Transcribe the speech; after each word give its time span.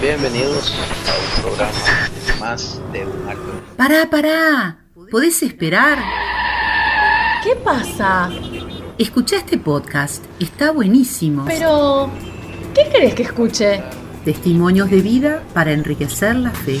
Bienvenidos 0.00 0.72
a 1.08 1.14
un 1.18 1.42
programa 1.42 2.10
más 2.38 2.80
de 2.92 3.06
un 3.06 3.28
alto. 3.28 3.42
Pará, 3.76 4.08
pará. 4.10 4.78
¿Podés 5.10 5.42
esperar? 5.42 5.98
¿Qué 7.42 7.56
pasa? 7.56 8.30
Escucha 8.98 9.36
este 9.36 9.58
podcast. 9.58 10.24
Está 10.38 10.70
buenísimo. 10.70 11.44
Pero, 11.46 12.10
¿qué 12.74 12.88
querés 12.90 13.14
que 13.14 13.22
escuche? 13.24 13.82
Testimonios 14.24 14.90
de 14.90 15.00
vida 15.00 15.42
para 15.54 15.72
enriquecer 15.72 16.36
la 16.36 16.50
fe. 16.50 16.80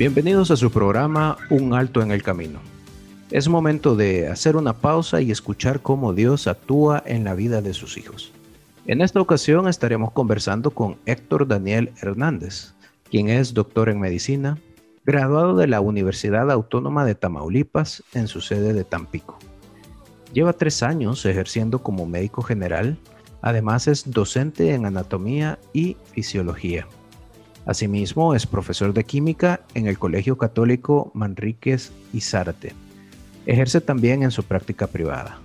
Bienvenidos 0.00 0.50
a 0.50 0.56
su 0.56 0.70
programa 0.70 1.36
Un 1.50 1.74
Alto 1.74 2.00
en 2.00 2.10
el 2.10 2.22
Camino. 2.22 2.58
Es 3.30 3.48
momento 3.48 3.96
de 3.96 4.28
hacer 4.28 4.56
una 4.56 4.72
pausa 4.72 5.20
y 5.20 5.30
escuchar 5.30 5.82
cómo 5.82 6.14
Dios 6.14 6.46
actúa 6.46 7.02
en 7.04 7.22
la 7.22 7.34
vida 7.34 7.60
de 7.60 7.74
sus 7.74 7.98
hijos. 7.98 8.32
En 8.86 9.02
esta 9.02 9.20
ocasión 9.20 9.68
estaremos 9.68 10.12
conversando 10.12 10.70
con 10.70 10.96
Héctor 11.04 11.46
Daniel 11.46 11.92
Hernández, 12.00 12.72
quien 13.10 13.28
es 13.28 13.52
doctor 13.52 13.90
en 13.90 14.00
medicina, 14.00 14.56
graduado 15.04 15.54
de 15.54 15.66
la 15.66 15.82
Universidad 15.82 16.50
Autónoma 16.50 17.04
de 17.04 17.14
Tamaulipas 17.14 18.02
en 18.14 18.26
su 18.26 18.40
sede 18.40 18.72
de 18.72 18.84
Tampico. 18.84 19.38
Lleva 20.32 20.54
tres 20.54 20.82
años 20.82 21.26
ejerciendo 21.26 21.82
como 21.82 22.06
médico 22.06 22.40
general, 22.40 22.96
además 23.42 23.86
es 23.86 24.10
docente 24.10 24.72
en 24.72 24.86
anatomía 24.86 25.58
y 25.74 25.98
fisiología. 26.14 26.86
Asimismo, 27.70 28.34
es 28.34 28.48
profesor 28.48 28.92
de 28.92 29.04
química 29.04 29.60
en 29.74 29.86
el 29.86 29.96
Colegio 29.96 30.36
Católico 30.36 31.12
Manríquez 31.14 31.92
y 32.12 32.20
Zárate. 32.20 32.72
Ejerce 33.46 33.80
también 33.80 34.24
en 34.24 34.32
su 34.32 34.42
práctica 34.42 34.88
privada. 34.88 35.38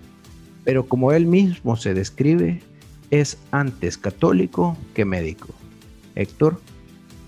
Pero 0.63 0.87
como 0.87 1.11
él 1.11 1.27
mismo 1.27 1.75
se 1.75 1.93
describe, 1.93 2.63
es 3.11 3.37
antes 3.51 3.99
católico 3.99 4.75
que 4.95 5.05
médico. 5.05 5.49
Héctor 6.15 6.59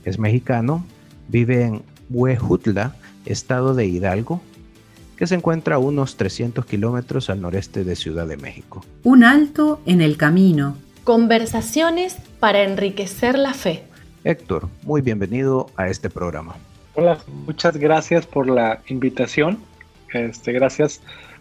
es 0.03 0.17
mexicano, 0.17 0.83
vive 1.27 1.61
en 1.61 1.83
Huejutla, 2.09 2.95
estado 3.27 3.75
de 3.75 3.85
Hidalgo, 3.85 4.41
que 5.15 5.27
se 5.27 5.35
encuentra 5.35 5.75
a 5.75 5.79
unos 5.79 6.17
300 6.17 6.65
kilómetros 6.65 7.29
al 7.29 7.39
noreste 7.39 7.83
de 7.83 7.95
Ciudad 7.95 8.25
de 8.25 8.37
México. 8.37 8.83
Un 9.03 9.23
alto 9.23 9.79
en 9.85 10.01
el 10.01 10.17
camino. 10.17 10.75
Conversaciones 11.03 12.17
para 12.39 12.63
enriquecer 12.63 13.37
la 13.37 13.53
fe. 13.53 13.86
Héctor, 14.27 14.67
muy 14.83 14.99
bienvenido 14.99 15.67
a 15.77 15.87
este 15.87 16.09
programa. 16.09 16.57
Hola, 16.95 17.17
muchas 17.45 17.77
gracias 17.77 18.25
por 18.25 18.49
la 18.49 18.81
invitación. 18.89 19.57
Este, 20.11 20.51
gracias 20.51 20.99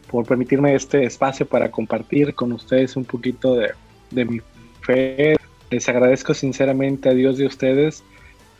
por 0.08 0.24
permitirme 0.24 0.72
este 0.72 1.04
espacio 1.04 1.46
para 1.46 1.72
compartir 1.72 2.32
con 2.36 2.52
ustedes 2.52 2.94
un 2.94 3.04
poquito 3.04 3.56
de, 3.56 3.72
de 4.12 4.24
mi 4.24 4.40
fe. 4.82 5.36
Les 5.68 5.88
agradezco 5.88 6.32
sinceramente 6.32 7.08
a 7.08 7.14
Dios 7.14 7.38
de 7.38 7.46
ustedes 7.46 8.04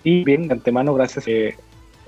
y 0.03 0.25
bien, 0.25 0.49
de 0.49 0.55
antemano, 0.55 0.93
gracias 0.93 1.25
que 1.25 1.55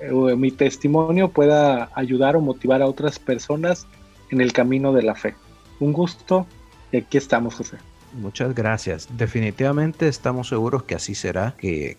eh, 0.01 0.35
mi 0.35 0.51
testimonio 0.51 1.29
pueda 1.29 1.89
ayudar 1.95 2.35
o 2.35 2.41
motivar 2.41 2.81
a 2.81 2.87
otras 2.87 3.17
personas 3.17 3.87
en 4.29 4.41
el 4.41 4.51
camino 4.51 4.91
de 4.91 5.03
la 5.03 5.15
fe. 5.15 5.35
Un 5.79 5.93
gusto 5.93 6.45
y 6.91 6.97
aquí 6.97 7.17
estamos, 7.17 7.55
José. 7.55 7.77
Muchas 8.13 8.55
gracias. 8.55 9.07
Definitivamente 9.17 10.07
estamos 10.07 10.49
seguros 10.49 10.83
que 10.83 10.95
así 10.95 11.13
será, 11.15 11.55
que, 11.57 11.97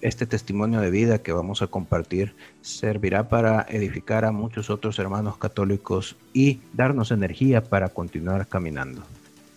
este 0.00 0.24
testimonio 0.24 0.80
de 0.80 0.90
vida 0.90 1.18
que 1.18 1.32
vamos 1.32 1.60
a 1.60 1.66
compartir 1.66 2.34
servirá 2.62 3.28
para 3.28 3.66
edificar 3.68 4.24
a 4.24 4.32
muchos 4.32 4.70
otros 4.70 4.98
hermanos 4.98 5.36
católicos 5.36 6.16
y 6.32 6.60
darnos 6.72 7.10
energía 7.10 7.62
para 7.62 7.90
continuar 7.90 8.46
caminando. 8.46 9.02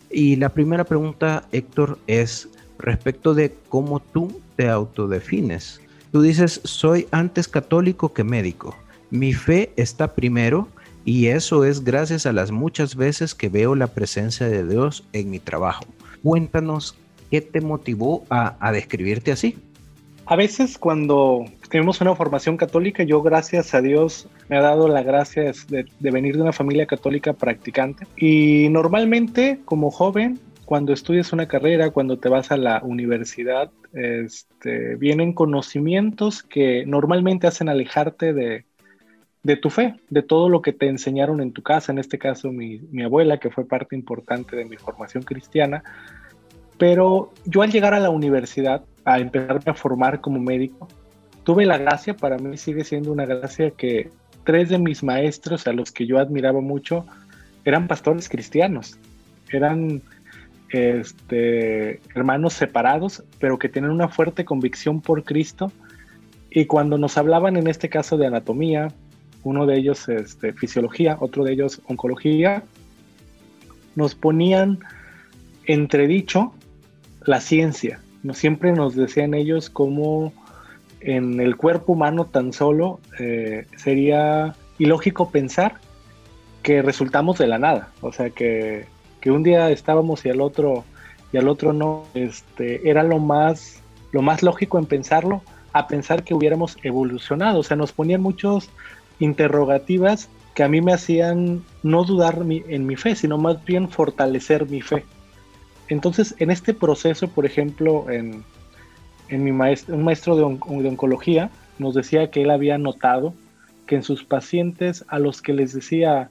Y 0.10 0.36
la 0.36 0.50
primera 0.50 0.84
pregunta, 0.84 1.48
Héctor, 1.54 2.00
es 2.08 2.50
respecto 2.78 3.34
de 3.34 3.56
cómo 3.70 4.02
tú 4.02 4.42
te 4.58 4.70
autodefines. 4.70 5.80
Tú 6.12 6.22
dices, 6.22 6.60
soy 6.66 7.08
antes 7.12 7.48
católico 7.48 8.14
que 8.14 8.26
médico. 8.26 8.76
Mi 9.10 9.34
fe 9.34 9.72
está 9.78 10.16
primero 10.16 10.68
y 11.06 11.28
eso 11.28 11.66
es 11.66 11.84
gracias 11.84 12.26
a 12.26 12.34
las 12.34 12.52
muchas 12.52 12.96
veces 12.96 13.36
que 13.36 13.50
veo 13.50 13.76
la 13.76 13.88
presencia 13.88 14.48
de 14.48 14.68
Dios 14.68 15.04
en 15.14 15.30
mi 15.30 15.40
trabajo. 15.40 15.84
Cuéntanos 16.24 16.96
qué 17.30 17.42
te 17.42 17.62
motivó 17.62 18.26
a, 18.30 18.56
a 18.60 18.72
describirte 18.72 19.32
así. 19.32 19.58
A 20.26 20.38
veces 20.38 20.78
cuando 20.78 21.46
tenemos 21.70 22.00
una 22.00 22.16
formación 22.16 22.56
católica, 22.56 23.04
yo 23.04 23.22
gracias 23.22 23.74
a 23.74 23.82
Dios 23.82 24.30
me 24.48 24.58
ha 24.58 24.62
dado 24.62 24.88
la 24.88 25.04
gracia 25.04 25.52
de, 25.68 25.86
de, 26.00 26.12
venir 26.12 26.38
de 26.38 26.44
una 26.44 26.54
familia 26.54 26.86
católica 26.86 27.34
practicante 27.34 28.08
y 28.16 28.70
normalmente 28.70 29.60
como 29.66 29.92
joven, 29.92 30.40
cuando 30.64 30.94
estudias 30.94 31.34
una 31.34 31.48
carrera, 31.48 31.92
cuando 31.92 32.18
te 32.20 32.30
vas 32.30 32.52
a 32.52 32.58
la 32.58 32.82
universidad, 32.84 33.70
este, 33.94 34.96
vienen 34.96 35.34
conocimientos 35.34 36.42
que 36.42 36.86
normalmente 36.86 37.48
hacen 37.48 37.68
alejarte 37.68 38.32
de, 38.34 38.66
de 39.44 39.58
tu 39.58 39.70
fe, 39.70 39.96
de 40.10 40.22
todo 40.22 40.50
lo 40.50 40.62
que 40.62 40.74
te 40.74 40.88
enseñaron 40.88 41.42
en 41.42 41.52
tu 41.52 41.62
casa, 41.62 41.92
en 41.92 42.00
este 42.00 42.18
caso 42.18 42.52
mi, 42.52 42.80
mi 42.92 43.04
abuela, 43.04 43.38
que 43.40 43.50
fue 43.50 43.66
parte 43.66 43.96
importante 43.96 44.56
de 44.56 44.66
mi 44.66 44.78
formación 44.78 45.24
cristiana, 45.24 45.84
pero 46.78 47.32
yo 47.46 47.62
al 47.62 47.72
llegar 47.72 47.94
a 47.94 48.00
la 48.00 48.10
universidad, 48.10 48.84
a 49.06 49.20
empezarme 49.20 49.72
a 49.72 49.74
formar 49.74 50.22
como 50.22 50.40
médico, 50.40 50.88
tuve 51.44 51.66
la 51.66 51.78
gracia, 51.78 52.16
para 52.16 52.38
mí 52.38 52.58
sigue 52.58 52.84
siendo 52.84 53.12
una 53.12 53.26
gracia 53.26 53.72
que 53.72 54.10
tres 54.44 54.70
de 54.70 54.80
mis 54.80 55.04
maestros 55.04 55.68
a 55.68 55.74
los 55.74 55.92
que 55.92 56.06
yo 56.06 56.20
admiraba 56.20 56.62
mucho 56.62 57.06
eran 57.66 57.88
pastores 57.88 58.30
cristianos, 58.30 58.98
eran 59.52 60.02
este, 60.70 62.02
hermanos 62.16 62.54
separados, 62.54 63.24
pero 63.40 63.60
que 63.60 63.70
tienen 63.70 63.92
una 63.92 64.08
fuerte 64.08 64.44
convicción 64.44 65.02
por 65.02 65.24
Cristo. 65.24 65.72
Y 66.50 66.66
cuando 66.66 66.98
nos 66.98 67.18
hablaban 67.18 67.58
en 67.58 67.68
este 67.68 67.90
caso 67.90 68.18
de 68.18 68.28
anatomía, 68.28 68.90
uno 69.44 69.66
de 69.66 69.78
ellos 69.78 70.08
este, 70.10 70.54
fisiología, 70.54 71.18
otro 71.20 71.44
de 71.44 71.54
ellos 71.54 71.82
oncología, 71.88 72.64
nos 73.96 74.16
ponían 74.16 74.80
entredicho 75.66 76.54
la 77.26 77.40
ciencia. 77.40 78.00
No 78.24 78.34
siempre 78.34 78.72
nos 78.72 78.96
decían 78.96 79.34
ellos 79.34 79.70
cómo 79.70 80.34
en 81.02 81.40
el 81.40 81.58
cuerpo 81.58 81.94
humano 81.94 82.26
tan 82.26 82.54
solo 82.54 83.00
eh, 83.20 83.66
sería 83.76 84.56
ilógico 84.78 85.30
pensar 85.30 85.76
que 86.62 86.82
resultamos 86.82 87.38
de 87.38 87.48
la 87.48 87.60
nada. 87.60 87.90
O 88.02 88.12
sea 88.12 88.30
que, 88.30 88.86
que, 89.20 89.32
un 89.32 89.44
día 89.44 89.70
estábamos 89.70 90.26
y 90.26 90.30
al 90.30 90.42
otro 90.42 90.86
y 91.34 91.38
al 91.38 91.50
otro 91.50 91.74
no. 91.74 92.06
Este, 92.14 92.90
era 92.90 93.04
lo 93.04 93.20
más, 93.20 93.82
lo 94.12 94.22
más 94.22 94.44
lógico 94.44 94.80
en 94.80 94.86
pensarlo, 94.86 95.42
a 95.74 95.88
pensar 95.88 96.24
que 96.24 96.34
hubiéramos 96.34 96.78
evolucionado. 96.84 97.60
O 97.60 97.64
sea, 97.64 97.76
nos 97.76 97.92
ponían 97.92 98.22
muchos 98.22 98.70
interrogativas 99.20 100.30
que 100.54 100.64
a 100.64 100.70
mí 100.70 100.82
me 100.82 100.94
hacían 100.94 101.64
no 101.82 102.04
dudar 102.04 102.40
en 102.48 102.86
mi 102.86 102.96
fe, 102.96 103.16
sino 103.16 103.38
más 103.38 103.64
bien 103.66 103.90
fortalecer 103.90 104.70
mi 104.70 104.82
fe. 104.82 105.04
Entonces, 105.90 106.36
en 106.40 106.52
este 106.52 106.74
proceso, 106.74 107.28
por 107.28 107.46
ejemplo, 107.46 108.10
en, 108.10 108.44
en 109.30 109.44
mi 109.44 109.52
maestro, 109.52 109.96
un 109.96 110.04
maestro 110.04 110.36
de, 110.36 110.44
oncología 110.44 111.50
nos 111.80 111.96
decía 111.96 112.30
que 112.30 112.44
él 112.44 112.52
había 112.52 112.78
notado 112.78 113.34
que 113.88 113.96
en 113.96 114.04
sus 114.04 114.24
pacientes 114.24 115.04
a 115.08 115.20
los 115.20 115.42
que 115.42 115.54
les 115.54 115.74
decía, 115.74 116.30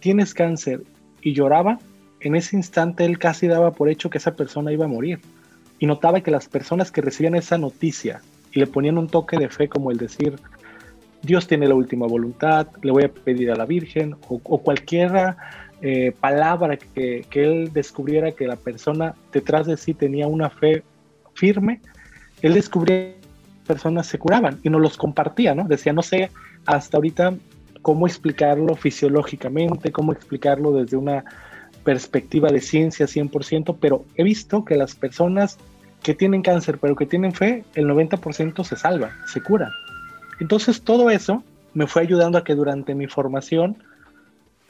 tienes 0.00 0.34
cáncer 0.34 0.82
y 1.20 1.32
lloraba, 1.32 1.78
en 2.20 2.36
ese 2.36 2.56
instante 2.56 3.04
él 3.04 3.18
casi 3.18 3.48
daba 3.48 3.72
por 3.72 3.88
hecho 3.88 4.10
que 4.10 4.18
esa 4.18 4.36
persona 4.36 4.72
iba 4.72 4.84
a 4.84 4.88
morir. 4.88 5.20
Y 5.78 5.86
notaba 5.86 6.20
que 6.20 6.30
las 6.30 6.46
personas 6.46 6.92
que 6.92 7.00
recibían 7.00 7.34
esa 7.34 7.58
noticia 7.58 8.20
y 8.52 8.60
le 8.60 8.68
ponían 8.68 8.98
un 8.98 9.08
toque 9.08 9.36
de 9.36 9.48
fe 9.48 9.68
como 9.68 9.90
el 9.90 9.96
decir, 9.96 10.36
Dios 11.22 11.46
tiene 11.46 11.68
la 11.68 11.74
última 11.74 12.06
voluntad, 12.06 12.66
le 12.82 12.90
voy 12.90 13.04
a 13.04 13.08
pedir 13.08 13.50
a 13.50 13.56
la 13.56 13.64
Virgen 13.64 14.16
o, 14.28 14.58
cualquiera 14.58 15.36
eh, 15.80 16.12
palabra 16.20 16.76
que, 16.76 17.24
él 17.32 17.72
descubriera 17.72 18.32
que 18.32 18.46
la 18.46 18.56
persona 18.56 19.14
detrás 19.32 19.66
de 19.66 19.76
sí 19.76 19.94
tenía 19.94 20.26
una 20.26 20.50
fe 20.50 20.82
firme, 21.34 21.80
él 22.42 22.54
descubría 22.54 23.14
que 23.14 23.18
personas 23.66 24.06
se 24.08 24.18
curaban 24.18 24.58
y 24.64 24.68
nos 24.68 24.80
los 24.80 24.96
compartía, 24.96 25.54
¿no? 25.54 25.64
Decía, 25.64 25.92
no 25.92 26.02
sé 26.02 26.30
hasta 26.66 26.96
ahorita 26.96 27.34
cómo 27.82 28.06
explicarlo 28.06 28.74
fisiológicamente, 28.74 29.92
cómo 29.92 30.12
explicarlo 30.12 30.72
desde 30.72 30.96
una 30.96 31.24
perspectiva 31.84 32.50
de 32.50 32.60
ciencia 32.60 33.06
100%, 33.06 33.76
pero 33.80 34.04
he 34.16 34.24
visto 34.24 34.64
que 34.64 34.76
las 34.76 34.94
personas 34.94 35.58
que 36.02 36.14
tienen 36.14 36.42
cáncer 36.42 36.78
pero 36.78 36.96
que 36.96 37.06
tienen 37.06 37.32
fe, 37.32 37.64
el 37.74 37.86
90% 37.86 38.64
se 38.64 38.76
salva, 38.76 39.12
se 39.26 39.40
cura. 39.40 39.70
Entonces 40.42 40.82
todo 40.82 41.08
eso 41.08 41.44
me 41.72 41.86
fue 41.86 42.02
ayudando 42.02 42.36
a 42.36 42.42
que 42.42 42.56
durante 42.56 42.96
mi 42.96 43.06
formación 43.06 43.80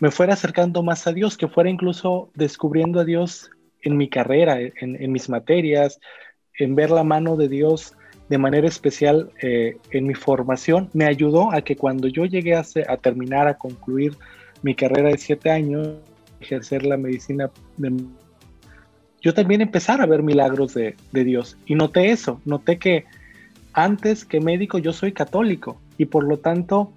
me 0.00 0.10
fuera 0.10 0.34
acercando 0.34 0.82
más 0.82 1.06
a 1.06 1.14
Dios, 1.14 1.38
que 1.38 1.48
fuera 1.48 1.70
incluso 1.70 2.28
descubriendo 2.34 3.00
a 3.00 3.06
Dios 3.06 3.50
en 3.80 3.96
mi 3.96 4.10
carrera, 4.10 4.58
en, 4.60 5.10
mis 5.10 5.30
materias, 5.30 5.98
en 6.58 6.74
ver 6.74 6.90
la 6.90 7.04
mano 7.04 7.36
de 7.36 7.48
Dios 7.48 7.94
de 8.28 8.36
manera 8.36 8.68
especial 8.68 9.30
eh, 9.40 9.78
en 9.92 10.06
mi 10.06 10.12
formación, 10.14 10.90
me 10.92 11.06
ayudó 11.06 11.50
a 11.50 11.62
que 11.62 11.74
cuando 11.74 12.06
yo 12.06 12.26
llegué 12.26 12.54
a, 12.54 12.64
terminar, 12.98 13.48
a 13.48 13.56
concluir 13.56 14.14
mi 14.60 14.74
carrera 14.74 15.08
de 15.08 15.16
siete 15.16 15.50
años, 15.50 15.88
ejercer 16.42 16.84
la 16.84 16.98
medicina, 16.98 17.50
yo 19.22 19.32
también 19.32 19.62
empezara 19.62 20.04
a 20.04 20.06
ver 20.06 20.22
milagros 20.22 20.74
de, 20.74 20.96
de 21.12 21.24
Dios. 21.24 21.56
Y 21.64 21.76
noté 21.76 22.10
eso, 22.10 22.42
noté 22.44 22.76
que 22.78 23.06
antes 23.72 24.24
que 24.24 24.40
médico 24.40 24.78
yo 24.78 24.92
soy 24.92 25.12
católico 25.12 25.80
y 25.98 26.06
por 26.06 26.24
lo 26.24 26.38
tanto 26.38 26.92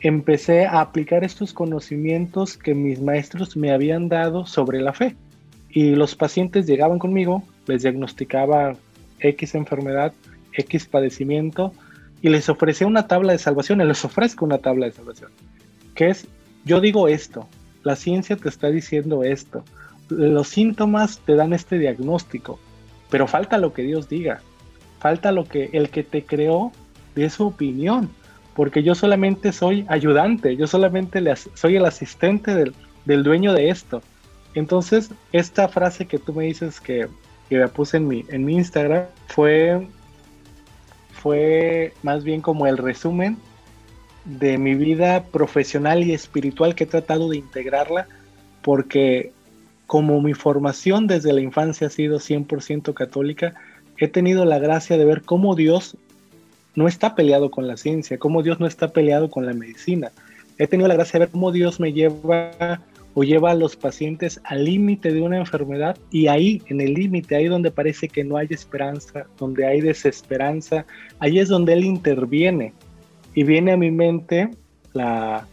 empecé 0.00 0.66
a 0.66 0.80
aplicar 0.80 1.24
estos 1.24 1.52
conocimientos 1.52 2.56
que 2.56 2.74
mis 2.74 3.00
maestros 3.00 3.56
me 3.56 3.72
habían 3.72 4.08
dado 4.08 4.46
sobre 4.46 4.80
la 4.80 4.92
fe. 4.92 5.16
Y 5.70 5.94
los 5.94 6.14
pacientes 6.14 6.66
llegaban 6.66 6.98
conmigo, 6.98 7.42
les 7.66 7.82
diagnosticaba 7.82 8.76
X 9.20 9.54
enfermedad, 9.54 10.12
X 10.52 10.86
padecimiento 10.86 11.72
y 12.22 12.28
les 12.28 12.48
ofrecía 12.48 12.86
una 12.86 13.06
tabla 13.06 13.32
de 13.32 13.38
salvación, 13.38 13.86
les 13.86 14.04
ofrezco 14.04 14.44
una 14.44 14.58
tabla 14.58 14.86
de 14.86 14.92
salvación, 14.92 15.30
que 15.94 16.08
es, 16.08 16.26
yo 16.64 16.80
digo 16.80 17.08
esto, 17.08 17.46
la 17.82 17.94
ciencia 17.94 18.36
te 18.36 18.48
está 18.48 18.68
diciendo 18.68 19.22
esto, 19.22 19.64
los 20.08 20.48
síntomas 20.48 21.18
te 21.20 21.34
dan 21.34 21.52
este 21.52 21.78
diagnóstico, 21.78 22.58
pero 23.10 23.26
falta 23.26 23.58
lo 23.58 23.72
que 23.72 23.82
Dios 23.82 24.08
diga, 24.08 24.40
falta 24.98 25.32
lo 25.32 25.44
que 25.44 25.70
el 25.72 25.90
que 25.90 26.02
te 26.02 26.24
creó 26.24 26.72
dé 27.14 27.30
su 27.30 27.46
opinión, 27.46 28.10
porque 28.54 28.82
yo 28.82 28.94
solamente 28.94 29.52
soy 29.52 29.84
ayudante, 29.88 30.56
yo 30.56 30.66
solamente 30.66 31.22
soy 31.54 31.76
el 31.76 31.84
asistente 31.84 32.54
del, 32.54 32.74
del, 33.04 33.22
dueño 33.22 33.52
de 33.52 33.70
esto. 33.70 34.02
Entonces, 34.54 35.10
esta 35.32 35.68
frase 35.68 36.06
que 36.06 36.18
tú 36.18 36.32
me 36.32 36.44
dices 36.44 36.80
que, 36.80 37.08
que 37.48 37.58
me 37.58 37.68
puse 37.68 37.98
en 37.98 38.08
mi, 38.08 38.24
en 38.28 38.44
mi 38.44 38.54
Instagram 38.54 39.04
fue, 39.28 39.86
fue 41.12 41.92
más 42.02 42.24
bien 42.24 42.40
como 42.40 42.66
el 42.66 42.78
resumen 42.78 43.36
de 44.24 44.58
mi 44.58 44.74
vida 44.74 45.24
profesional 45.24 46.02
y 46.02 46.12
espiritual 46.12 46.74
que 46.74 46.84
he 46.84 46.86
tratado 46.86 47.28
de 47.28 47.36
integrarla, 47.38 48.08
porque 48.62 49.32
como 49.86 50.20
mi 50.20 50.34
formación 50.34 51.06
desde 51.06 51.32
la 51.32 51.40
infancia 51.40 51.86
ha 51.86 51.90
sido 51.90 52.18
100% 52.18 52.92
católica, 52.92 53.54
he 53.98 54.08
tenido 54.08 54.44
la 54.44 54.58
gracia 54.58 54.98
de 54.98 55.04
ver 55.04 55.22
cómo 55.22 55.54
Dios 55.54 55.96
no 56.74 56.88
está 56.88 57.14
peleado 57.14 57.50
con 57.50 57.66
la 57.66 57.76
ciencia, 57.76 58.18
cómo 58.18 58.42
Dios 58.42 58.60
no 58.60 58.66
está 58.66 58.88
peleado 58.88 59.30
con 59.30 59.46
la 59.46 59.54
medicina. 59.54 60.12
He 60.58 60.66
tenido 60.66 60.88
la 60.88 60.94
gracia 60.94 61.18
de 61.18 61.26
ver 61.26 61.32
cómo 61.32 61.52
Dios 61.52 61.80
me 61.80 61.92
lleva 61.92 62.80
o 63.14 63.24
lleva 63.24 63.52
a 63.52 63.54
los 63.54 63.76
pacientes 63.76 64.40
al 64.44 64.64
límite 64.64 65.12
de 65.12 65.22
una 65.22 65.38
enfermedad 65.38 65.96
y 66.10 66.26
ahí, 66.26 66.62
en 66.66 66.82
el 66.82 66.92
límite, 66.92 67.34
ahí 67.34 67.46
donde 67.46 67.70
parece 67.70 68.08
que 68.08 68.24
no 68.24 68.36
hay 68.36 68.46
esperanza, 68.50 69.24
donde 69.38 69.66
hay 69.66 69.80
desesperanza, 69.80 70.84
ahí 71.18 71.38
es 71.38 71.48
donde 71.48 71.72
Él 71.72 71.84
interviene. 71.84 72.74
Y 73.34 73.44
viene 73.44 73.72
a 73.72 73.78
mi 73.78 73.90
mente 73.90 74.50
la, 74.92 75.46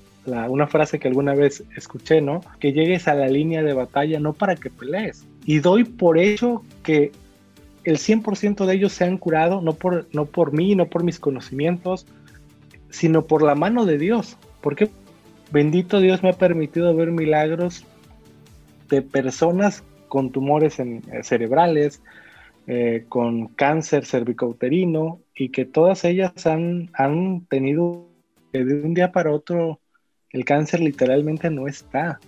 una 0.49 0.67
frase 0.67 0.99
que 0.99 1.07
alguna 1.07 1.35
vez 1.35 1.63
escuché, 1.77 2.19
¿no? 2.19 2.41
Que 2.59 2.73
llegues 2.73 3.07
a 3.07 3.15
la 3.15 3.27
línea 3.27 3.63
de 3.63 3.73
batalla 3.73 4.19
no 4.19 4.33
para 4.33 4.57
que 4.57 4.69
pelees. 4.69 5.25
Y 5.45 5.59
doy 5.59 5.85
por 5.85 6.17
hecho 6.17 6.63
que 6.83 7.13
el 7.83 7.97
100% 7.97 8.65
de 8.65 8.73
ellos 8.73 8.93
se 8.93 9.03
han 9.03 9.17
curado, 9.17 9.61
no 9.61 9.73
por, 9.73 10.07
no 10.13 10.25
por 10.25 10.53
mí, 10.53 10.75
no 10.75 10.87
por 10.87 11.03
mis 11.03 11.19
conocimientos, 11.19 12.05
sino 12.89 13.25
por 13.25 13.43
la 13.43 13.55
mano 13.55 13.85
de 13.85 13.97
Dios. 13.97 14.37
Porque 14.61 14.89
bendito 15.51 15.99
Dios 15.99 16.23
me 16.23 16.29
ha 16.29 16.33
permitido 16.33 16.95
ver 16.95 17.11
milagros 17.11 17.85
de 18.89 19.01
personas 19.01 19.83
con 20.07 20.31
tumores 20.31 20.79
en, 20.79 21.01
eh, 21.11 21.23
cerebrales, 21.23 22.01
eh, 22.67 23.05
con 23.09 23.47
cáncer 23.47 24.05
cervicouterino, 24.05 25.19
y 25.35 25.49
que 25.49 25.65
todas 25.65 26.05
ellas 26.05 26.45
han, 26.45 26.89
han 26.93 27.45
tenido 27.47 28.07
de 28.53 28.61
un 28.61 28.93
día 28.93 29.11
para 29.11 29.31
otro 29.31 29.79
el 30.33 30.45
cáncer 30.45 30.79
literalmente 30.79 31.49
no 31.49 31.67
está. 31.67 32.19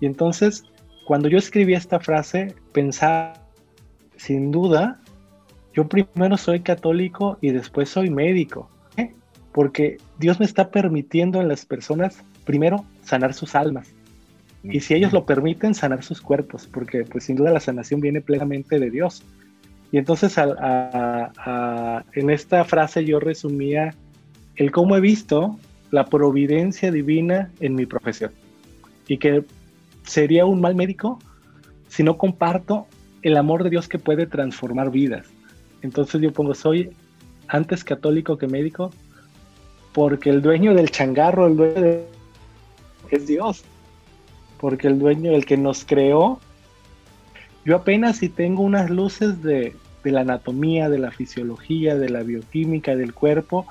Y 0.00 0.06
entonces, 0.06 0.64
cuando 1.06 1.28
yo 1.28 1.38
escribí 1.38 1.74
esta 1.74 2.00
frase, 2.00 2.54
pensaba 2.72 3.34
sin 4.20 4.50
duda, 4.50 5.00
yo 5.72 5.88
primero 5.88 6.36
soy 6.36 6.60
católico 6.60 7.38
y 7.40 7.52
después 7.52 7.88
soy 7.88 8.10
médico, 8.10 8.68
¿eh? 8.98 9.14
porque 9.52 9.96
Dios 10.18 10.38
me 10.38 10.44
está 10.44 10.70
permitiendo 10.70 11.40
en 11.40 11.48
las 11.48 11.64
personas, 11.64 12.22
primero, 12.44 12.84
sanar 13.02 13.32
sus 13.32 13.54
almas. 13.54 13.88
Y 14.62 14.80
si 14.80 14.92
ellos 14.92 15.14
lo 15.14 15.24
permiten, 15.24 15.74
sanar 15.74 16.02
sus 16.02 16.20
cuerpos, 16.20 16.68
porque 16.70 17.04
pues 17.04 17.24
sin 17.24 17.36
duda 17.36 17.50
la 17.50 17.60
sanación 17.60 18.02
viene 18.02 18.20
plenamente 18.20 18.78
de 18.78 18.90
Dios. 18.90 19.22
Y 19.90 19.96
entonces 19.96 20.36
en 20.36 22.30
esta 22.30 22.64
frase 22.66 23.06
yo 23.06 23.20
resumía 23.20 23.94
el 24.56 24.70
cómo 24.70 24.96
he 24.96 25.00
visto 25.00 25.58
la 25.90 26.04
providencia 26.04 26.92
divina 26.92 27.50
en 27.60 27.74
mi 27.74 27.86
profesión. 27.86 28.32
Y 29.08 29.16
que 29.16 29.44
sería 30.04 30.44
un 30.44 30.60
mal 30.60 30.74
médico 30.74 31.18
si 31.88 32.02
no 32.02 32.18
comparto 32.18 32.86
el 33.22 33.36
amor 33.36 33.64
de 33.64 33.70
Dios 33.70 33.88
que 33.88 33.98
puede 33.98 34.26
transformar 34.26 34.90
vidas. 34.90 35.26
Entonces 35.82 36.20
yo 36.20 36.32
pongo, 36.32 36.54
soy 36.54 36.90
antes 37.48 37.84
católico 37.84 38.38
que 38.38 38.46
médico, 38.46 38.92
porque 39.92 40.30
el 40.30 40.42
dueño 40.42 40.74
del 40.74 40.90
changarro, 40.90 41.46
el 41.46 41.56
dueño 41.56 41.98
es 43.10 43.26
Dios. 43.26 43.64
Porque 44.58 44.88
el 44.88 44.98
dueño, 44.98 45.32
el 45.32 45.46
que 45.46 45.56
nos 45.56 45.84
creó, 45.84 46.38
yo 47.64 47.76
apenas 47.76 48.18
si 48.18 48.28
tengo 48.28 48.62
unas 48.62 48.90
luces 48.90 49.42
de, 49.42 49.74
de 50.04 50.10
la 50.10 50.20
anatomía, 50.20 50.88
de 50.88 50.98
la 50.98 51.10
fisiología, 51.10 51.96
de 51.96 52.08
la 52.08 52.22
bioquímica 52.22 52.94
del 52.94 53.14
cuerpo, 53.14 53.66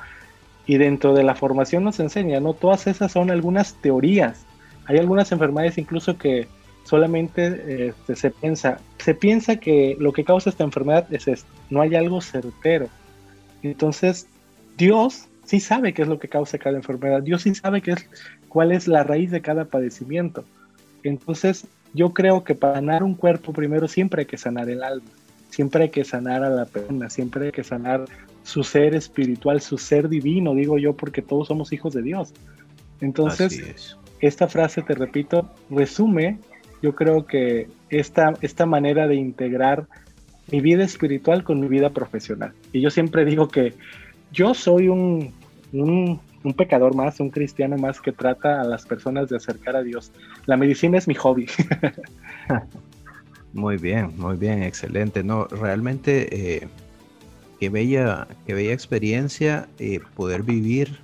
y 0.66 0.78
dentro 0.78 1.14
de 1.14 1.24
la 1.24 1.34
formación 1.34 1.84
nos 1.84 2.00
enseña, 2.00 2.40
¿no? 2.40 2.54
Todas 2.54 2.86
esas 2.86 3.12
son 3.12 3.32
algunas 3.32 3.74
teorías. 3.76 4.46
Hay 4.86 4.98
algunas 4.98 5.32
enfermedades 5.32 5.78
incluso 5.80 6.18
que 6.18 6.48
solamente 6.90 7.90
este, 7.90 8.16
se 8.16 8.32
piensa, 8.32 8.80
se 8.98 9.14
piensa 9.14 9.58
que 9.58 9.96
lo 10.00 10.12
que 10.12 10.24
causa 10.24 10.50
esta 10.50 10.64
enfermedad 10.64 11.06
es 11.14 11.28
esto, 11.28 11.48
no 11.70 11.82
hay 11.82 11.94
algo 11.96 12.20
certero. 12.20 12.90
Entonces, 13.62 14.28
Dios 14.76 15.28
sí 15.46 15.60
sabe 15.60 15.94
qué 15.94 16.02
es 16.02 16.08
lo 16.08 16.18
que 16.18 16.28
causa 16.28 16.58
cada 16.58 16.78
enfermedad, 16.78 17.22
Dios 17.22 17.44
sí 17.44 17.54
sabe 17.54 17.84
qué 17.84 17.92
es, 17.92 18.10
cuál 18.48 18.72
es 18.72 18.88
la 18.88 19.04
raíz 19.04 19.30
de 19.30 19.40
cada 19.40 19.66
padecimiento. 19.66 20.46
Entonces, 21.04 21.68
yo 21.94 22.10
creo 22.12 22.44
que 22.44 22.56
para 22.56 22.76
sanar 22.76 23.04
un 23.04 23.14
cuerpo 23.14 23.54
primero 23.54 23.88
siempre 23.88 24.22
hay 24.22 24.26
que 24.26 24.38
sanar 24.38 24.68
el 24.68 24.82
alma, 24.82 25.10
siempre 25.52 25.84
hay 25.84 25.90
que 25.90 26.04
sanar 26.04 26.44
a 26.44 26.50
la 26.50 26.66
persona, 26.66 27.08
siempre 27.12 27.46
hay 27.46 27.52
que 27.52 27.64
sanar 27.64 28.06
su 28.42 28.64
ser 28.64 28.96
espiritual, 28.96 29.62
su 29.62 29.78
ser 29.78 30.10
divino, 30.10 30.56
digo 30.56 30.80
yo, 30.80 30.94
porque 30.94 31.22
todos 31.22 31.50
somos 31.50 31.72
hijos 31.72 31.94
de 31.94 32.02
Dios. 32.02 32.34
Entonces, 33.00 33.96
esta 34.22 34.48
frase, 34.48 34.82
te 34.82 34.96
repito, 34.96 35.48
resume 35.70 36.40
yo 36.82 36.96
creo 36.96 37.26
que 37.26 37.68
esta, 37.90 38.34
esta 38.42 38.66
manera 38.66 39.08
de 39.08 39.16
integrar 39.16 39.88
mi 40.52 40.62
vida 40.62 40.84
espiritual 40.84 41.44
con 41.44 41.60
mi 41.60 41.68
vida 41.68 41.92
profesional. 41.92 42.54
Y 42.74 42.82
yo 42.82 42.90
siempre 42.90 43.26
digo 43.26 43.48
que 43.48 43.74
yo 44.32 44.54
soy 44.54 44.88
un, 44.88 45.34
un, 45.74 46.20
pecador 46.56 46.96
más, 46.96 47.20
un 47.20 47.30
cristiano 47.30 47.78
más 47.78 48.02
que 48.02 48.12
trata 48.12 48.62
a 48.62 48.64
las 48.64 48.86
personas 48.86 49.30
de 49.30 49.38
acercar 49.38 49.76
a 49.76 49.84
Dios. 49.84 50.12
La 50.46 50.58
medicina 50.58 50.98
es 50.98 51.08
mi 51.08 51.16
hobby. 51.16 51.48
muy 53.54 53.78
bien, 53.78 54.14
muy 54.18 54.38
bien, 54.38 54.64
excelente. 54.64 55.24
No, 55.24 55.46
realmente 55.46 56.56
eh, 56.56 56.68
qué 57.60 57.70
bella, 57.70 58.28
qué 58.46 58.54
bella 58.54 58.74
experiencia 58.74 59.68
eh, 59.78 60.00
poder 60.16 60.44
vivir 60.44 61.00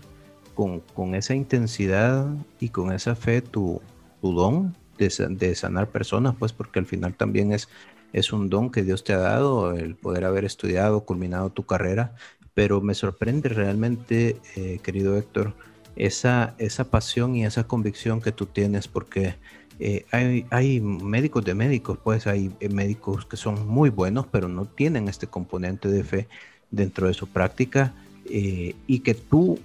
con, 0.56 0.80
con, 0.80 1.16
esa 1.16 1.36
intensidad 1.36 2.28
y 2.60 2.70
con 2.70 2.94
esa 2.94 3.16
fe 3.16 3.42
tu, 3.42 3.82
tu 4.22 4.34
don 4.34 4.74
de, 4.98 5.56
sanar 5.56 5.90
personas, 5.90 6.36
pues 6.38 6.54
porque 6.54 6.80
al 6.80 6.86
final 6.86 7.14
también 7.16 7.52
es, 7.52 7.70
es 8.14 8.34
un 8.34 8.50
don 8.50 8.72
que 8.72 8.84
Dios 8.84 9.04
te 9.04 9.14
ha 9.14 9.18
dado, 9.18 9.74
el 9.74 9.96
poder 9.96 10.26
haber 10.26 10.46
estudiado, 10.46 11.06
culminado 11.06 11.50
tu 11.50 11.66
carrera, 11.66 12.16
pero 12.54 12.82
me 12.82 12.94
sorprende 12.94 13.50
realmente, 13.50 14.38
eh, 14.56 14.80
querido 14.82 15.18
Héctor, 15.18 15.54
esa, 15.96 16.56
esa 16.58 16.90
pasión 16.90 17.36
y 17.36 17.46
esa 17.46 17.66
convicción 17.66 18.22
que 18.22 18.32
tú 18.32 18.46
tienes, 18.46 18.88
porque 18.88 19.36
eh, 19.80 20.06
hay, 20.12 20.46
hay, 20.52 20.80
médicos 20.80 21.44
de 21.44 21.54
médicos, 21.54 21.98
pues 22.02 22.28
hay 22.28 22.52
eh, 22.62 22.70
médicos 22.70 23.26
que 23.26 23.38
son 23.38 23.68
muy 23.68 23.90
buenos, 23.90 24.26
pero 24.28 24.48
no 24.48 24.66
tienen 24.66 25.10
este 25.10 25.28
componente 25.28 25.90
de 25.90 26.04
fe 26.04 26.28
dentro 26.72 27.08
de 27.08 27.14
su 27.14 27.28
práctica 27.28 27.94
y 28.28 29.00
que 29.02 29.14
tú 29.14 29.60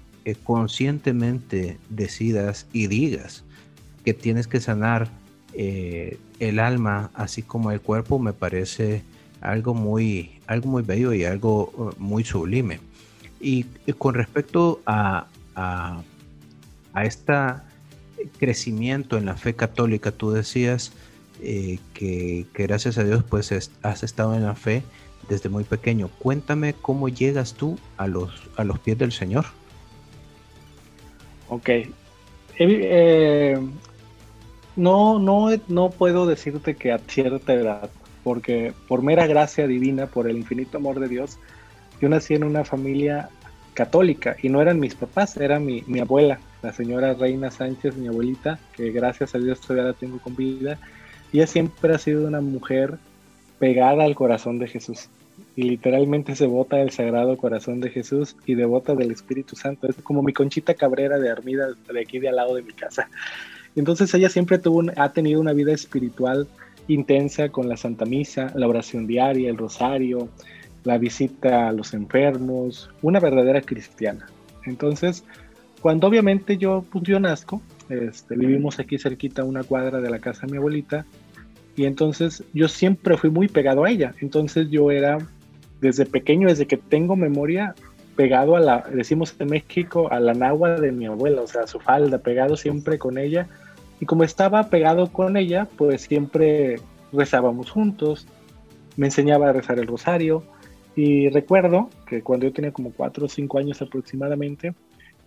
conscientemente 0.44 1.78
decidas 1.88 2.66
y 2.74 2.88
digas 2.88 3.42
que 4.04 4.14
tienes 4.14 4.46
que 4.46 4.60
sanar 4.60 5.08
eh, 5.54 6.18
el 6.38 6.58
alma 6.58 7.10
así 7.14 7.42
como 7.42 7.70
el 7.70 7.80
cuerpo 7.80 8.18
me 8.18 8.32
parece 8.32 9.02
algo 9.40 9.74
muy, 9.74 10.40
algo 10.46 10.68
muy 10.68 10.82
bello 10.82 11.12
y 11.12 11.24
algo 11.24 11.72
uh, 11.76 11.92
muy 11.98 12.24
sublime. 12.24 12.80
Y, 13.40 13.64
con 13.96 14.14
respecto 14.14 14.80
a, 14.84 15.26
a, 15.54 16.02
este 17.02 17.32
crecimiento 18.38 19.16
en 19.16 19.24
la 19.24 19.36
fe 19.36 19.54
católica, 19.54 20.12
tú 20.12 20.30
decías 20.30 20.92
eh, 21.42 21.78
que, 21.94 22.46
gracias 22.52 22.98
a 22.98 23.04
Dios 23.04 23.24
pues 23.24 23.50
has 23.82 24.02
estado 24.02 24.34
en 24.34 24.44
la 24.44 24.54
fe 24.54 24.82
desde 25.28 25.48
muy 25.48 25.64
pequeño. 25.64 26.08
Cuéntame 26.18 26.74
cómo 26.74 27.08
llegas 27.08 27.54
tú 27.54 27.78
a 27.96 28.06
los, 28.06 28.30
a 28.56 28.64
los 28.64 28.78
pies 28.78 28.98
del 28.98 29.12
Señor. 29.12 29.46
Ok. 31.48 31.70
Eh, 32.58 33.58
no, 34.76 35.18
no, 35.18 35.48
no 35.68 35.90
puedo 35.90 36.26
decirte 36.26 36.74
que 36.76 36.92
a 36.92 36.98
cierta 36.98 37.52
edad, 37.52 37.90
porque 38.22 38.72
por 38.88 39.02
mera 39.02 39.26
gracia 39.26 39.66
divina, 39.66 40.06
por 40.06 40.28
el 40.28 40.36
infinito 40.36 40.78
amor 40.78 41.00
de 41.00 41.08
Dios, 41.08 41.38
yo 42.00 42.08
nací 42.08 42.34
en 42.34 42.44
una 42.44 42.64
familia 42.64 43.28
católica 43.74 44.36
y 44.42 44.48
no 44.48 44.60
eran 44.60 44.80
mis 44.80 44.94
papás, 44.94 45.36
era 45.36 45.58
mi, 45.58 45.82
mi 45.86 46.00
abuela, 46.00 46.40
la 46.62 46.72
señora 46.72 47.14
Reina 47.14 47.50
Sánchez, 47.50 47.96
mi 47.96 48.08
abuelita, 48.08 48.58
que 48.76 48.90
gracias 48.90 49.34
a 49.34 49.38
Dios 49.38 49.60
todavía 49.60 49.84
la 49.84 49.92
tengo 49.94 50.18
con 50.18 50.36
vida. 50.36 50.78
Y 51.32 51.38
ella 51.38 51.46
siempre 51.46 51.94
ha 51.94 51.98
sido 51.98 52.26
una 52.26 52.40
mujer 52.40 52.98
pegada 53.58 54.04
al 54.04 54.14
corazón 54.14 54.58
de 54.58 54.68
Jesús. 54.68 55.08
Y 55.56 55.62
literalmente 55.62 56.36
se 56.36 56.46
bota 56.46 56.76
del 56.76 56.90
Sagrado 56.90 57.36
Corazón 57.36 57.80
de 57.80 57.90
Jesús 57.90 58.36
y 58.46 58.54
devota 58.54 58.94
del 58.94 59.10
Espíritu 59.10 59.56
Santo. 59.56 59.88
Es 59.88 59.96
como 59.96 60.22
mi 60.22 60.32
conchita 60.32 60.74
cabrera 60.74 61.18
de 61.18 61.30
Armida 61.30 61.68
de 61.92 62.00
aquí 62.00 62.18
de 62.18 62.28
al 62.28 62.36
lado 62.36 62.54
de 62.54 62.62
mi 62.62 62.72
casa. 62.72 63.08
Entonces 63.76 64.12
ella 64.14 64.28
siempre 64.28 64.58
tuvo 64.58 64.82
ha 64.96 65.12
tenido 65.12 65.40
una 65.40 65.52
vida 65.52 65.72
espiritual 65.72 66.48
intensa 66.88 67.50
con 67.50 67.68
la 67.68 67.76
Santa 67.76 68.04
Misa, 68.04 68.52
la 68.54 68.66
oración 68.66 69.06
diaria, 69.06 69.50
el 69.50 69.56
rosario, 69.56 70.28
la 70.84 70.98
visita 70.98 71.68
a 71.68 71.72
los 71.72 71.94
enfermos, 71.94 72.90
una 73.02 73.20
verdadera 73.20 73.60
cristiana. 73.60 74.26
Entonces, 74.64 75.24
cuando 75.80 76.06
obviamente 76.06 76.56
yo, 76.58 76.84
pues 76.90 77.04
yo 77.04 77.20
nazco, 77.20 77.62
este, 77.88 78.36
vivimos 78.36 78.78
aquí 78.78 78.98
cerquita 78.98 79.44
una 79.44 79.62
cuadra 79.62 80.00
de 80.00 80.10
la 80.10 80.18
casa 80.18 80.46
de 80.46 80.52
mi 80.52 80.58
abuelita, 80.58 81.06
y 81.76 81.84
entonces 81.84 82.44
yo 82.52 82.68
siempre 82.68 83.16
fui 83.16 83.30
muy 83.30 83.48
pegado 83.48 83.84
a 83.84 83.90
ella. 83.90 84.14
Entonces 84.20 84.68
yo 84.70 84.90
era, 84.90 85.18
desde 85.80 86.06
pequeño, 86.06 86.48
desde 86.48 86.66
que 86.66 86.76
tengo 86.76 87.16
memoria, 87.16 87.74
pegado 88.20 88.54
a 88.54 88.60
la, 88.60 88.84
decimos 88.92 89.34
en 89.38 89.48
México, 89.48 90.12
a 90.12 90.20
la 90.20 90.34
nagua 90.34 90.78
de 90.78 90.92
mi 90.92 91.06
abuela, 91.06 91.40
o 91.40 91.46
sea, 91.46 91.62
a 91.62 91.66
su 91.66 91.80
falda, 91.80 92.18
pegado 92.18 92.54
siempre 92.54 92.98
con 92.98 93.16
ella. 93.16 93.48
Y 93.98 94.04
como 94.04 94.24
estaba 94.24 94.68
pegado 94.68 95.10
con 95.10 95.38
ella, 95.38 95.66
pues 95.78 96.02
siempre 96.02 96.76
rezábamos 97.14 97.70
juntos, 97.70 98.26
me 98.98 99.06
enseñaba 99.06 99.48
a 99.48 99.52
rezar 99.54 99.78
el 99.78 99.86
rosario. 99.86 100.44
Y 100.94 101.30
recuerdo 101.30 101.88
que 102.06 102.20
cuando 102.20 102.44
yo 102.44 102.52
tenía 102.52 102.72
como 102.72 102.92
cuatro 102.92 103.24
o 103.24 103.28
cinco 103.30 103.56
años 103.56 103.80
aproximadamente, 103.80 104.74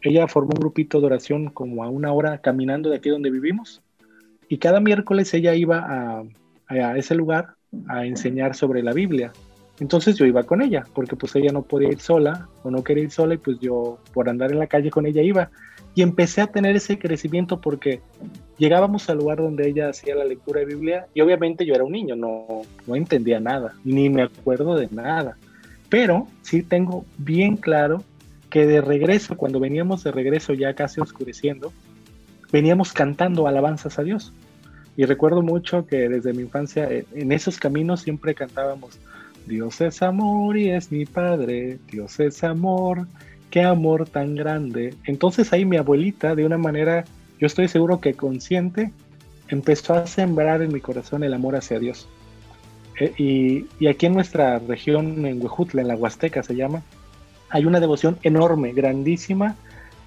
ella 0.04 0.28
formó 0.28 0.52
un 0.54 0.60
grupito 0.60 1.00
de 1.00 1.08
oración 1.08 1.50
como 1.50 1.84
a 1.84 1.90
una 1.90 2.14
hora 2.14 2.38
caminando 2.42 2.92
de 2.92 2.98
aquí 2.98 3.10
donde 3.10 3.32
vivimos. 3.32 3.82
Y 4.50 4.60
cada 4.60 4.80
miércoles 4.80 5.34
ella 5.34 5.56
iba 5.56 5.80
a, 5.80 6.24
a 6.68 6.98
ese 7.00 7.16
lugar 7.16 7.56
a 7.88 8.06
enseñar 8.06 8.54
sobre 8.54 8.84
la 8.84 8.94
Biblia. 8.94 9.34
Entonces 9.80 10.16
yo 10.16 10.26
iba 10.26 10.44
con 10.44 10.62
ella, 10.62 10.86
porque 10.94 11.16
pues 11.16 11.36
ella 11.36 11.52
no 11.52 11.64
podía 11.64 11.90
ir 11.90 12.00
sola 12.00 12.48
o 12.64 12.70
no 12.70 12.84
quería 12.84 13.06
ir 13.06 13.12
sola 13.12 13.34
y 13.34 13.38
pues 13.38 13.60
yo 13.60 13.98
por 14.14 14.30
andar 14.30 14.52
en 14.52 14.60
la 14.60 14.68
calle 14.68 14.92
con 14.92 15.06
ella 15.06 15.22
iba. 15.22 15.50
Y 15.96 16.02
empecé 16.02 16.42
a 16.42 16.48
tener 16.48 16.76
ese 16.76 16.98
crecimiento 16.98 17.60
porque 17.60 18.02
llegábamos 18.58 19.10
al 19.10 19.18
lugar 19.18 19.40
donde 19.40 19.68
ella 19.68 19.90
hacía 19.90 20.16
la 20.16 20.26
lectura 20.26 20.60
de 20.60 20.68
Biblia 20.68 21.08
y 21.14 21.22
obviamente 21.22 21.66
yo 21.66 21.74
era 21.74 21.84
un 21.84 21.92
niño, 21.92 22.16
no, 22.16 22.62
no 22.88 22.96
entendía 22.96 23.40
nada, 23.40 23.74
ni 23.84 24.10
me 24.10 24.24
acuerdo 24.24 24.76
de 24.76 24.88
nada. 24.92 25.38
Pero 25.90 26.28
sí 26.42 26.64
tengo 26.64 27.06
bien 27.18 27.58
claro 27.58 28.04
que 28.50 28.66
de 28.68 28.82
regreso, 28.82 29.36
cuando 29.36 29.60
veníamos 29.60 30.04
de 30.04 30.12
regreso 30.12 30.54
ya 30.54 30.74
casi 30.76 31.02
oscureciendo, 31.02 31.74
veníamos 32.52 32.94
cantando 32.94 33.48
alabanzas 33.48 33.98
a 33.98 34.04
Dios. 34.04 34.32
Y 34.96 35.06
recuerdo 35.06 35.42
mucho 35.42 35.88
que 35.88 36.08
desde 36.08 36.34
mi 36.34 36.44
infancia 36.44 36.88
en 36.90 37.32
esos 37.32 37.58
caminos 37.58 38.02
siempre 38.02 38.36
cantábamos, 38.36 39.00
Dios 39.46 39.82
es 39.82 40.02
amor 40.02 40.58
y 40.58 40.70
es 40.70 40.92
mi 40.92 41.06
Padre, 41.06 41.80
Dios 41.92 42.20
es 42.20 42.44
amor, 42.44 43.08
qué 43.50 43.64
amor 43.64 44.08
tan 44.08 44.36
grande. 44.36 44.96
Entonces 45.06 45.52
ahí 45.54 45.66
mi 45.66 45.78
abuelita, 45.78 46.36
de 46.36 46.46
una 46.46 46.58
manera, 46.58 47.06
yo 47.40 47.48
estoy 47.48 47.68
seguro 47.68 48.00
que 48.00 48.14
consciente, 48.14 48.92
empezó 49.50 49.94
a 49.94 50.08
sembrar 50.08 50.62
en 50.62 50.74
mi 50.74 50.80
corazón 50.80 51.24
el 51.24 51.34
amor 51.34 51.56
hacia 51.56 51.80
Dios. 51.80 52.08
Eh, 53.00 53.66
y, 53.80 53.88
aquí 53.88 54.06
en 54.06 54.14
nuestra 54.14 54.60
región, 54.60 55.26
en 55.26 55.42
Huejutla, 55.42 55.82
en 55.82 55.88
la 55.88 55.96
Huasteca 55.96 56.44
se 56.44 56.56
llama, 56.56 56.84
hay 57.50 57.66
una 57.66 57.80
devoción 57.80 58.18
enorme, 58.24 58.74
grandísima, 58.74 59.56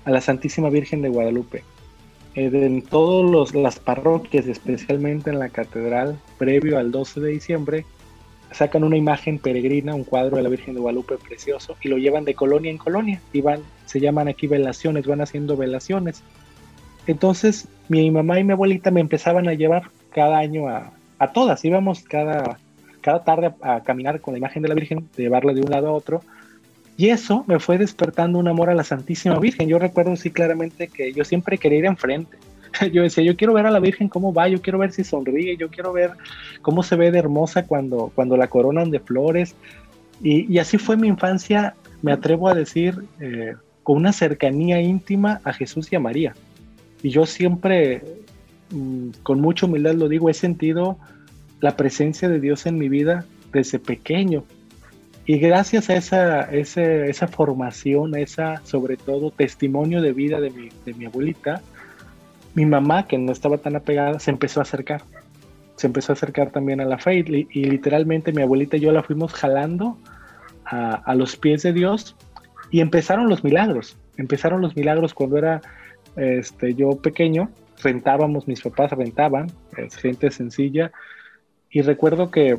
a 0.04 0.10
la 0.10 0.20
Santísima 0.20 0.70
Virgen 0.70 1.02
de 1.02 1.08
Guadalupe. 1.08 1.62
Eh, 2.34 2.50
en 2.52 2.82
todas 2.82 3.54
las 3.54 3.78
parroquias, 3.78 4.46
especialmente 4.46 5.30
en 5.30 5.38
la 5.38 5.48
catedral, 5.48 6.18
previo 6.38 6.78
al 6.78 6.90
12 6.90 7.20
de 7.20 7.30
diciembre, 7.30 7.84
sacan 8.56 8.84
una 8.84 8.96
imagen 8.96 9.38
peregrina, 9.38 9.94
un 9.94 10.04
cuadro 10.04 10.38
de 10.38 10.42
la 10.42 10.48
Virgen 10.48 10.74
de 10.74 10.80
Guadalupe 10.80 11.16
precioso, 11.18 11.76
y 11.82 11.88
lo 11.88 11.98
llevan 11.98 12.24
de 12.24 12.34
colonia 12.34 12.70
en 12.70 12.78
colonia, 12.78 13.20
y 13.32 13.42
van, 13.42 13.60
se 13.84 14.00
llaman 14.00 14.28
aquí 14.28 14.46
velaciones, 14.46 15.06
van 15.06 15.20
haciendo 15.20 15.58
velaciones. 15.58 16.22
Entonces, 17.06 17.68
mi 17.88 18.10
mamá 18.10 18.40
y 18.40 18.44
mi 18.44 18.52
abuelita 18.52 18.90
me 18.90 19.00
empezaban 19.00 19.46
a 19.46 19.52
llevar 19.52 19.90
cada 20.10 20.38
año 20.38 20.68
a, 20.68 20.90
a 21.18 21.32
todas, 21.32 21.62
íbamos 21.66 22.02
cada, 22.04 22.58
cada 23.02 23.24
tarde 23.24 23.52
a, 23.60 23.82
caminar 23.82 24.22
con 24.22 24.32
la 24.32 24.38
imagen 24.38 24.62
de 24.62 24.68
la 24.70 24.74
Virgen, 24.74 25.06
llevarla 25.16 25.52
de 25.52 25.60
un 25.60 25.70
lado 25.70 25.88
a 25.88 25.92
otro, 25.92 26.22
y 26.96 27.10
eso 27.10 27.44
me 27.46 27.60
fue 27.60 27.76
despertando 27.76 28.38
un 28.38 28.48
amor 28.48 28.70
a 28.70 28.74
la 28.74 28.84
Santísima 28.84 29.38
Virgen. 29.38 29.68
Yo 29.68 29.78
recuerdo 29.78 30.16
sí 30.16 30.30
claramente 30.30 30.88
que 30.88 31.12
yo 31.12 31.26
siempre 31.26 31.58
quería 31.58 31.80
ir 31.80 31.84
enfrente. 31.84 32.38
Yo 32.92 33.02
decía, 33.02 33.24
yo 33.24 33.36
quiero 33.36 33.54
ver 33.54 33.66
a 33.66 33.70
la 33.70 33.80
Virgen 33.80 34.08
cómo 34.08 34.32
va, 34.32 34.48
yo 34.48 34.60
quiero 34.60 34.78
ver 34.78 34.92
si 34.92 35.04
sonríe, 35.04 35.56
yo 35.56 35.68
quiero 35.68 35.92
ver 35.92 36.12
cómo 36.62 36.82
se 36.82 36.96
ve 36.96 37.10
de 37.10 37.18
hermosa 37.18 37.66
cuando, 37.66 38.10
cuando 38.14 38.36
la 38.36 38.48
coronan 38.48 38.90
de 38.90 39.00
flores. 39.00 39.54
Y, 40.22 40.58
así 40.58 40.78
fue 40.78 40.96
mi 40.96 41.08
infancia, 41.08 41.74
me 42.02 42.12
atrevo 42.12 42.48
a 42.48 42.54
decir, 42.54 43.04
eh, 43.20 43.54
con 43.82 43.98
una 43.98 44.12
cercanía 44.12 44.80
íntima 44.80 45.40
a 45.44 45.52
Jesús 45.52 45.92
y 45.92 45.96
a 45.96 46.00
María. 46.00 46.34
Y 47.02 47.10
yo 47.10 47.26
siempre, 47.26 48.02
mmm, 48.70 49.10
con 49.22 49.40
mucha 49.40 49.66
humildad 49.66 49.94
lo 49.94 50.08
digo, 50.08 50.30
he 50.30 50.34
sentido 50.34 50.98
la 51.60 51.76
presencia 51.76 52.28
de 52.28 52.40
Dios 52.40 52.66
en 52.66 52.78
mi 52.78 52.88
vida 52.88 53.26
desde 53.52 53.78
pequeño. 53.78 54.44
Y 55.26 55.38
gracias 55.38 55.90
a 55.90 55.96
esa, 55.96 56.42
esa, 56.42 56.82
esa 56.82 57.28
formación, 57.28 58.16
esa 58.16 58.62
sobre 58.64 58.96
todo 58.96 59.30
testimonio 59.30 60.00
de 60.00 60.12
vida 60.12 60.40
de 60.40 60.50
mi, 60.50 60.68
de 60.84 60.94
mi 60.94 61.04
abuelita, 61.04 61.62
mi 62.56 62.64
mamá, 62.64 63.06
que 63.06 63.18
no 63.18 63.32
estaba 63.32 63.58
tan 63.58 63.76
apegada, 63.76 64.18
se 64.18 64.30
empezó 64.30 64.60
a 64.60 64.62
acercar. 64.62 65.02
Se 65.76 65.86
empezó 65.86 66.12
a 66.12 66.14
acercar 66.14 66.50
también 66.50 66.80
a 66.80 66.86
la 66.86 66.96
fe 66.96 67.18
y, 67.18 67.46
y 67.50 67.64
literalmente 67.64 68.32
mi 68.32 68.40
abuelita 68.40 68.78
y 68.78 68.80
yo 68.80 68.92
la 68.92 69.02
fuimos 69.02 69.34
jalando 69.34 69.98
a, 70.64 70.94
a, 70.94 71.14
los 71.14 71.36
pies 71.36 71.62
de 71.62 71.74
Dios 71.74 72.16
y 72.70 72.80
empezaron 72.80 73.28
los 73.28 73.44
milagros. 73.44 73.98
Empezaron 74.16 74.62
los 74.62 74.74
milagros 74.74 75.12
cuando 75.12 75.36
era 75.36 75.60
este, 76.16 76.74
yo 76.74 76.92
pequeño, 76.92 77.50
rentábamos, 77.82 78.48
mis 78.48 78.62
papás 78.62 78.90
rentaban, 78.92 79.52
es 79.76 79.94
gente 79.96 80.30
sencilla. 80.30 80.92
Y 81.70 81.82
recuerdo 81.82 82.30
que 82.30 82.58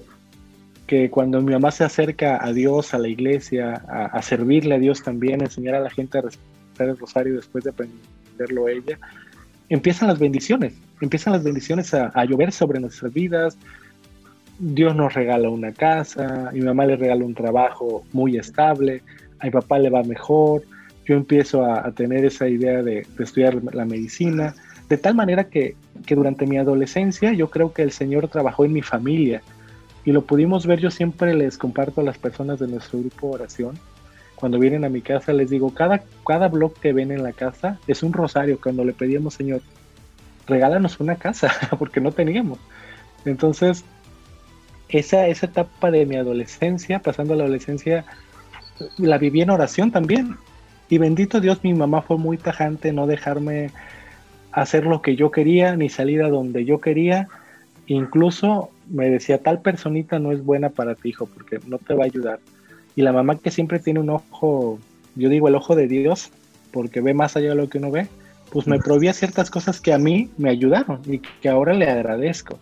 que 0.85 1.09
cuando 1.09 1.41
mi 1.41 1.51
mamá 1.51 1.71
se 1.71 1.83
acerca 1.83 2.41
a 2.41 2.53
Dios, 2.53 2.93
a 2.93 2.97
la 2.97 3.09
iglesia, 3.09 3.83
a, 3.89 4.05
a, 4.05 4.21
servirle 4.21 4.75
a 4.75 4.79
Dios 4.79 5.03
también, 5.03 5.41
enseñar 5.41 5.75
a 5.75 5.81
la 5.81 5.89
gente 5.89 6.17
a 6.17 6.21
respetar 6.21 6.87
el 6.87 6.97
rosario 6.97 7.35
después 7.35 7.65
de 7.65 7.71
aprenderlo 7.71 8.69
ella, 8.69 8.97
empiezan 9.69 10.07
las 10.07 10.19
bendiciones, 10.19 10.73
empiezan 11.01 11.33
las 11.33 11.43
bendiciones 11.43 11.93
a, 11.93 12.25
llover 12.25 12.51
sobre 12.51 12.79
nuestras 12.79 13.13
vidas. 13.13 13.57
Dios 14.59 14.95
nos 14.95 15.13
regala 15.13 15.49
una 15.49 15.71
casa, 15.71 16.49
mi 16.53 16.61
mamá 16.61 16.85
le 16.85 16.95
regala 16.95 17.23
un 17.23 17.35
trabajo 17.35 18.03
muy 18.11 18.37
estable, 18.37 19.03
a 19.39 19.45
mi 19.45 19.51
papá 19.51 19.77
le 19.77 19.89
va 19.89 20.03
mejor, 20.03 20.63
yo 21.05 21.15
empiezo 21.15 21.63
a, 21.63 21.91
tener 21.91 22.25
esa 22.25 22.47
idea 22.47 22.81
de, 22.81 23.05
de, 23.15 23.23
estudiar 23.23 23.61
la 23.73 23.85
medicina, 23.85 24.55
de 24.89 24.97
tal 24.97 25.13
manera 25.13 25.43
que, 25.43 25.75
que 26.05 26.15
durante 26.15 26.47
mi 26.47 26.57
adolescencia 26.57 27.33
yo 27.33 27.49
creo 27.49 27.71
que 27.71 27.83
el 27.83 27.91
Señor 27.91 28.29
trabajó 28.29 28.65
en 28.65 28.73
mi 28.73 28.81
familia, 28.81 29.43
y 30.07 30.13
lo 30.13 30.21
pudimos 30.25 30.65
ver, 30.65 30.79
yo 30.79 30.89
siempre 30.89 31.35
les 31.35 31.57
comparto 31.57 31.99
a 31.99 32.03
las 32.05 32.17
personas 32.17 32.59
de 32.59 32.67
nuestro 32.69 32.99
grupo 32.99 33.27
oración. 33.27 33.77
Cuando 34.37 34.59
vienen 34.59 34.85
a 34.85 34.89
mi 34.89 35.01
casa 35.01 35.33
les 35.33 35.49
digo, 35.49 35.73
cada, 35.73 36.03
cada 36.25 36.47
blog 36.47 36.73
que 36.75 36.93
ven 36.93 37.11
en 37.11 37.23
la 37.23 37.33
casa 37.33 37.79
es 37.87 38.03
un 38.03 38.13
rosario. 38.13 38.59
Cuando 38.61 38.85
le 38.85 38.93
pedíamos, 38.93 39.33
Señor, 39.33 39.61
regálanos 40.45 40.99
una 40.99 41.15
casa, 41.15 41.51
porque 41.79 41.99
no 41.99 42.11
teníamos. 42.11 42.59
Entonces, 43.25 43.83
esa, 44.89 45.25
esa 45.27 45.47
etapa 45.47 45.89
de 45.89 46.05
mi 46.05 46.17
adolescencia, 46.17 46.99
pasando 46.99 47.33
la 47.33 47.45
adolescencia, 47.45 48.05
la 48.99 49.17
viví 49.17 49.41
en 49.41 49.49
oración 49.49 49.91
también. 49.91 50.35
Y 50.87 50.99
bendito 50.99 51.41
Dios, 51.41 51.63
mi 51.63 51.73
mamá 51.73 52.03
fue 52.03 52.17
muy 52.17 52.37
tajante 52.37 52.93
no 52.93 53.07
dejarme 53.07 53.71
hacer 54.51 54.85
lo 54.85 55.01
que 55.01 55.15
yo 55.15 55.31
quería 55.31 55.75
ni 55.75 55.89
salir 55.89 56.21
a 56.21 56.29
donde 56.29 56.63
yo 56.63 56.79
quería. 56.79 57.27
Incluso 57.87 58.69
me 58.87 59.09
decía, 59.09 59.41
tal 59.41 59.61
personita 59.63 60.19
no 60.19 60.31
es 60.31 60.45
buena 60.45 60.69
para 60.69 60.93
ti, 60.93 61.09
hijo, 61.09 61.25
porque 61.25 61.59
no 61.65 61.79
te 61.79 61.95
va 61.95 62.03
a 62.03 62.05
ayudar. 62.05 62.39
Y 62.97 63.03
la 63.03 63.13
mamá 63.13 63.37
que 63.37 63.51
siempre 63.51 63.77
tiene 63.77 63.99
un 63.99 64.09
ojo, 64.09 64.79
yo 65.15 65.29
digo 65.29 65.47
el 65.47 65.53
ojo 65.53 65.75
de 65.75 65.87
Dios, 65.87 66.31
porque 66.71 66.99
ve 66.99 67.13
más 67.13 67.37
allá 67.37 67.49
de 67.49 67.55
lo 67.55 67.69
que 67.69 67.77
uno 67.77 67.91
ve, 67.91 68.07
pues 68.51 68.65
me 68.65 68.79
prohibía 68.79 69.13
ciertas 69.13 69.51
cosas 69.51 69.79
que 69.79 69.93
a 69.93 69.99
mí 69.99 70.31
me 70.39 70.49
ayudaron 70.49 71.01
y 71.05 71.19
que 71.19 71.47
ahora 71.47 71.75
le 71.75 71.87
agradezco. 71.87 72.57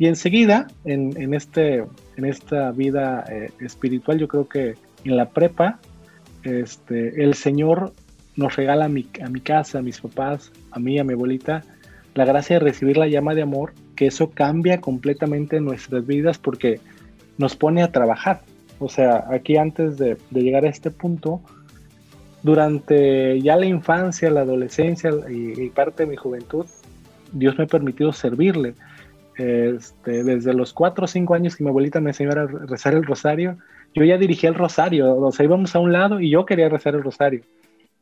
Y 0.00 0.08
enseguida, 0.08 0.66
en, 0.84 1.32
este, 1.32 1.84
en 2.16 2.24
esta 2.24 2.72
vida 2.72 3.24
eh, 3.30 3.50
espiritual, 3.60 4.18
yo 4.18 4.26
creo 4.26 4.48
que 4.48 4.74
en 5.04 5.16
la 5.16 5.30
prepa, 5.30 5.78
este, 6.42 7.22
el 7.22 7.34
Señor 7.34 7.92
nos 8.34 8.56
regala 8.56 8.86
a 8.86 8.88
mi, 8.88 9.06
a 9.24 9.28
mi 9.28 9.40
casa, 9.40 9.78
a 9.78 9.82
mis 9.82 10.00
papás, 10.00 10.50
a 10.72 10.80
mí, 10.80 10.98
a 10.98 11.04
mi 11.04 11.12
abuelita, 11.12 11.62
la 12.14 12.24
gracia 12.24 12.58
de 12.58 12.64
recibir 12.64 12.96
la 12.96 13.06
llama 13.06 13.36
de 13.36 13.42
amor, 13.42 13.74
que 13.94 14.08
eso 14.08 14.30
cambia 14.30 14.80
completamente 14.80 15.60
nuestras 15.60 16.04
vidas 16.04 16.36
porque 16.38 16.80
nos 17.38 17.54
pone 17.54 17.84
a 17.84 17.92
trabajar. 17.92 18.40
O 18.82 18.88
sea, 18.88 19.26
aquí 19.30 19.56
antes 19.56 19.96
de, 19.96 20.16
llegar 20.30 20.64
a 20.64 20.68
este 20.68 20.90
punto, 20.90 21.40
durante 22.42 23.40
ya 23.40 23.56
la 23.56 23.66
infancia, 23.66 24.30
la 24.30 24.40
adolescencia 24.40 25.10
y, 25.30 25.70
parte 25.70 26.04
de 26.04 26.10
mi 26.10 26.16
juventud, 26.16 26.66
Dios 27.32 27.56
me 27.56 27.64
ha 27.64 27.68
permitido 27.68 28.12
servirle. 28.12 28.74
Este, 29.38 30.24
desde 30.24 30.52
los 30.52 30.72
cuatro 30.72 31.04
o 31.04 31.08
cinco 31.08 31.34
años 31.34 31.56
que 31.56 31.64
mi 31.64 31.70
abuelita 31.70 32.00
me 32.00 32.10
enseñó 32.10 32.32
a 32.32 32.46
rezar 32.46 32.94
el 32.94 33.04
rosario, 33.04 33.56
yo 33.94 34.04
ya 34.04 34.18
dirigía 34.18 34.50
el 34.50 34.56
rosario, 34.56 35.16
o 35.16 35.32
sea, 35.32 35.44
íbamos 35.44 35.74
a 35.74 35.78
un 35.78 35.92
lado 35.92 36.20
y 36.20 36.30
yo 36.30 36.44
quería 36.44 36.68
rezar 36.68 36.94
el 36.94 37.02
rosario. 37.02 37.42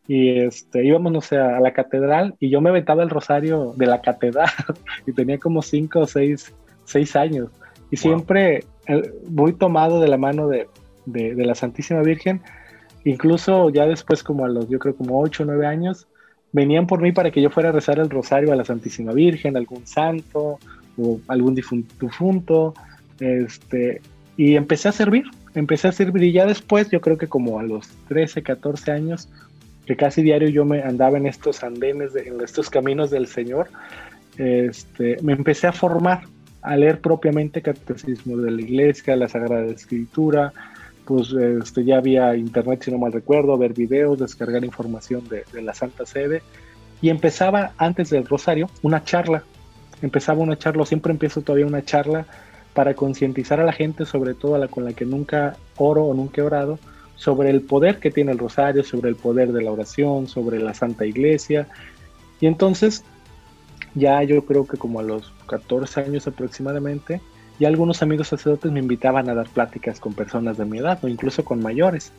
Y 0.08 0.40
este, 0.40 0.84
íbamos, 0.84 1.12
no 1.12 1.20
sé, 1.20 1.36
a 1.36 1.60
la 1.60 1.72
catedral 1.72 2.34
y 2.40 2.50
yo 2.50 2.60
me 2.60 2.70
aventaba 2.70 3.02
el 3.02 3.10
rosario 3.10 3.74
de 3.76 3.86
la 3.86 4.00
catedral 4.00 4.50
y 5.06 5.12
tenía 5.12 5.38
como 5.38 5.62
cinco 5.62 6.00
o 6.00 6.06
seis, 6.06 6.52
seis 6.84 7.14
años. 7.14 7.50
Y 7.90 7.96
siempre 7.96 8.56
eh, 8.56 8.64
voy 9.26 9.52
tomado 9.52 10.00
de 10.00 10.08
la 10.08 10.16
mano 10.16 10.48
de, 10.48 10.68
de, 11.06 11.44
la 11.44 11.54
Santísima 11.54 12.02
Virgen, 12.02 12.40
incluso 13.04 13.70
ya 13.70 13.86
después 13.86 14.22
como 14.22 14.44
a 14.44 14.48
los, 14.48 14.68
yo 14.68 14.78
creo 14.78 14.94
como 14.94 15.20
ocho 15.20 15.42
o 15.42 15.46
nueve 15.46 15.66
años, 15.66 16.06
venían 16.52 16.86
por 16.86 17.00
mí 17.00 17.12
para 17.12 17.30
que 17.30 17.40
yo 17.42 17.50
fuera 17.50 17.68
a 17.68 17.72
rezar 17.72 17.98
el 17.98 18.10
rosario 18.10 18.52
a 18.52 18.56
la 18.56 18.64
Santísima 18.64 19.12
Virgen, 19.12 19.56
algún 19.56 19.86
santo 19.86 20.58
o 20.98 21.20
algún 21.28 21.54
difunto, 21.54 22.74
este, 23.20 24.00
y 24.36 24.56
empecé 24.56 24.88
a 24.88 24.92
servir, 24.92 25.24
empecé 25.54 25.88
a 25.88 25.92
servir. 25.92 26.22
Y 26.24 26.32
ya 26.32 26.46
después, 26.46 26.90
yo 26.90 27.00
creo 27.00 27.18
que 27.18 27.26
como 27.26 27.58
a 27.58 27.62
los 27.62 27.88
13, 28.08 28.42
14 28.42 28.92
años, 28.92 29.28
que 29.86 29.96
casi 29.96 30.22
diario 30.22 30.48
yo 30.48 30.64
me 30.64 30.82
andaba 30.82 31.18
en 31.18 31.26
estos 31.26 31.62
andenes, 31.62 32.14
en 32.16 32.40
estos 32.40 32.70
caminos 32.70 33.10
del 33.10 33.26
Señor, 33.26 33.68
este, 34.38 35.16
me 35.22 35.32
empecé 35.32 35.66
a 35.66 35.72
formar, 35.72 36.22
a 36.62 36.76
leer 36.76 37.00
propiamente 37.00 37.62
catecismo 37.62 38.36
de 38.36 38.50
la 38.50 38.60
iglesia, 38.60 39.16
la 39.16 39.28
Sagrada 39.28 39.66
Escritura, 39.66 40.52
pues 41.04 41.32
este, 41.32 41.84
ya 41.84 41.98
había 41.98 42.36
internet, 42.36 42.82
si 42.84 42.90
no 42.90 42.98
mal 42.98 43.12
recuerdo, 43.12 43.56
ver 43.58 43.72
videos, 43.72 44.18
descargar 44.18 44.64
información 44.64 45.26
de, 45.28 45.44
de 45.52 45.62
la 45.62 45.74
Santa 45.74 46.06
Sede, 46.06 46.42
y 47.02 47.08
empezaba 47.08 47.72
antes 47.78 48.10
del 48.10 48.26
rosario 48.26 48.68
una 48.82 49.02
charla, 49.04 49.42
empezaba 50.02 50.40
una 50.40 50.58
charla, 50.58 50.84
siempre 50.84 51.12
empiezo 51.12 51.40
todavía 51.40 51.66
una 51.66 51.84
charla 51.84 52.26
para 52.74 52.94
concientizar 52.94 53.60
a 53.60 53.64
la 53.64 53.72
gente, 53.72 54.04
sobre 54.04 54.34
todo 54.34 54.54
a 54.54 54.58
la 54.58 54.68
con 54.68 54.84
la 54.84 54.92
que 54.92 55.04
nunca 55.04 55.56
oro 55.76 56.04
o 56.04 56.14
nunca 56.14 56.40
he 56.40 56.44
orado, 56.44 56.78
sobre 57.16 57.50
el 57.50 57.62
poder 57.62 57.98
que 57.98 58.10
tiene 58.10 58.32
el 58.32 58.38
rosario, 58.38 58.82
sobre 58.82 59.10
el 59.10 59.16
poder 59.16 59.52
de 59.52 59.62
la 59.62 59.72
oración, 59.72 60.26
sobre 60.26 60.58
la 60.58 60.72
Santa 60.72 61.04
Iglesia. 61.04 61.68
Y 62.40 62.46
entonces, 62.46 63.04
ya 63.94 64.22
yo 64.22 64.44
creo 64.44 64.66
que 64.66 64.76
como 64.76 65.00
a 65.00 65.02
los 65.02 65.32
14 65.46 66.00
años 66.00 66.26
aproximadamente, 66.26 67.20
ya 67.58 67.68
algunos 67.68 68.02
amigos 68.02 68.28
sacerdotes 68.28 68.72
me 68.72 68.80
invitaban 68.80 69.28
a 69.28 69.34
dar 69.34 69.48
pláticas 69.48 70.00
con 70.00 70.14
personas 70.14 70.56
de 70.56 70.64
mi 70.64 70.78
edad 70.78 70.98
o 71.02 71.08
incluso 71.08 71.44
con 71.44 71.62
mayores. 71.62 72.12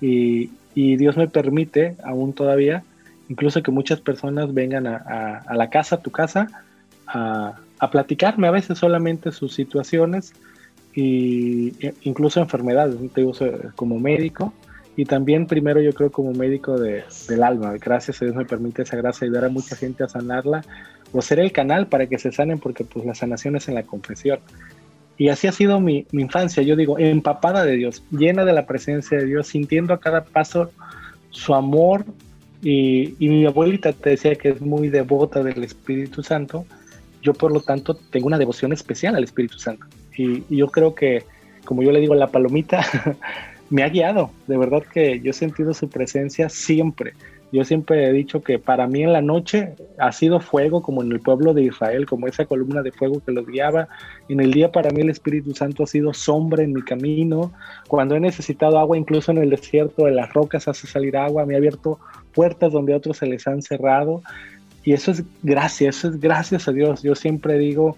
Y, 0.00 0.50
Dios 0.74 1.16
me 1.16 1.26
permite, 1.26 1.96
aún 2.04 2.34
todavía, 2.34 2.82
incluso 3.30 3.62
que 3.62 3.70
muchas 3.70 4.02
personas 4.02 4.52
vengan 4.52 4.86
a, 4.86 5.38
a 5.38 5.54
la 5.54 5.70
casa, 5.70 5.96
a 5.96 6.00
tu 6.02 6.10
casa, 6.10 6.48
a, 7.06 7.54
a 7.78 7.90
platicarme 7.90 8.48
a 8.48 8.50
veces 8.50 8.78
solamente 8.78 9.32
sus 9.32 9.54
situaciones 9.54 10.32
y 10.94 11.74
e, 11.84 11.94
incluso 12.02 12.40
enfermedades, 12.40 12.96
te 13.12 13.20
digo, 13.20 13.32
como 13.74 13.98
médico 13.98 14.52
y 14.96 15.04
también 15.04 15.46
primero 15.46 15.80
yo 15.80 15.92
creo 15.92 16.10
como 16.10 16.32
médico 16.32 16.78
de, 16.78 17.04
del 17.28 17.42
alma. 17.42 17.74
Gracias 17.78 18.20
a 18.20 18.24
Dios 18.24 18.36
me 18.36 18.46
permite 18.46 18.82
esa 18.82 18.96
gracia 18.96 19.26
ayudar 19.26 19.44
a 19.44 19.48
mucha 19.50 19.76
gente 19.76 20.04
a 20.04 20.08
sanarla 20.08 20.62
o 21.12 21.22
ser 21.22 21.38
el 21.40 21.52
canal 21.52 21.86
para 21.86 22.06
que 22.06 22.18
se 22.18 22.32
sanen 22.32 22.58
porque 22.58 22.84
pues 22.84 23.04
la 23.04 23.14
sanación 23.14 23.56
es 23.56 23.68
en 23.68 23.74
la 23.74 23.82
confesión. 23.82 24.38
Y 25.18 25.28
así 25.28 25.46
ha 25.46 25.52
sido 25.52 25.80
mi, 25.80 26.06
mi 26.12 26.22
infancia, 26.22 26.62
yo 26.62 26.76
digo, 26.76 26.98
empapada 26.98 27.64
de 27.64 27.76
Dios, 27.76 28.02
llena 28.10 28.44
de 28.44 28.52
la 28.52 28.66
presencia 28.66 29.16
de 29.18 29.24
Dios, 29.24 29.46
sintiendo 29.46 29.94
a 29.94 30.00
cada 30.00 30.24
paso 30.24 30.70
su 31.30 31.54
amor. 31.54 32.04
Y, 32.62 33.14
y 33.18 33.28
mi 33.28 33.46
abuelita 33.46 33.92
te 33.92 34.10
decía 34.10 34.34
que 34.34 34.50
es 34.50 34.60
muy 34.60 34.88
devota 34.88 35.42
del 35.42 35.62
Espíritu 35.62 36.22
Santo 36.22 36.66
yo 37.26 37.34
por 37.34 37.52
lo 37.52 37.60
tanto 37.60 37.94
tengo 37.94 38.28
una 38.28 38.38
devoción 38.38 38.72
especial 38.72 39.16
al 39.16 39.24
Espíritu 39.24 39.58
Santo. 39.58 39.84
Y, 40.16 40.44
yo 40.54 40.68
creo 40.68 40.94
que, 40.94 41.24
como 41.64 41.82
yo 41.82 41.90
le 41.90 42.00
digo, 42.00 42.14
la 42.14 42.28
palomita 42.28 42.86
me 43.70 43.82
ha 43.82 43.88
guiado. 43.88 44.30
De 44.46 44.56
verdad 44.56 44.84
que 44.84 45.20
yo 45.20 45.30
he 45.30 45.34
sentido 45.34 45.74
su 45.74 45.90
presencia 45.90 46.48
siempre. 46.48 47.14
Yo 47.52 47.64
siempre 47.64 48.08
he 48.08 48.12
dicho 48.12 48.42
que 48.42 48.58
para 48.58 48.86
mí 48.88 49.02
en 49.02 49.12
la 49.12 49.22
noche 49.22 49.74
ha 49.98 50.10
sido 50.10 50.40
fuego 50.40 50.82
como 50.82 51.02
en 51.02 51.12
el 51.12 51.20
pueblo 51.20 51.54
de 51.54 51.62
Israel, 51.62 52.04
como 52.04 52.26
esa 52.26 52.44
columna 52.44 52.82
de 52.82 52.90
fuego 52.90 53.22
que 53.24 53.32
los 53.32 53.46
guiaba. 53.46 53.88
En 54.28 54.40
el 54.40 54.52
día 54.52 54.72
para 54.72 54.90
mí 54.90 55.02
el 55.02 55.10
Espíritu 55.10 55.54
Santo 55.54 55.84
ha 55.84 55.86
sido 55.86 56.12
sombra 56.12 56.64
en 56.64 56.72
mi 56.72 56.82
camino. 56.82 57.52
Cuando 57.86 58.16
he 58.16 58.20
necesitado 58.20 58.78
agua, 58.78 58.98
incluso 58.98 59.30
en 59.30 59.38
el 59.38 59.50
desierto 59.50 60.06
de 60.06 60.12
las 60.12 60.32
rocas 60.32 60.66
hace 60.66 60.86
salir 60.86 61.16
agua. 61.16 61.46
Me 61.46 61.54
ha 61.54 61.58
abierto 61.58 62.00
puertas 62.34 62.72
donde 62.72 62.94
otros 62.94 63.18
se 63.18 63.26
les 63.26 63.46
han 63.46 63.62
cerrado. 63.62 64.22
Y 64.84 64.92
eso 64.92 65.12
es 65.12 65.22
gracias, 65.42 65.98
eso 65.98 66.08
es 66.08 66.20
gracias 66.20 66.66
a 66.66 66.72
Dios. 66.72 67.02
Yo 67.02 67.14
siempre 67.14 67.58
digo 67.58 67.96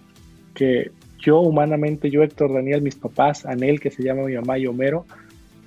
que 0.55 0.91
yo 1.19 1.41
humanamente, 1.41 2.11
yo 2.11 2.23
Héctor 2.23 2.53
Daniel, 2.53 2.83
mis 2.83 2.97
papás, 2.97 3.45
Anel, 3.45 3.81
que 3.81 3.91
se 3.91 4.03
llama 4.03 4.25
mi 4.25 4.35
mamá 4.35 4.59
y 4.59 4.67
Homero, 4.67 5.05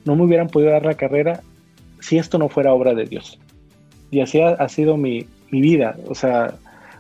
no 0.06 0.16
me 0.16 0.24
hubieran 0.24 0.48
podido 0.48 0.72
dar 0.72 0.86
la 0.86 0.96
carrera 0.96 1.42
si 2.00 2.18
esto 2.18 2.38
no 2.38 2.50
fuera 2.50 2.74
obra 2.74 2.94
de 2.94 3.06
Dios. 3.06 3.40
Y 4.12 4.20
así 4.20 4.42
ha, 4.42 4.70
sido 4.70 4.98
mi, 4.98 5.26
mi, 5.50 5.62
vida. 5.62 5.96
O 6.08 6.16
sea, 6.16 6.56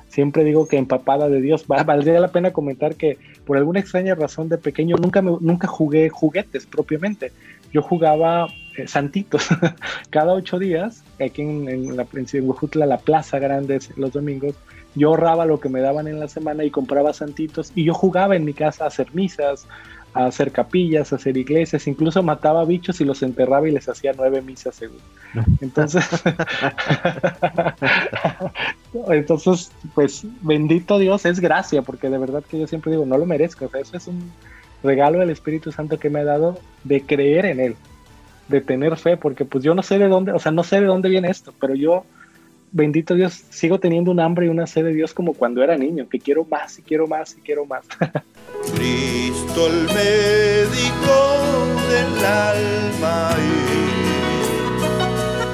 siempre 0.08 0.43
digo 0.43 0.67
que 0.67 0.78
empapada 0.78 1.30
de 1.30 1.41
Dios. 1.41 1.67
Valdría 1.86 2.19
la 2.19 2.30
pena 2.30 2.52
comentar 2.52 2.95
que 2.95 3.17
por 3.45 3.58
alguna 3.58 3.82
extraña 3.82 4.15
razón 4.15 4.50
de 4.50 4.58
pequeño 4.58 4.95
nunca, 4.95 5.21
me, 5.21 5.32
nunca 5.41 5.67
jugué 5.67 6.10
juguetes 6.10 6.65
propiamente. 6.65 7.32
Yo 7.74 7.82
jugaba 7.82 8.47
eh, 8.78 8.88
santitos. 8.88 9.47
Cada 10.10 10.34
ocho 10.34 10.58
días, 10.58 11.04
aquí 11.19 11.41
en, 11.41 11.95
la, 11.97 12.08
en 12.13 12.47
Huejutla, 12.50 12.86
la 12.86 12.97
plaza 12.97 13.38
grande 13.39 13.80
los 13.97 14.13
domingos, 14.13 14.56
yo 14.95 15.10
ahorraba 15.10 15.45
lo 15.45 15.60
que 15.60 15.69
me 15.69 15.82
daban 15.82 16.08
en 16.08 16.19
la 16.19 16.28
semana 16.28 16.63
y 16.63 16.69
compraba 16.69 17.13
santitos 17.13 17.71
y 17.76 17.86
yo 17.86 17.93
jugaba 17.93 18.36
en 18.36 18.45
mi 18.45 18.54
casa 18.54 18.86
a 18.86 18.88
hacer 18.88 19.13
misas, 19.13 19.67
a 20.13 20.26
hacer 20.26 20.52
capillas, 20.52 21.13
a 21.13 21.15
hacer 21.15 21.38
iglesias, 21.38 21.88
incluso 21.88 22.21
mataba 22.21 22.65
bichos 22.65 23.00
y 23.02 23.06
los 23.06 23.24
enterraba 23.24 23.67
y 23.67 23.71
les 23.71 23.88
hacía 23.88 24.13
nueve 24.15 24.41
misas 24.41 24.76
según. 24.76 25.00
Entonces, 25.62 26.06
entonces, 29.10 29.71
pues 29.95 30.26
bendito 30.41 31.00
Dios, 31.00 31.26
es 31.26 31.39
gracia, 31.39 31.82
porque 31.82 32.10
de 32.10 32.17
verdad 32.17 32.43
que 32.43 32.60
yo 32.60 32.67
siempre 32.67 32.91
digo, 32.91 33.06
no 33.06 33.17
lo 33.17 33.26
merezco, 33.26 33.69
eso 33.74 33.95
es 33.95 34.08
un 34.08 34.30
regalo 34.84 35.19
del 35.19 35.30
Espíritu 35.30 35.71
Santo 35.71 35.97
que 35.97 36.10
me 36.10 36.19
ha 36.19 36.26
dado 36.26 36.60
de 36.84 37.02
creer 37.02 37.45
en 37.45 37.60
Él 37.62 37.76
de 38.52 38.62
tener 38.62 38.95
fe, 38.97 39.17
porque 39.17 39.45
pues 39.45 39.63
yo 39.63 39.74
no 39.74 39.82
sé 39.82 39.97
de 39.97 40.08
dónde, 40.08 40.34
o 40.34 40.39
sea, 40.39 40.52
no 40.52 40.63
sé 40.63 40.80
de 40.80 40.86
dónde 40.86 41.10
viene 41.10 41.30
esto, 41.30 41.54
pero 41.60 41.74
yo, 41.74 42.06
bendito 42.71 43.15
Dios, 43.15 43.34
sigo 43.50 43.80
teniendo 43.80 44.12
un 44.12 44.19
hambre 44.19 44.45
y 44.45 44.50
una 44.50 44.67
sed 44.67 44.84
de 44.84 44.93
Dios 44.93 45.13
como 45.13 45.34
cuando 45.34 45.63
era 45.63 45.78
niño, 45.78 46.08
que 46.08 46.19
quiero 46.19 46.45
más 46.45 46.78
y 46.78 46.84
quiero 46.84 47.08
más 47.08 47.36
y 47.38 47.41
quiero 47.41 47.65
más. 47.65 47.86
Cristo 48.74 49.67
el 49.67 49.88
médico 49.93 51.15
del 51.89 52.26
alma 52.26 53.30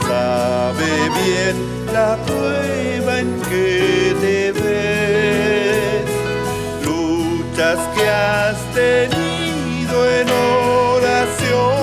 sabe 0.08 0.91
bien 1.24 1.56
la 1.93 2.17
prueba 2.26 3.20
en 3.20 3.41
que 3.50 4.15
te 4.22 4.52
ves, 4.52 6.06
luchas 6.86 7.80
que 7.96 8.10
has 8.10 8.58
tenido 8.74 10.10
en 10.10 10.30
oración. 10.30 11.78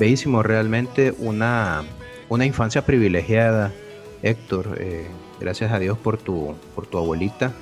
Bellísimo, 0.00 0.42
realmente 0.42 1.14
una, 1.18 1.84
una 2.30 2.46
infancia 2.46 2.86
privilegiada, 2.86 3.72
Héctor. 4.22 4.78
Eh, 4.80 5.06
gracias 5.40 5.72
a 5.72 5.78
Dios 5.78 5.98
por 5.98 6.16
tu, 6.16 6.54
por 6.74 6.86
tu 6.86 6.96
abuelita. 6.96 7.52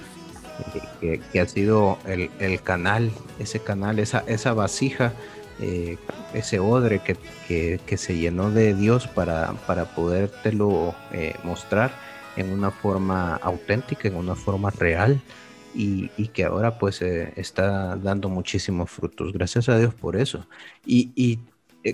que, 1.01 1.21
que, 1.33 1.41
ha 1.41 1.47
sido 1.47 1.99
el, 2.07 2.31
el, 2.39 2.63
canal, 2.63 3.11
ese 3.39 3.61
canal, 3.61 3.99
esa, 3.99 4.25
esa 4.27 4.53
vasija, 4.53 5.13
eh, 5.61 5.97
ese 6.35 6.59
odre 6.59 7.01
que, 7.01 7.17
que, 7.85 7.97
se 7.97 8.17
llenó 8.17 8.51
de 8.51 8.75
Dios 8.75 9.07
para, 9.09 9.53
para 9.67 9.87
podértelo 9.87 10.95
eh, 11.13 11.35
mostrar 11.45 11.93
en 12.37 12.53
una 12.53 12.71
forma 12.71 13.37
auténtica, 13.37 14.07
en 14.07 14.17
una 14.17 14.35
forma 14.35 14.71
real. 14.71 15.21
Y, 15.75 16.11
y 16.17 16.29
que 16.29 16.45
ahora 16.45 16.79
pues 16.79 17.03
eh, 17.03 17.33
está 17.37 17.97
dando 17.97 18.29
muchísimos 18.29 18.91
frutos. 18.91 19.33
Gracias 19.33 19.69
a 19.69 19.79
Dios 19.79 19.95
por 19.95 20.17
eso. 20.17 20.47
Y, 20.85 21.11
y 21.15 21.39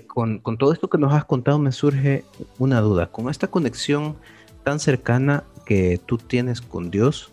con, 0.07 0.39
con 0.39 0.57
todo 0.57 0.73
esto 0.73 0.89
que 0.89 0.97
nos 0.97 1.13
has 1.13 1.25
contado 1.25 1.59
me 1.59 1.71
surge 1.71 2.25
una 2.59 2.81
duda. 2.81 3.07
Con 3.07 3.29
esta 3.29 3.47
conexión 3.47 4.15
tan 4.63 4.79
cercana 4.79 5.43
que 5.65 5.99
tú 6.05 6.17
tienes 6.17 6.61
con 6.61 6.91
Dios, 6.91 7.31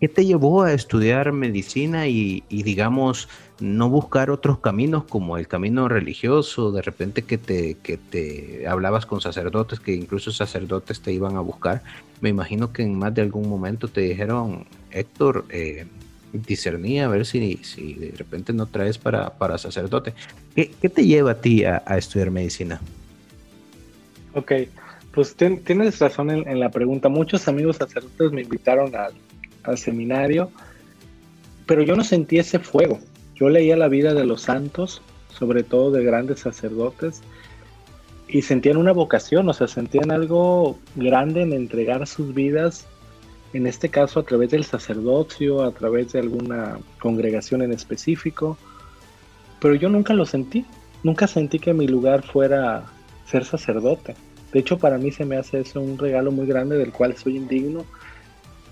¿qué 0.00 0.08
te 0.08 0.24
llevó 0.24 0.62
a 0.62 0.72
estudiar 0.72 1.32
medicina 1.32 2.06
y, 2.06 2.44
y, 2.48 2.62
digamos, 2.62 3.28
no 3.60 3.88
buscar 3.88 4.30
otros 4.30 4.58
caminos 4.58 5.04
como 5.04 5.36
el 5.36 5.48
camino 5.48 5.88
religioso? 5.88 6.72
De 6.72 6.82
repente 6.82 7.22
que 7.22 7.38
te, 7.38 7.74
que 7.82 7.96
te 7.96 8.66
hablabas 8.68 9.06
con 9.06 9.20
sacerdotes, 9.20 9.80
que 9.80 9.94
incluso 9.94 10.30
sacerdotes 10.30 11.00
te 11.00 11.12
iban 11.12 11.36
a 11.36 11.40
buscar. 11.40 11.82
Me 12.20 12.28
imagino 12.28 12.72
que 12.72 12.82
en 12.82 12.98
más 12.98 13.14
de 13.14 13.22
algún 13.22 13.48
momento 13.48 13.88
te 13.88 14.02
dijeron, 14.02 14.66
Héctor, 14.90 15.46
eh, 15.50 15.86
discernía 16.34 17.06
a 17.06 17.08
ver 17.08 17.24
si, 17.24 17.56
si 17.62 17.94
de 17.94 18.12
repente 18.16 18.52
no 18.52 18.66
traes 18.66 18.98
para, 18.98 19.30
para 19.30 19.56
sacerdote. 19.58 20.14
¿Qué, 20.54 20.70
¿Qué, 20.80 20.88
te 20.88 21.06
lleva 21.06 21.32
a 21.32 21.40
ti 21.40 21.64
a, 21.64 21.78
estudiar 21.96 22.30
medicina? 22.30 22.80
Ok, 24.34 24.52
pues 25.12 25.36
tienes 25.36 25.98
razón 26.00 26.30
en, 26.30 26.48
en, 26.48 26.60
la 26.60 26.70
pregunta. 26.70 27.08
Muchos 27.08 27.46
amigos 27.46 27.76
sacerdotes 27.76 28.32
me 28.32 28.42
invitaron 28.42 28.94
al, 28.96 29.12
al, 29.62 29.78
seminario, 29.78 30.50
pero 31.66 31.82
yo 31.82 31.94
no 31.94 32.02
sentí 32.02 32.38
ese 32.38 32.58
fuego. 32.58 32.98
Yo 33.36 33.48
leía 33.48 33.76
la 33.76 33.88
vida 33.88 34.12
de 34.14 34.24
los 34.24 34.42
santos, 34.42 35.02
sobre 35.28 35.62
todo 35.62 35.90
de 35.92 36.04
grandes 36.04 36.40
sacerdotes, 36.40 37.22
y 38.28 38.42
sentían 38.42 38.76
una 38.76 38.92
vocación, 38.92 39.48
o 39.48 39.52
sea, 39.52 39.68
sentían 39.68 40.10
algo 40.10 40.78
grande 40.96 41.42
en 41.42 41.52
entregar 41.52 42.06
sus 42.06 42.34
vidas, 42.34 42.86
en 43.54 43.68
este 43.68 43.88
caso 43.88 44.20
a 44.20 44.24
través 44.24 44.50
del 44.50 44.64
sacerdocio, 44.64 45.62
a 45.62 45.70
través 45.70 46.12
de 46.12 46.18
alguna 46.18 46.78
congregación 46.98 47.62
en 47.62 47.72
específico, 47.72 48.58
pero 49.60 49.76
yo 49.76 49.88
nunca 49.88 50.12
lo 50.12 50.26
sentí, 50.26 50.66
nunca 51.04 51.28
sentí 51.28 51.60
que 51.60 51.72
mi 51.72 51.86
lugar 51.86 52.24
fuera 52.24 52.84
ser 53.26 53.44
sacerdote. 53.44 54.16
De 54.52 54.58
hecho, 54.58 54.76
para 54.78 54.98
mí 54.98 55.12
se 55.12 55.24
me 55.24 55.36
hace 55.36 55.60
eso 55.60 55.80
un 55.80 55.96
regalo 55.96 56.32
muy 56.32 56.46
grande 56.46 56.76
del 56.76 56.90
cual 56.90 57.16
soy 57.16 57.36
indigno, 57.36 57.84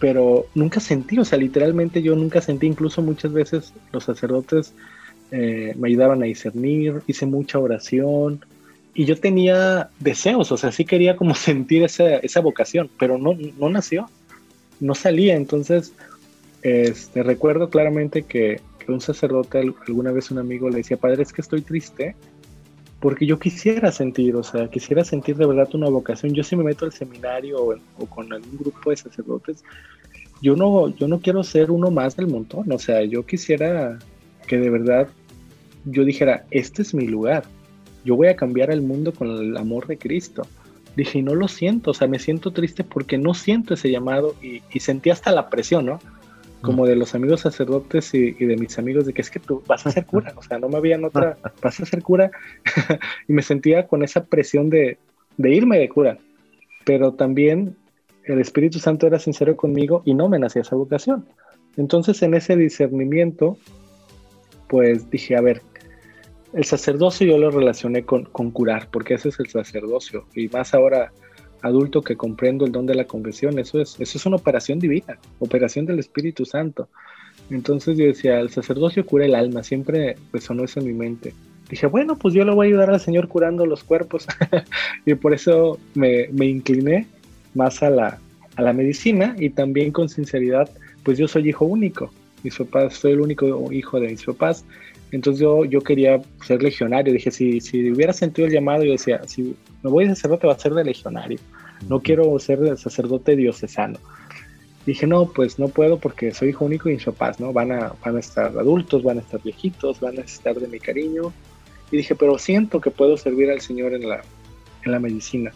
pero 0.01 0.47
nunca 0.57 0.81
sentí, 0.81 1.17
o 1.17 1.25
sea, 1.25 1.39
literalmente 1.39 2.03
yo 2.03 2.17
nunca 2.17 2.41
sentí, 2.41 2.67
incluso 2.67 3.03
muchas 3.03 3.33
veces 3.33 3.73
los 3.93 4.03
sacerdotes 4.03 4.75
eh, 5.31 5.75
me 5.79 5.89
ayudaban 5.89 6.23
a 6.23 6.27
discernir, 6.27 7.03
hice 7.07 7.25
mucha 7.25 7.61
oración 7.61 8.45
y 8.95 9.05
yo 9.05 9.17
tenía 9.17 9.91
deseos, 10.01 10.51
o 10.51 10.57
sea, 10.57 10.73
sí 10.73 10.85
quería 10.85 11.17
como 11.17 11.35
sentir 11.37 11.85
esa, 11.85 12.17
esa 12.17 12.41
vocación, 12.41 12.91
pero 12.99 13.17
no, 13.17 13.37
no 13.59 13.69
nació, 13.69 14.11
no 14.83 14.95
salía. 14.95 15.37
Entonces, 15.37 15.95
este, 16.63 17.23
recuerdo 17.23 17.71
claramente 17.71 18.23
que, 18.23 18.61
un 18.89 19.01
sacerdote, 19.01 19.59
alguna 19.87 20.11
vez 20.11 20.33
un 20.33 20.39
amigo 20.39 20.69
le 20.69 20.79
decía, 20.79 20.97
padre, 20.97 21.23
es 21.23 21.33
que 21.33 21.41
estoy 21.41 21.63
triste 21.63 22.17
porque 22.99 23.27
yo 23.27 23.39
quisiera 23.39 23.93
sentir, 23.93 24.35
o 24.35 24.43
sea, 24.43 24.69
quisiera 24.69 25.05
sentir 25.05 25.37
de 25.37 25.47
verdad 25.47 25.69
una 25.75 25.89
vocación. 25.89 26.35
Yo 26.35 26.43
si 26.43 26.57
me 26.57 26.65
meto 26.65 26.85
al 26.85 26.93
seminario 26.93 27.63
o, 27.63 27.77
o, 27.99 28.07
con 28.07 28.33
algún 28.33 28.59
grupo 28.59 28.91
de 28.91 28.97
sacerdotes, 28.97 29.65
yo 30.41 30.57
no, 30.57 30.89
yo 30.97 31.07
no 31.07 31.21
quiero 31.21 31.45
ser 31.45 31.71
uno 31.71 31.91
más 31.91 32.17
del 32.17 32.27
montón, 32.27 32.71
o 32.71 32.79
sea, 32.79 33.03
yo 33.05 33.25
quisiera 33.25 33.99
que 34.47 34.59
de 34.59 34.71
verdad 34.71 35.09
yo 35.85 36.05
dijera, 36.05 36.45
este 36.51 36.83
es 36.83 36.93
mi 36.93 37.07
lugar, 37.07 37.45
yo 38.05 38.17
voy 38.17 38.27
a 38.29 38.37
cambiar 38.37 38.71
el 38.71 38.83
mundo 38.83 39.13
con 39.13 39.29
el 39.31 39.57
amor 39.57 39.87
de 39.87 39.99
Cristo. 39.99 40.43
Dije, 40.97 41.21
y 41.21 41.23
no 41.23 41.35
lo 41.35 41.49
siento, 41.49 41.93
o 41.93 41.95
sea, 41.95 42.07
me 42.09 42.19
siento 42.19 42.51
triste 42.51 42.85
porque 42.85 43.19
no 43.19 43.35
siento 43.35 43.75
ese 43.75 43.91
llamado 43.91 44.35
y, 44.43 44.63
y 44.73 44.81
sentí 44.81 45.11
hasta 45.11 45.33
la 45.33 45.49
presión, 45.49 45.87
¿no? 45.87 46.01
como 46.63 46.87
de 46.87 46.97
los 46.97 47.15
amigos 47.15 47.41
sacerdotes 47.41 48.15
y, 48.15 48.37
y, 48.39 48.47
de 48.47 48.57
mis 48.57 48.79
amigos 48.79 49.05
de 49.05 49.13
que 49.13 49.21
es 49.21 49.31
que 49.31 49.41
tú 49.41 49.63
vas 49.67 49.85
a 49.87 49.91
ser 49.91 50.07
cura, 50.07 50.33
o 50.37 50.43
sea, 50.43 50.59
no 50.59 50.69
me 50.69 50.79
habían 50.79 51.05
otra, 51.05 51.37
vas 51.63 51.81
a 51.81 51.85
ser 51.85 52.03
cura 52.03 52.31
y 53.29 53.33
me 53.33 53.43
sentía 53.43 53.87
con 53.87 54.03
esa 54.03 54.25
presión 54.25 54.71
de, 54.71 54.97
de, 55.37 55.51
irme 55.51 55.79
de 55.79 55.89
cura, 55.89 56.19
pero 56.85 57.13
también 57.13 57.77
el 58.25 58.41
Espíritu 58.41 58.79
Santo 58.79 59.07
era 59.07 59.19
sincero 59.19 59.57
conmigo 59.57 60.03
y 60.05 60.15
no 60.15 60.29
me 60.29 60.39
nacía 60.39 60.63
esa 60.63 60.77
vocación. 60.77 61.27
Entonces 61.77 62.23
en 62.23 62.35
ese 62.35 62.57
discernimiento, 62.57 63.59
pues 64.69 65.11
dije, 65.11 65.37
a 65.37 65.41
ver, 65.41 65.63
el 66.53 66.65
sacerdocio 66.65 67.27
yo 67.27 67.39
lo 67.39 67.51
relacioné 67.51 68.05
con, 68.05 68.25
curar, 68.25 68.89
porque 68.91 69.15
ese 69.15 69.31
es 69.31 69.41
el 69.41 69.49
sacerdocio, 69.49 70.27
y 70.35 70.49
más 70.49 70.75
ahora 70.75 71.13
adulto 71.63 72.03
que 72.03 72.17
comprendo 72.17 72.65
el 72.67 72.73
don 72.73 72.87
de 72.87 72.95
la 72.95 73.07
confesión, 73.07 73.59
eso 73.59 73.81
es, 73.81 73.99
eso 74.01 74.19
es 74.19 74.27
una 74.27 74.37
operación 74.37 74.79
divina, 74.79 75.19
operación 75.39 75.87
del 75.87 76.01
Espíritu 76.01 76.45
Santo. 76.45 76.89
Entonces 77.51 77.97
yo 77.97 78.05
decía, 78.05 78.41
el 78.41 78.51
sacerdocio 78.51 79.07
cura 79.07 79.27
el 79.27 79.35
alma, 79.35 79.63
siempre 79.63 80.17
resonó 80.33 80.65
eso 80.65 80.81
en 80.81 80.87
mi 80.87 80.93
mente. 80.93 81.35
Dije, 81.71 81.87
bueno, 81.87 82.17
pues 82.17 82.35
yo 82.35 82.45
le 82.45 82.53
voy 82.53 82.67
a 82.67 82.69
ayudar 82.69 82.91
al 82.91 83.01
Señor 83.01 83.29
curando 83.29 83.65
los 83.65 83.85
cuerpos. 83.85 84.27
y 85.07 85.15
por 85.15 85.33
eso 85.33 85.79
me, 85.95 86.29
me 86.33 86.47
incliné 86.47 87.07
más 87.55 87.83
a 87.83 87.91
la, 87.91 88.19
a 88.57 88.63
la, 88.63 88.73
medicina 88.73 89.35
y 89.39 89.51
también 89.51 89.93
con 89.93 90.09
sinceridad, 90.09 90.69
pues 91.03 91.17
yo 91.17 91.29
soy 91.29 91.49
hijo 91.49 91.65
único. 91.65 92.13
Mis 92.43 92.57
papás, 92.57 92.95
soy 92.95 93.13
el 93.13 93.21
único 93.21 93.73
hijo 93.73 94.01
de 94.01 94.09
mis 94.09 94.25
papás. 94.25 94.65
Entonces 95.13 95.41
yo, 95.41 95.65
yo 95.65 95.81
quería 95.83 96.21
ser 96.45 96.63
legionario. 96.63 97.13
Dije, 97.13 97.31
si, 97.31 97.61
si 97.61 97.91
hubiera 97.91 98.13
sentido 98.13 98.49
el 98.49 98.55
llamado, 98.55 98.83
yo 98.83 98.93
decía, 98.93 99.21
si 99.27 99.55
me 99.83 99.91
voy 99.91 100.09
de 100.09 100.15
sacerdote, 100.15 100.47
va 100.47 100.55
a 100.55 100.59
ser 100.59 100.73
de 100.73 100.85
legionario. 100.85 101.39
No 101.89 102.01
quiero 102.01 102.39
ser 102.39 102.61
de 102.61 102.77
sacerdote 102.77 103.37
diocesano. 103.37 103.99
Dije, 104.87 105.07
no, 105.07 105.27
pues 105.27 105.59
no 105.59 105.69
puedo 105.69 105.99
porque 105.99 106.33
soy 106.33 106.49
hijo 106.49 106.65
único 106.65 106.89
y 106.89 106.95
mis 106.95 107.05
papás, 107.05 107.39
¿no? 107.39 107.53
Van 107.53 107.71
a, 107.71 107.93
van 108.05 108.17
a 108.17 108.21
estar 108.21 108.47
adultos, 108.59 109.03
van 109.03 109.19
a 109.19 109.21
estar 109.21 109.41
viejitos, 109.43 110.01
van 110.01 110.15
a 110.15 110.23
necesitar 110.23 110.57
de 110.57 110.67
mi 110.67 110.81
cariño. 110.81 111.33
Y 111.93 111.99
dije, 111.99 112.15
pero 112.15 112.39
siento 112.39 112.81
que 112.81 112.91
puedo 112.91 113.17
servir 113.17 113.51
al 113.51 113.61
Señor 113.61 113.93
en 113.93 114.09
la, 114.09 114.23
en 114.85 114.93
la 114.93 114.99
medicina. 114.99 115.53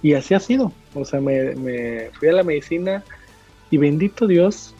Y 0.00 0.14
así 0.14 0.32
ha 0.34 0.40
sido. 0.40 0.72
O 0.94 1.04
sea, 1.04 1.20
me, 1.20 1.54
me 1.56 2.10
fui 2.18 2.28
a 2.28 2.32
la 2.32 2.44
medicina 2.44 3.04
y 3.70 3.78
bendito 3.78 4.26
Dios, 4.26 4.74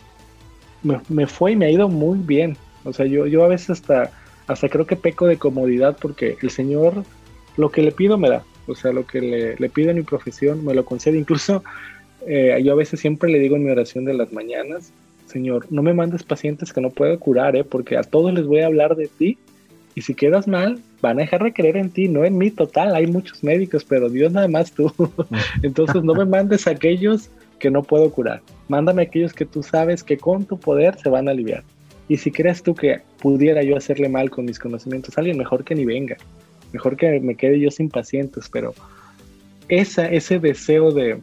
me, 0.83 1.01
me, 1.09 1.27
fue 1.27 1.53
y 1.53 1.57
me 1.57 1.67
ha 1.67 1.71
ido 1.71 1.89
muy 1.89 2.19
bien. 2.19 2.57
O 2.85 2.93
sea, 2.93 3.07
yo, 3.07 3.27
yo 3.27 3.45
a 3.45 3.49
veces 3.49 3.71
hasta, 3.71 4.11
hasta 4.47 4.69
creo 4.69 4.87
que 4.87 4.97
peco 4.97 5.27
de 5.27 5.39
comodidad 5.39 5.97
porque 6.01 6.37
el 6.43 6.51
Señor 6.51 7.05
lo 7.57 7.71
que 7.71 7.83
le 7.83 7.93
pido 7.93 8.19
me 8.19 8.31
da. 8.31 8.45
O 8.67 8.75
sea, 8.75 8.93
lo 8.93 9.07
que 9.07 9.21
le, 9.21 9.57
le 9.57 9.69
pido 9.69 9.91
en 9.91 9.97
mi 9.97 10.03
profesión 10.03 10.65
me 10.65 10.75
lo 10.75 10.85
concede. 10.85 11.19
Incluso 11.19 11.63
eh, 12.27 12.61
yo 12.65 12.73
a 12.73 12.77
veces 12.77 13.01
siempre 13.01 13.31
le 13.31 13.39
digo 13.39 13.57
en 13.57 13.65
mi 13.65 13.71
oración 13.71 14.05
de 14.05 14.15
las 14.15 14.33
mañanas, 14.33 14.93
Señor, 15.27 15.67
no 15.71 15.83
me 15.83 15.95
mandes 15.95 16.23
pacientes 16.23 16.73
que 16.73 16.81
no 16.81 16.91
puedo 16.91 17.19
curar, 17.19 17.57
¿eh? 17.57 17.65
porque 17.65 17.97
a 17.97 18.03
todos 18.03 18.33
les 18.35 18.47
voy 18.47 18.61
a 18.61 18.67
hablar 18.67 18.97
de 18.97 19.09
ti. 19.09 19.39
Y 19.95 20.03
si 20.03 20.15
quedas 20.15 20.49
mal, 20.49 20.81
van 21.03 21.19
a 21.19 21.23
dejar 21.23 21.43
de 21.43 21.53
creer 21.53 21.77
en 21.77 21.91
ti, 21.91 22.09
no 22.09 22.25
en 22.25 22.39
mí 22.39 22.51
total. 22.51 22.95
Hay 22.95 23.07
muchos 23.07 23.43
médicos, 23.45 23.85
pero 23.85 24.09
Dios 24.09 24.33
nada 24.33 24.49
más 24.49 24.73
tú. 24.73 24.93
Entonces 25.63 26.03
no 26.03 26.15
me 26.15 26.25
mandes 26.25 26.67
aquellos 26.67 27.29
que 27.59 27.71
no 27.71 27.83
puedo 27.83 28.11
curar. 28.11 28.41
Mándame 28.69 29.03
aquellos 29.03 29.33
que 29.33 29.45
tú 29.45 29.63
sabes 29.63 30.03
que 30.03 30.17
con 30.17 30.45
tu 30.45 30.59
poder 30.59 30.99
se 30.99 31.11
van 31.11 31.29
a 31.29 31.33
aliviar. 31.33 31.63
Y 32.13 32.19
si 32.19 32.31
crees 32.31 32.63
tú 32.63 32.75
que 32.75 33.01
pudiera 33.23 33.63
yo 33.63 33.75
hacerle 33.75 34.07
mal 34.07 34.29
con 34.29 34.45
mis 34.45 34.59
conocimientos 34.59 35.17
a 35.17 35.23
alguien, 35.23 35.39
mejor 35.39 35.65
que 35.65 35.75
ni 35.75 35.87
venga. 35.87 36.19
Mejor 36.71 36.95
que 36.95 37.19
me 37.21 37.37
quede 37.37 37.59
yo 37.59 37.71
sin 37.71 37.89
pacientes, 37.89 38.51
pero 38.53 38.75
esa, 39.71 40.11
ese 40.11 40.39
deseo 40.39 40.93
de, 40.93 41.19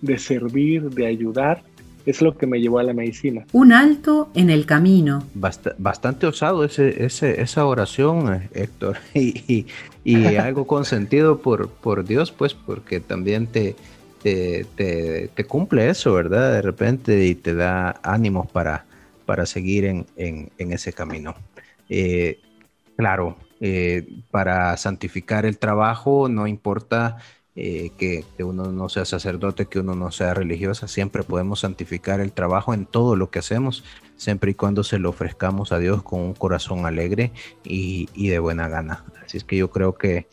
de 0.00 0.18
servir, 0.18 0.90
de 0.90 1.06
ayudar, 1.06 1.62
es 2.06 2.20
lo 2.20 2.36
que 2.36 2.48
me 2.48 2.60
llevó 2.60 2.80
a 2.80 2.82
la 2.82 2.92
medicina. 2.92 3.46
Un 3.52 3.72
alto 3.72 4.30
en 4.34 4.50
el 4.50 4.66
camino. 4.66 5.22
Bast 5.34 5.68
bastante 5.78 6.26
osado 6.26 6.64
ese, 6.64 7.04
ese, 7.04 7.40
esa 7.40 7.64
oración, 7.64 8.42
Héctor, 8.52 8.96
y, 9.14 9.44
y, 9.46 9.66
y 10.02 10.24
algo 10.34 10.66
consentido 10.66 11.38
por, 11.38 11.68
por 11.68 12.04
Dios, 12.04 12.32
pues, 12.32 12.52
porque 12.52 12.98
también 12.98 13.46
te, 13.46 13.76
te, 14.24 14.66
te, 14.74 15.30
te, 15.32 15.44
cumple 15.44 15.88
eso, 15.88 16.12
¿verdad? 16.14 16.54
De 16.54 16.62
repente 16.62 17.26
y 17.26 17.36
te 17.36 17.54
da 17.54 18.00
ánimos 18.02 18.50
para, 18.50 18.86
para 19.24 19.46
seguir 19.46 19.84
en, 19.84 20.06
en, 20.16 20.50
en 20.58 20.72
ese 20.72 20.92
camino. 20.92 21.34
Eh, 21.88 22.40
claro, 22.96 23.36
eh, 23.60 24.06
para 24.30 24.76
santificar 24.76 25.46
el 25.46 25.58
trabajo, 25.58 26.28
no 26.28 26.46
importa 26.46 27.18
eh, 27.54 27.90
que, 27.98 28.24
que, 28.36 28.44
uno 28.44 28.72
no 28.72 28.88
sea 28.88 29.04
sacerdote, 29.04 29.66
que 29.66 29.78
uno 29.78 29.94
no 29.94 30.10
sea 30.10 30.32
religiosa, 30.32 30.88
siempre 30.88 31.22
podemos 31.22 31.60
santificar 31.60 32.20
el 32.20 32.32
trabajo 32.32 32.72
en 32.72 32.86
todo 32.86 33.14
lo 33.14 33.30
que 33.30 33.40
hacemos, 33.40 33.84
siempre 34.16 34.52
y 34.52 34.54
cuando 34.54 34.84
se 34.84 34.98
lo 34.98 35.10
ofrezcamos 35.10 35.70
a 35.70 35.78
Dios 35.78 36.02
con 36.02 36.20
un 36.20 36.34
corazón 36.34 36.86
alegre 36.86 37.30
y, 37.62 38.08
y 38.14 38.28
de 38.28 38.38
buena 38.38 38.68
gana. 38.68 39.04
Así 39.22 39.36
es 39.36 39.44
que 39.44 39.56
yo 39.56 39.70
creo 39.70 39.94
que, 39.94 40.26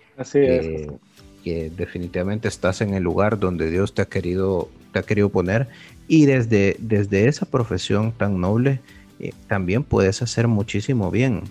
que, 1.43 1.69
definitivamente 1.75 2.47
estás 2.47 2.82
en 2.82 2.93
el 2.93 3.04
lugar 3.04 3.38
donde 3.38 3.69
Dios 3.69 3.93
te 3.93 4.02
ha 4.02 4.06
querido, 4.06 4.69
te 4.93 4.99
ha 4.99 5.04
querido 5.04 5.30
poner 5.30 5.67
Y 6.10 6.26
desde, 6.26 6.76
desde 6.80 7.28
esa 7.28 7.45
profesión 7.45 8.12
tan 8.12 8.41
noble, 8.41 8.82
eh, 9.19 9.32
también 9.48 9.84
puedes 9.84 10.24
hacer 10.24 10.48
muchísimo 10.48 11.12
bien, 11.12 11.43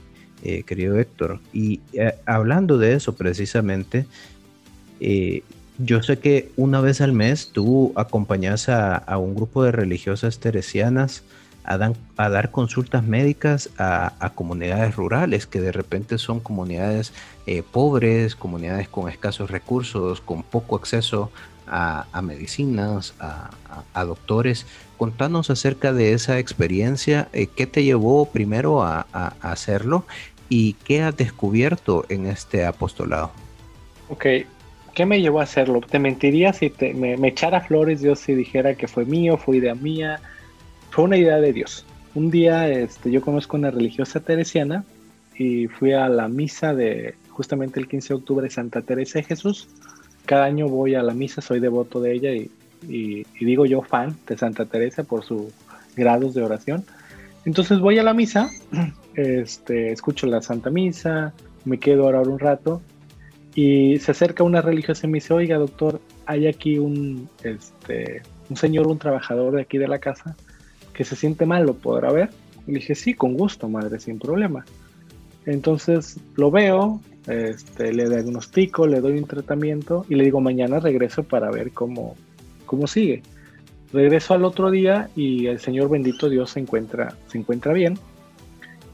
eh, 0.43 0.65
querido 0.65 0.99
Héctor. 0.99 1.39
Y 1.53 1.81
eh, 1.93 2.17
hablando 2.27 2.77
de 2.77 2.95
eso 2.95 3.15
precisamente, 3.15 4.07
yo 5.79 6.03
sé 6.03 6.19
que 6.19 6.51
una 6.57 6.81
vez 6.81 7.01
al 7.01 7.13
mes 7.13 7.51
tú 7.53 7.93
acompañas 7.95 8.69
a, 8.69 9.17
un 9.17 9.37
grupo 9.37 9.63
de 9.63 9.71
religiosas 9.71 10.41
teresianas 10.41 11.23
a, 11.63 11.79
dar 12.29 12.51
consultas 12.51 13.05
médicas 13.05 13.71
a, 13.79 14.33
comunidades 14.35 14.97
rurales, 14.97 15.47
que 15.47 15.61
de 15.61 15.71
repente 15.71 16.19
son 16.19 16.41
comunidades 16.41 17.13
pobres, 17.71 18.35
comunidades 18.35 18.89
con 18.89 19.09
escasos 19.09 19.53
recursos, 19.53 20.21
con 20.21 20.43
poco 20.43 20.75
acceso 20.75 21.31
a, 21.71 22.23
medicinas, 22.23 23.15
a, 23.21 24.05
doctores. 24.05 24.67
Contanos 24.97 25.51
acerca 25.51 25.93
de 25.93 26.13
esa 26.13 26.39
experiencia, 26.39 27.29
eh, 27.33 27.47
qué 27.47 27.67
te 27.67 27.85
llevó 27.85 28.27
primero 28.27 28.83
a, 28.83 29.07
hacerlo 29.41 30.05
y 30.49 30.75
qué 30.85 31.03
has 31.03 31.17
descubierto 31.17 32.05
en 32.09 32.27
este 32.27 32.65
apostolado. 32.65 33.31
Ok, 34.09 34.27
¿qué 34.95 35.07
me 35.07 35.21
llevó 35.21 35.41
a 35.41 35.45
hacerlo? 35.45 35.81
Te 35.81 35.99
mentiría 35.99 36.53
si 36.53 36.73
me, 36.95 37.15
echara 37.29 37.61
flores 37.61 38.01
Dios 38.01 38.21
si 38.21 38.35
dijera 38.35 38.75
que 38.75 38.89
fue 38.89 39.05
mío, 39.05 39.37
fue 39.37 39.59
idea 39.59 39.75
mía, 39.75 40.21
fue 40.91 41.05
una 41.05 41.17
idea 41.17 41.37
de 41.37 41.53
Dios. 41.53 41.85
Un 42.15 42.31
día 42.31 42.69
este, 42.69 43.11
yo 43.11 43.21
conozco 43.21 43.57
una 43.57 43.71
religiosa 43.71 44.21
teresiana 44.21 44.85
y 45.37 45.69
fui 45.69 45.93
a 45.93 46.09
la 46.09 46.29
misa 46.29 46.75
de 46.75 47.15
justamente 47.29 47.79
el 47.79 47.87
15 47.87 48.09
de 48.09 48.15
octubre 48.15 48.45
de 48.45 48.51
Santa 48.51 48.83
Teresa 48.83 49.21
de 49.21 49.25
Jesús 49.25 49.69
cada 50.29 50.45
año 50.45 50.69
voy 50.69 50.95
a 50.95 51.03
la 51.03 51.15
misa, 51.15 51.41
soy 51.41 51.59
devoto 51.59 52.01
de 52.01 52.13
ella 52.13 52.31
y, 52.35 53.25
digo 53.41 53.65
yo 53.65 53.81
fan 53.81 54.15
de 54.27 54.37
Santa 54.37 54.67
Teresa 54.67 55.03
por 55.03 55.25
sus 55.25 55.45
grados 55.97 56.35
de 56.35 56.43
oración. 56.43 56.85
Entonces 57.47 57.81
voy 57.81 57.99
a 57.99 58.03
la 58.03 58.13
misa, 58.13 58.51
este, 59.15 59.91
escucho 59.91 60.27
la 60.27 60.43
Santa 60.43 60.69
Misa, 60.69 61.33
me 61.65 61.79
quedo 61.79 62.05
a 62.05 62.09
orar 62.09 62.29
un 62.29 62.39
rato 62.39 62.83
y 63.55 63.99
se 64.01 64.11
acerca 64.11 64.45
una 64.45 64.61
religiosa 64.61 65.07
y 65.07 65.11
me 65.11 65.17
dice, 65.17 65.33
oiga 65.33 65.57
doctor, 65.57 65.99
hay 66.27 66.47
aquí 66.47 66.79
un, 66.79 67.31
este, 67.43 68.21
un 68.51 68.57
señor, 68.57 68.87
un 68.87 68.99
trabajador 68.99 69.55
de 69.55 69.63
aquí 69.63 69.79
de 69.79 69.89
la 69.89 69.99
casa 69.99 70.37
que 70.93 71.05
se 71.05 71.17
siente 71.17 71.47
mal, 71.47 71.65
¿lo 71.65 71.73
podrá 71.73 72.13
ver? 72.13 72.29
Y 72.67 72.73
le 72.73 72.81
dije, 72.81 72.95
sí, 72.95 73.15
con 73.15 73.33
gusto, 73.33 73.67
madre, 73.67 73.99
sin 73.99 74.19
problema. 74.19 74.67
Entonces 75.47 76.21
lo 76.37 76.51
veo, 76.51 77.01
este, 77.29 77.93
le 77.93 78.09
diagnostico, 78.09 78.87
le 78.87 79.01
doy 79.01 79.19
un 79.19 79.27
tratamiento 79.27 80.07
y 80.09 80.15
le 80.15 80.25
digo 80.25 80.41
mañana 80.41 80.81
regreso 80.81 81.23
para 81.23 81.51
ver 81.51 81.73
cómo, 81.73 82.17
cómo 82.65 82.87
sigue. 82.87 83.23
Regreso 83.93 84.35
al 84.35 84.45
otro 84.45 84.71
día 84.71 85.11
y 85.15 85.47
el 85.47 85.61
Señor 85.61 85.91
bendito 85.91 86.29
Dios 86.29 86.51
se 86.51 86.61
encuentra, 86.61 87.15
se 87.27 87.39
encuentra 87.39 87.73
bien. 87.73 87.99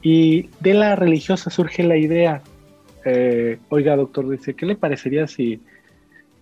Y 0.01 0.49
de 0.59 0.73
la 0.73 0.95
religiosa 0.95 1.49
surge 1.49 1.83
la 1.83 1.97
idea, 1.97 2.41
eh, 3.05 3.57
oiga 3.69 3.95
doctor, 3.95 4.29
dice, 4.29 4.53
¿qué 4.53 4.65
le 4.65 4.75
parecería 4.75 5.27
si 5.27 5.61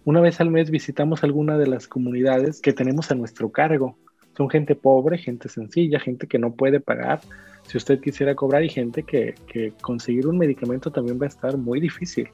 una 0.03 0.19
vez 0.19 0.41
al 0.41 0.49
mes 0.49 0.69
visitamos 0.69 1.23
alguna 1.23 1.57
de 1.57 1.67
las 1.67 1.87
comunidades 1.87 2.59
que 2.59 2.73
tenemos 2.73 3.11
a 3.11 3.15
nuestro 3.15 3.49
cargo? 3.51 3.95
Son 4.35 4.49
gente 4.49 4.75
pobre, 4.75 5.17
gente 5.17 5.49
sencilla, 5.49 5.99
gente 5.99 6.27
que 6.27 6.39
no 6.39 6.53
puede 6.53 6.79
pagar 6.79 7.21
si 7.67 7.77
usted 7.77 7.99
quisiera 7.99 8.35
cobrar, 8.35 8.63
y 8.63 8.69
gente 8.69 9.03
que, 9.03 9.35
conseguir 9.81 10.27
un 10.27 10.37
medicamento 10.37 10.91
también 10.91 11.19
va 11.19 11.25
a 11.25 11.29
estar 11.29 11.57
muy 11.57 11.79
difícil. 11.79 12.27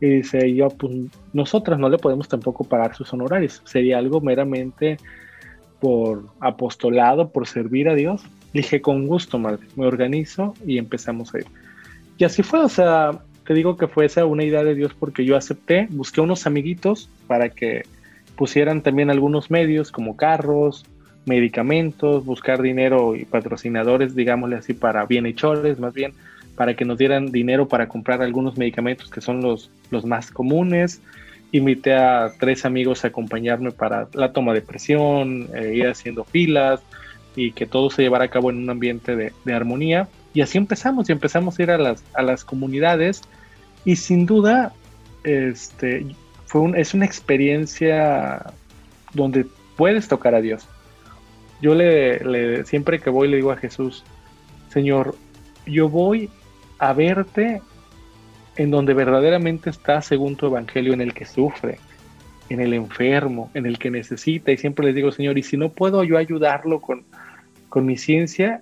Y 0.00 0.06
dice, 0.06 0.54
yo, 0.54 0.68
pues 0.68 0.94
nosotras 1.32 1.78
no 1.78 1.88
le 1.88 1.98
podemos 1.98 2.28
tampoco 2.28 2.64
pagar 2.64 2.94
sus 2.94 3.12
honorarios. 3.12 3.62
Sería 3.64 3.98
algo 3.98 4.20
meramente 4.20 4.96
por 5.80 6.26
apostolado, 6.40 7.30
por 7.30 7.46
servir 7.48 7.88
a 7.88 7.94
Dios. 7.94 8.22
Dije, 8.52 8.80
con 8.80 9.06
gusto, 9.06 9.38
madre, 9.38 9.66
me 9.76 9.86
organizo 9.86 10.54
y 10.64 10.78
empezamos 10.78 11.34
a 11.34 11.38
ir. 11.38 11.46
Y 12.16 12.24
así 12.24 12.42
fue, 12.42 12.60
o 12.60 12.68
sea, 12.68 13.22
te 13.44 13.54
digo 13.54 13.76
que 13.76 13.88
fue 13.88 14.06
esa 14.06 14.24
una 14.24 14.44
idea 14.44 14.62
de 14.62 14.74
Dios 14.74 14.94
porque 14.94 15.24
yo 15.24 15.36
acepté, 15.36 15.88
busqué 15.90 16.20
unos 16.20 16.46
amiguitos 16.46 17.08
para 17.26 17.48
que 17.48 17.82
pusieran 18.36 18.82
también 18.82 19.10
algunos 19.10 19.50
medios 19.50 19.90
como 19.90 20.16
carros, 20.16 20.84
medicamentos, 21.28 22.24
buscar 22.24 22.62
dinero 22.62 23.14
y 23.14 23.24
patrocinadores, 23.24 24.14
digámosle 24.14 24.56
así, 24.56 24.74
para 24.74 25.04
bienhechores, 25.06 25.78
más 25.78 25.94
bien, 25.94 26.12
para 26.56 26.74
que 26.74 26.84
nos 26.84 26.98
dieran 26.98 27.30
dinero 27.30 27.68
para 27.68 27.86
comprar 27.86 28.22
algunos 28.22 28.56
medicamentos 28.56 29.10
que 29.10 29.20
son 29.20 29.40
los, 29.42 29.70
los 29.90 30.04
más 30.04 30.30
comunes. 30.30 31.00
Invité 31.52 31.94
a 31.94 32.32
tres 32.38 32.64
amigos 32.64 33.04
a 33.04 33.08
acompañarme 33.08 33.70
para 33.70 34.08
la 34.14 34.32
toma 34.32 34.52
de 34.54 34.62
presión, 34.62 35.48
eh, 35.54 35.74
ir 35.76 35.86
haciendo 35.86 36.24
filas 36.24 36.80
y 37.36 37.52
que 37.52 37.66
todo 37.66 37.90
se 37.90 38.02
llevara 38.02 38.24
a 38.24 38.28
cabo 38.28 38.50
en 38.50 38.56
un 38.58 38.70
ambiente 38.70 39.14
de, 39.14 39.32
de 39.44 39.54
armonía. 39.54 40.08
Y 40.34 40.40
así 40.40 40.58
empezamos, 40.58 41.08
y 41.08 41.12
empezamos 41.12 41.58
a 41.58 41.62
ir 41.62 41.70
a 41.70 41.78
las, 41.78 42.02
a 42.14 42.22
las 42.22 42.44
comunidades 42.44 43.22
y 43.84 43.96
sin 43.96 44.26
duda 44.26 44.72
este, 45.24 46.06
fue 46.46 46.60
un, 46.60 46.76
es 46.76 46.94
una 46.94 47.04
experiencia 47.04 48.52
donde 49.14 49.46
puedes 49.76 50.08
tocar 50.08 50.34
a 50.34 50.40
Dios 50.40 50.66
yo 51.60 51.74
le, 51.74 52.64
siempre 52.64 53.00
que 53.00 53.10
voy 53.10 53.28
le 53.28 53.36
digo 53.36 53.50
a 53.50 53.56
Jesús, 53.56 54.04
Señor, 54.70 55.14
yo 55.66 55.88
voy 55.88 56.30
a 56.78 56.92
verte 56.92 57.60
en 58.56 58.70
donde 58.70 58.94
verdaderamente 58.94 59.70
está 59.70 60.02
según 60.02 60.36
tu 60.36 60.46
evangelio, 60.46 60.92
en 60.92 61.00
el 61.00 61.14
que 61.14 61.24
sufre, 61.24 61.78
en 62.48 62.60
el 62.60 62.74
enfermo, 62.74 63.50
en 63.54 63.66
el 63.66 63.78
que 63.78 63.90
necesita. 63.90 64.52
Y 64.52 64.56
siempre 64.56 64.86
les 64.86 64.94
digo, 64.94 65.12
Señor, 65.12 65.38
y 65.38 65.42
si 65.42 65.56
no 65.56 65.68
puedo 65.70 66.02
yo 66.04 66.18
ayudarlo 66.18 66.80
con, 66.80 67.04
con 67.68 67.86
mi 67.86 67.96
ciencia, 67.96 68.60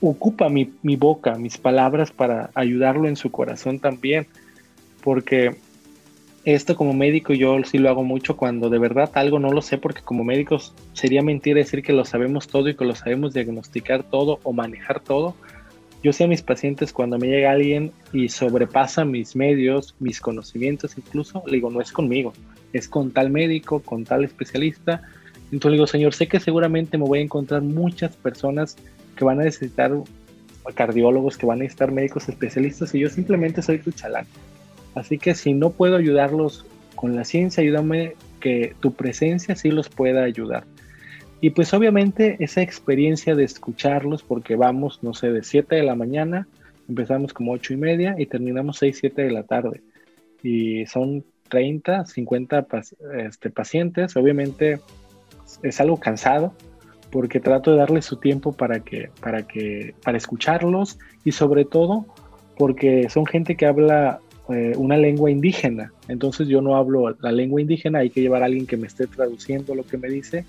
ocupa 0.00 0.48
mi, 0.48 0.72
mi 0.82 0.96
boca, 0.96 1.34
mis 1.34 1.58
palabras 1.58 2.12
para 2.12 2.50
ayudarlo 2.54 3.08
en 3.08 3.16
su 3.16 3.30
corazón 3.30 3.78
también. 3.78 4.26
Porque 5.02 5.56
esto 6.44 6.76
como 6.76 6.92
médico 6.92 7.32
yo 7.32 7.56
sí 7.64 7.78
lo 7.78 7.88
hago 7.88 8.04
mucho 8.04 8.36
cuando 8.36 8.68
de 8.68 8.78
verdad 8.78 9.10
algo 9.14 9.38
no 9.38 9.50
lo 9.50 9.62
sé 9.62 9.78
porque 9.78 10.02
como 10.02 10.24
médicos 10.24 10.74
sería 10.92 11.22
mentira 11.22 11.58
decir 11.58 11.82
que 11.82 11.94
lo 11.94 12.04
sabemos 12.04 12.48
todo 12.48 12.68
y 12.68 12.76
que 12.76 12.84
lo 12.84 12.94
sabemos 12.94 13.32
diagnosticar 13.32 14.02
todo 14.02 14.40
o 14.42 14.52
manejar 14.52 15.00
todo. 15.00 15.34
Yo 16.02 16.12
sé 16.12 16.24
a 16.24 16.28
mis 16.28 16.42
pacientes 16.42 16.92
cuando 16.92 17.18
me 17.18 17.28
llega 17.28 17.50
alguien 17.50 17.92
y 18.12 18.28
sobrepasa 18.28 19.06
mis 19.06 19.34
medios, 19.34 19.94
mis 20.00 20.20
conocimientos 20.20 20.98
incluso, 20.98 21.42
le 21.46 21.54
digo, 21.54 21.70
no 21.70 21.80
es 21.80 21.92
conmigo, 21.92 22.34
es 22.74 22.88
con 22.88 23.10
tal 23.10 23.30
médico, 23.30 23.80
con 23.80 24.04
tal 24.04 24.22
especialista. 24.22 25.00
Entonces 25.50 25.70
le 25.70 25.76
digo, 25.76 25.86
señor, 25.86 26.12
sé 26.12 26.28
que 26.28 26.40
seguramente 26.40 26.98
me 26.98 27.04
voy 27.04 27.20
a 27.20 27.22
encontrar 27.22 27.62
muchas 27.62 28.16
personas 28.16 28.76
que 29.16 29.24
van 29.24 29.40
a 29.40 29.44
necesitar 29.44 29.92
cardiólogos, 30.74 31.38
que 31.38 31.46
van 31.46 31.60
a 31.60 31.62
necesitar 31.62 31.90
médicos 31.90 32.28
especialistas 32.28 32.94
y 32.94 33.00
yo 33.00 33.08
simplemente 33.08 33.62
soy 33.62 33.78
tu 33.78 33.90
chalán 33.90 34.26
Así 34.94 35.18
que 35.18 35.34
si 35.34 35.54
no 35.54 35.70
puedo 35.70 35.96
ayudarlos 35.96 36.66
con 36.94 37.16
la 37.16 37.24
ciencia, 37.24 37.62
ayúdame 37.62 38.14
que 38.40 38.74
tu 38.80 38.92
presencia 38.94 39.56
sí 39.56 39.70
los 39.70 39.88
pueda 39.88 40.22
ayudar. 40.24 40.64
Y 41.40 41.50
pues 41.50 41.74
obviamente 41.74 42.36
esa 42.40 42.62
experiencia 42.62 43.34
de 43.34 43.44
escucharlos, 43.44 44.22
porque 44.22 44.56
vamos, 44.56 45.00
no 45.02 45.12
sé, 45.14 45.30
de 45.30 45.42
7 45.42 45.76
de 45.76 45.82
la 45.82 45.94
mañana, 45.94 46.46
empezamos 46.88 47.32
como 47.32 47.52
8 47.52 47.74
y 47.74 47.76
media 47.76 48.14
y 48.18 48.26
terminamos 48.26 48.78
6, 48.78 48.96
7 49.00 49.22
de 49.22 49.30
la 49.30 49.42
tarde. 49.42 49.82
Y 50.42 50.86
son 50.86 51.24
30, 51.48 52.06
50 52.06 52.66
este, 53.18 53.50
pacientes. 53.50 54.16
Obviamente 54.16 54.80
es 55.62 55.80
algo 55.80 55.98
cansado 55.98 56.54
porque 57.10 57.40
trato 57.40 57.70
de 57.70 57.76
darles 57.76 58.04
su 58.04 58.16
tiempo 58.16 58.52
para 58.52 58.80
que, 58.80 59.10
para 59.20 59.46
que, 59.46 59.94
para 60.02 60.18
escucharlos 60.18 60.98
y 61.24 61.32
sobre 61.32 61.64
todo 61.64 62.06
porque 62.56 63.08
son 63.08 63.26
gente 63.26 63.56
que 63.56 63.66
habla 63.66 64.20
eh, 64.50 64.72
una 64.76 64.96
lengua 64.96 65.30
indígena. 65.30 65.92
Entonces 66.08 66.48
yo 66.48 66.60
no 66.60 66.76
hablo 66.76 67.16
la 67.20 67.32
lengua 67.32 67.60
indígena, 67.60 68.00
hay 68.00 68.10
que 68.10 68.20
llevar 68.20 68.42
a 68.42 68.46
alguien 68.46 68.66
que 68.66 68.76
me 68.76 68.86
esté 68.86 69.06
traduciendo 69.06 69.74
lo 69.74 69.84
que 69.84 69.96
me 69.96 70.08
dice 70.08 70.44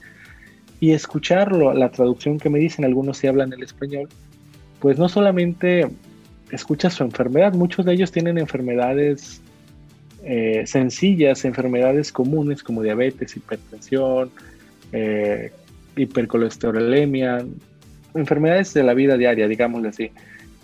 y 0.79 0.91
escucharlo, 0.91 1.73
la 1.73 1.89
traducción 1.89 2.37
que 2.37 2.49
me 2.49 2.59
dicen, 2.59 2.85
algunos 2.85 3.17
sí 3.17 3.27
hablan 3.27 3.53
el 3.53 3.63
español, 3.63 4.09
pues 4.79 4.97
no 4.97 5.07
solamente 5.07 5.87
escucha 6.51 6.89
su 6.89 7.03
enfermedad, 7.03 7.53
muchos 7.53 7.85
de 7.85 7.93
ellos 7.93 8.11
tienen 8.11 8.37
enfermedades 8.37 9.41
eh, 10.23 10.63
sencillas, 10.65 11.45
enfermedades 11.45 12.11
comunes 12.11 12.63
como 12.63 12.81
diabetes, 12.81 13.37
hipertensión, 13.37 14.31
eh, 14.91 15.51
hipercolesterolemia, 15.95 17.45
enfermedades 18.13 18.73
de 18.73 18.83
la 18.83 18.93
vida 18.93 19.17
diaria, 19.17 19.47
digámosle 19.47 19.89
así. 19.89 20.11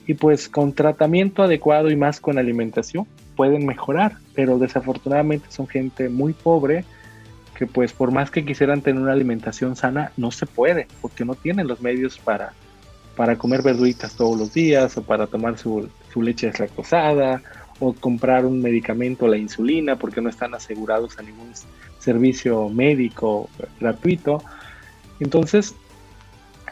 Y 0.07 0.15
pues 0.15 0.49
con 0.49 0.73
tratamiento 0.73 1.43
adecuado 1.43 1.89
y 1.89 1.95
más 1.95 2.19
con 2.19 2.37
alimentación, 2.37 3.05
pueden 3.35 3.65
mejorar, 3.65 4.17
pero 4.35 4.57
desafortunadamente 4.57 5.47
son 5.49 5.67
gente 5.67 6.09
muy 6.09 6.33
pobre 6.33 6.85
que 7.61 7.67
pues 7.67 7.93
por 7.93 8.11
más 8.11 8.31
que 8.31 8.43
quisieran 8.43 8.81
tener 8.81 9.01
una 9.01 9.11
alimentación 9.11 9.75
sana, 9.75 10.11
no 10.17 10.31
se 10.31 10.47
puede, 10.47 10.87
porque 10.99 11.25
no 11.25 11.35
tienen 11.35 11.67
los 11.67 11.79
medios 11.79 12.17
para, 12.17 12.53
para 13.15 13.37
comer 13.37 13.61
verduritas 13.61 14.15
todos 14.15 14.35
los 14.35 14.51
días 14.51 14.97
o 14.97 15.03
para 15.03 15.27
tomar 15.27 15.59
su, 15.59 15.87
su 16.11 16.23
leche 16.23 16.47
deslactosada 16.47 17.43
o 17.79 17.93
comprar 17.93 18.45
un 18.45 18.61
medicamento, 18.61 19.27
la 19.27 19.37
insulina, 19.37 19.95
porque 19.95 20.21
no 20.21 20.29
están 20.29 20.55
asegurados 20.55 21.19
a 21.19 21.21
ningún 21.21 21.51
servicio 21.99 22.67
médico 22.69 23.47
gratuito. 23.79 24.43
Entonces, 25.19 25.75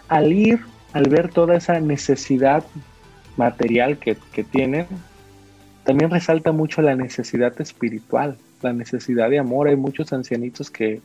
al 0.07 0.33
ir, 0.33 0.59
al 0.93 1.07
ver 1.07 1.29
toda 1.29 1.55
esa 1.55 1.79
necesidad 1.79 2.63
material 3.37 3.99
que, 3.99 4.17
que 4.31 4.43
tienen, 4.43 4.87
también 5.89 6.11
resalta 6.11 6.51
mucho 6.51 6.83
la 6.83 6.95
necesidad 6.95 7.59
espiritual, 7.59 8.37
la 8.61 8.73
necesidad 8.73 9.27
de 9.27 9.39
amor. 9.39 9.69
Hay 9.69 9.75
muchos 9.75 10.13
ancianitos 10.13 10.69
que, 10.69 11.01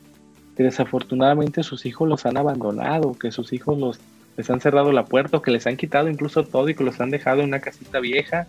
desafortunadamente 0.57 1.63
sus 1.63 1.87
hijos 1.87 2.07
los 2.07 2.27
han 2.27 2.37
abandonado, 2.37 3.17
que 3.17 3.31
sus 3.31 3.51
hijos 3.51 3.79
los, 3.79 3.99
les 4.37 4.47
han 4.51 4.61
cerrado 4.61 4.91
la 4.91 5.05
puerta, 5.05 5.37
o 5.37 5.41
que 5.41 5.49
les 5.49 5.65
han 5.65 5.75
quitado 5.75 6.07
incluso 6.07 6.43
todo 6.43 6.69
y 6.69 6.75
que 6.75 6.83
los 6.83 7.01
han 7.01 7.09
dejado 7.09 7.41
en 7.41 7.47
una 7.47 7.61
casita 7.61 7.99
vieja 7.99 8.45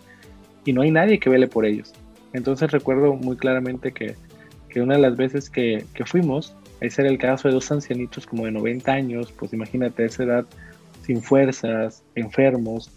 y 0.63 0.73
no 0.73 0.83
hay 0.83 0.91
nadie 0.91 1.19
que 1.19 1.31
vele 1.31 1.47
por 1.47 1.65
ellos. 1.65 1.91
Entonces 2.33 2.69
recuerdo 2.69 3.15
muy 3.15 3.35
claramente 3.35 3.91
que, 3.91 4.13
que 4.69 4.79
una 4.79 4.93
de 4.93 5.01
las 5.01 5.17
veces 5.17 5.49
que, 5.49 5.85
que, 5.95 6.05
fuimos, 6.05 6.53
ese 6.81 7.01
era 7.01 7.09
el 7.09 7.17
caso 7.17 7.47
de 7.47 7.55
dos 7.55 7.71
ancianitos 7.71 8.27
como 8.27 8.45
de 8.45 8.51
90 8.51 8.91
años, 8.91 9.31
pues 9.31 9.53
imagínate 9.53 10.05
esa 10.05 10.21
edad 10.21 10.45
sin 11.03 11.23
fuerzas, 11.23 12.03
enfermos, 12.13 12.91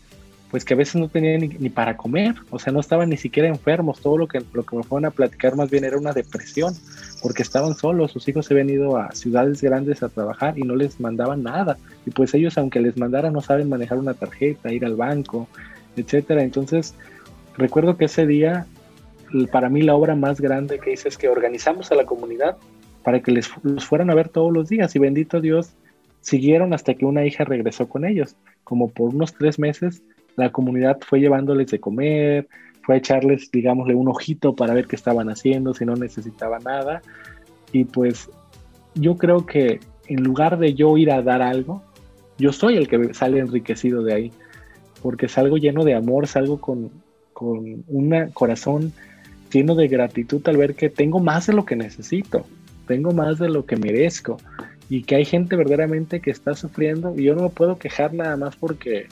pues 0.51 0.65
que 0.65 0.75
a 0.75 0.77
veces 0.77 0.97
no 0.97 1.09
tenían 1.09 1.41
ni, 1.59 1.69
para 1.71 1.97
comer, 1.97 2.35
o 2.51 2.59
sea, 2.59 2.73
no 2.73 2.81
estaban 2.81 3.09
ni 3.09 3.17
siquiera 3.17 3.49
enfermos, 3.49 4.01
todo 4.01 4.19
lo 4.19 4.27
que, 4.27 4.43
lo 4.53 4.65
que 4.65 4.77
me 4.77 4.83
fueron 4.83 5.07
a 5.07 5.11
platicar 5.11 5.55
más 5.55 5.71
bien 5.71 5.85
era 5.85 5.97
una 5.97 6.13
depresión, 6.13 6.75
porque 7.23 7.43
estaban 7.43 7.75
solos, 7.75 8.11
sus 8.11 8.27
hijos 8.29 8.47
se 8.47 8.55
habían 8.55 8.71
ido 8.71 8.97
a 8.97 9.13
ciudades 9.13 9.63
grandes 9.63 10.03
a 10.03 10.09
trabajar 10.09 10.59
y 10.59 10.63
no 10.63 10.75
les 10.75 10.99
mandaban 10.99 11.45
nada, 11.45 11.79
y 12.05 12.11
pues 12.11 12.35
ellos 12.35 12.59
aunque 12.59 12.81
les 12.81 12.97
mandaran 12.97 13.33
no 13.33 13.41
saben 13.41 13.69
manejar 13.69 13.99
una 13.99 14.15
tarjeta, 14.15 14.73
ir 14.73 14.85
al 14.85 14.97
banco, 14.97 15.47
etcétera, 15.97 16.43
entonces 16.43 16.95
recuerdo 17.57 17.97
que 17.97 18.07
ese 18.07 18.27
día 18.27 18.67
para 19.53 19.69
mí 19.69 19.83
la 19.83 19.95
obra 19.95 20.17
más 20.17 20.41
grande 20.41 20.81
que 20.81 20.93
hice 20.93 21.09
es 21.09 21.17
que 21.17 21.29
organizamos 21.29 21.93
a 21.93 21.95
la 21.95 22.05
comunidad 22.05 22.57
para 23.05 23.21
que 23.21 23.31
les 23.31 23.49
los 23.63 23.85
fueran 23.85 24.11
a 24.11 24.15
ver 24.15 24.29
todos 24.29 24.53
los 24.53 24.69
días 24.69 24.95
y 24.97 24.99
bendito 24.99 25.41
Dios 25.41 25.71
siguieron 26.21 26.75
hasta 26.75 26.95
que 26.95 27.07
una 27.07 27.25
hija 27.25 27.45
regresó 27.45 27.89
con 27.89 28.05
ellos, 28.05 28.37
como 28.65 28.91
por 28.91 29.15
unos 29.15 29.33
tres 29.35 29.59
meses 29.59 30.03
la 30.37 30.51
comunidad 30.51 30.99
fue 31.01 31.21
llevándoles 31.21 31.71
de 31.71 31.81
comer, 31.81 32.49
fue 32.83 32.97
a 32.97 32.99
echarles, 32.99 33.51
digámosle, 33.51 33.95
un 33.95 34.09
ojito 34.09 34.55
para 34.55 34.75
ver 34.75 34.87
qué 34.87 34.97
estaban 34.97 35.29
haciendo, 35.29 35.75
si 35.75 35.85
no 35.85 35.95
necesitaban 35.95 36.63
nada. 36.65 37.03
Y 37.73 37.85
pues 37.85 38.31
yo 38.95 39.17
creo 39.17 39.47
que 39.47 39.81
en 40.07 40.23
lugar 40.23 40.59
de 40.59 40.75
yo 40.75 40.97
ir 40.97 41.11
a 41.11 41.23
dar 41.23 41.43
algo, 41.43 41.83
yo 42.39 42.53
soy 42.53 42.77
el 42.77 42.89
que 42.89 43.15
sale 43.15 43.39
enriquecido 43.39 44.03
de 44.03 44.15
ahí, 44.15 44.33
porque 45.03 45.29
salgo 45.29 45.57
lleno 45.57 45.85
de 45.85 45.95
amor, 45.95 46.27
salgo 46.27 46.61
con, 46.61 46.91
con 47.33 47.85
un 47.87 48.31
corazón 48.33 48.93
lleno 49.53 49.75
de 49.75 49.89
gratitud 49.89 50.41
al 50.49 50.57
ver 50.57 50.75
que 50.75 50.89
tengo 50.89 51.21
más 51.21 51.47
de 51.47 51.53
lo 51.53 51.65
que 51.65 51.77
necesito, 51.77 52.47
tengo 52.87 53.13
más 53.13 53.39
de 53.39 53.49
lo 53.49 53.67
que 53.67 53.77
merezco 53.77 54.39
y 54.89 55.03
que 55.03 55.17
hay 55.17 55.25
gente 55.25 55.57
verdaderamente 55.57 56.21
que 56.21 56.31
está 56.31 56.55
sufriendo 56.55 57.15
y 57.17 57.25
yo 57.25 57.35
no 57.35 57.43
me 57.45 57.51
puedo 57.51 57.79
quejar 57.79 58.13
nada 58.15 58.37
más 58.37 58.57
porque 58.57 59.07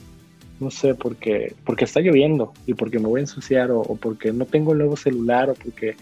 no 0.60 0.70
sé, 0.70 0.94
porque, 0.94 1.54
porque 1.64 1.84
está 1.84 2.00
lloviendo 2.00 2.52
y 2.66 2.74
porque 2.74 2.98
me 2.98 3.06
voy 3.06 3.20
a 3.20 3.22
ensuciar 3.22 3.70
o, 3.70 3.82
porque 3.96 4.32
no 4.32 4.44
tengo 4.44 4.72
el 4.72 4.78
nuevo 4.78 4.96
celular 4.96 5.50
o 5.50 5.54
porque, 5.54 5.96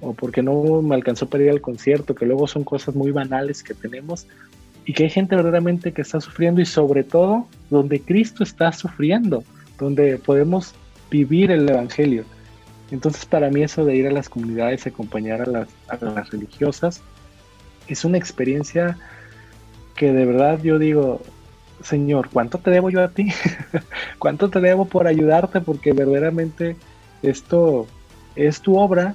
o 0.00 0.14
porque 0.14 0.42
no 0.42 0.82
me 0.82 0.94
alcanzó 0.94 1.28
para 1.28 1.44
ir 1.44 1.50
al 1.50 1.60
concierto, 1.60 2.14
que 2.14 2.26
luego 2.26 2.46
son 2.46 2.64
cosas 2.64 2.94
muy 2.94 3.10
banales 3.10 3.62
que 3.62 3.74
tenemos 3.74 4.26
y 4.84 4.92
que 4.92 5.04
hay 5.04 5.10
gente 5.10 5.36
verdaderamente 5.36 5.92
que 5.92 6.02
está 6.02 6.20
sufriendo 6.20 6.60
y 6.60 6.66
sobre 6.66 7.04
todo 7.04 7.46
donde 7.70 8.00
Cristo 8.00 8.42
está 8.42 8.72
sufriendo, 8.72 9.44
donde 9.78 10.18
podemos 10.18 10.74
vivir 11.10 11.50
el 11.50 11.68
Evangelio. 11.68 12.24
Entonces 12.90 13.26
para 13.26 13.50
mí 13.50 13.62
eso 13.62 13.84
de 13.84 13.96
ir 13.96 14.06
a 14.06 14.12
las 14.12 14.28
comunidades 14.28 14.86
y 14.86 14.88
acompañar 14.88 15.42
a 15.42 15.46
las, 15.46 15.68
a 15.88 16.02
las 16.04 16.30
religiosas 16.30 17.02
es 17.88 18.04
una 18.04 18.18
experiencia 18.18 18.96
que 19.94 20.12
de 20.12 20.24
verdad 20.24 20.60
yo 20.62 20.78
digo, 20.78 21.20
Señor, 21.82 22.28
¿cuánto 22.32 22.58
te 22.58 22.70
debo 22.70 22.90
yo 22.90 23.02
a 23.02 23.08
ti? 23.08 23.28
¿Cuánto 24.18 24.50
te 24.50 24.60
debo 24.60 24.86
por 24.86 25.06
ayudarte? 25.06 25.60
Porque 25.60 25.92
verdaderamente 25.92 26.76
esto 27.22 27.86
es 28.36 28.60
tu 28.60 28.78
obra, 28.78 29.14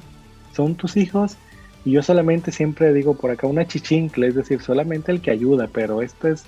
son 0.54 0.76
tus 0.76 0.98
hijos, 0.98 1.38
y 1.86 1.92
yo 1.92 2.04
solamente 2.04 2.52
siempre 2.52 2.94
digo 2.94 3.16
por 3.16 3.32
acá 3.32 3.48
una 3.48 3.68
chichincle, 3.68 4.28
es 4.28 4.36
decir, 4.36 4.62
solamente 4.62 5.12
el 5.12 5.22
que 5.22 5.32
ayuda, 5.32 5.70
pero 5.72 6.02
esto 6.02 6.28
es, 6.28 6.46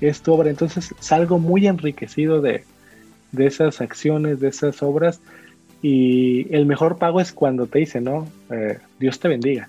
es 0.00 0.22
tu 0.22 0.32
obra. 0.32 0.50
Entonces 0.50 0.94
salgo 1.00 1.38
muy 1.38 1.66
enriquecido 1.66 2.40
de, 2.40 2.64
de 3.32 3.46
esas 3.46 3.80
acciones, 3.80 4.40
de 4.40 4.48
esas 4.48 4.82
obras, 4.82 5.20
y 5.82 6.52
el 6.54 6.66
mejor 6.66 6.98
pago 6.98 7.20
es 7.20 7.32
cuando 7.32 7.66
te 7.66 7.80
dice, 7.80 8.00
¿no? 8.00 8.28
Eh, 8.50 8.78
Dios 8.98 9.18
te 9.18 9.28
bendiga. 9.28 9.68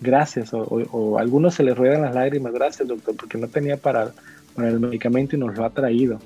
Gracias, 0.00 0.52
o, 0.52 0.62
o, 0.62 1.18
a 1.18 1.22
algunos 1.22 1.54
se 1.54 1.62
les 1.62 1.76
ruedan 1.76 2.02
las 2.02 2.14
lágrimas, 2.14 2.52
gracias 2.52 2.86
doctor, 2.86 3.16
porque 3.16 3.38
no 3.38 3.48
tenía 3.48 3.76
para 3.76 4.12
para 4.54 4.68
el 4.68 4.80
medicamento 4.80 5.36
y 5.36 5.38
nos 5.38 5.56
lo 5.56 5.64
ha 5.64 5.70
traído. 5.70 6.18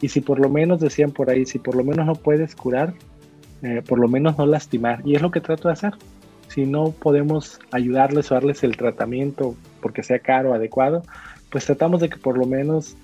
Y 0.00 0.08
si 0.08 0.20
por 0.20 0.38
lo 0.38 0.48
menos, 0.48 0.80
decían 0.80 1.10
por 1.10 1.30
ahí, 1.30 1.44
si 1.44 1.58
por 1.58 1.74
lo 1.74 1.84
menos 1.84 2.06
no 2.06 2.14
puedes 2.14 2.54
curar, 2.54 2.94
eh, 3.62 3.82
por 3.86 3.98
lo 3.98 4.08
menos 4.08 4.38
no 4.38 4.46
lastimar. 4.46 5.02
Y 5.04 5.14
es 5.14 5.22
lo 5.22 5.30
que 5.30 5.40
trato 5.40 5.68
de 5.68 5.72
hacer. 5.72 5.92
Si 6.48 6.66
no 6.66 6.90
podemos 6.90 7.60
ayudarles 7.70 8.30
o 8.30 8.34
darles 8.34 8.64
el 8.64 8.76
tratamiento 8.76 9.54
porque 9.80 10.02
sea 10.02 10.18
caro, 10.18 10.54
adecuado, 10.54 11.02
pues 11.50 11.66
tratamos 11.66 12.00
de 12.00 12.08
que 12.08 12.16
por 12.16 12.38
lo 12.38 12.46
menos 12.46 12.96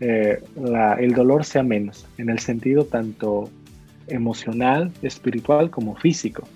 eh, 0.00 0.42
el 0.98 1.14
dolor 1.14 1.44
sea 1.44 1.62
menos, 1.62 2.06
en 2.18 2.28
el 2.28 2.38
sentido 2.38 2.84
tanto 2.84 3.48
emocional, 4.08 4.92
espiritual 5.02 5.70
como 5.70 5.96
físico. 5.96 6.46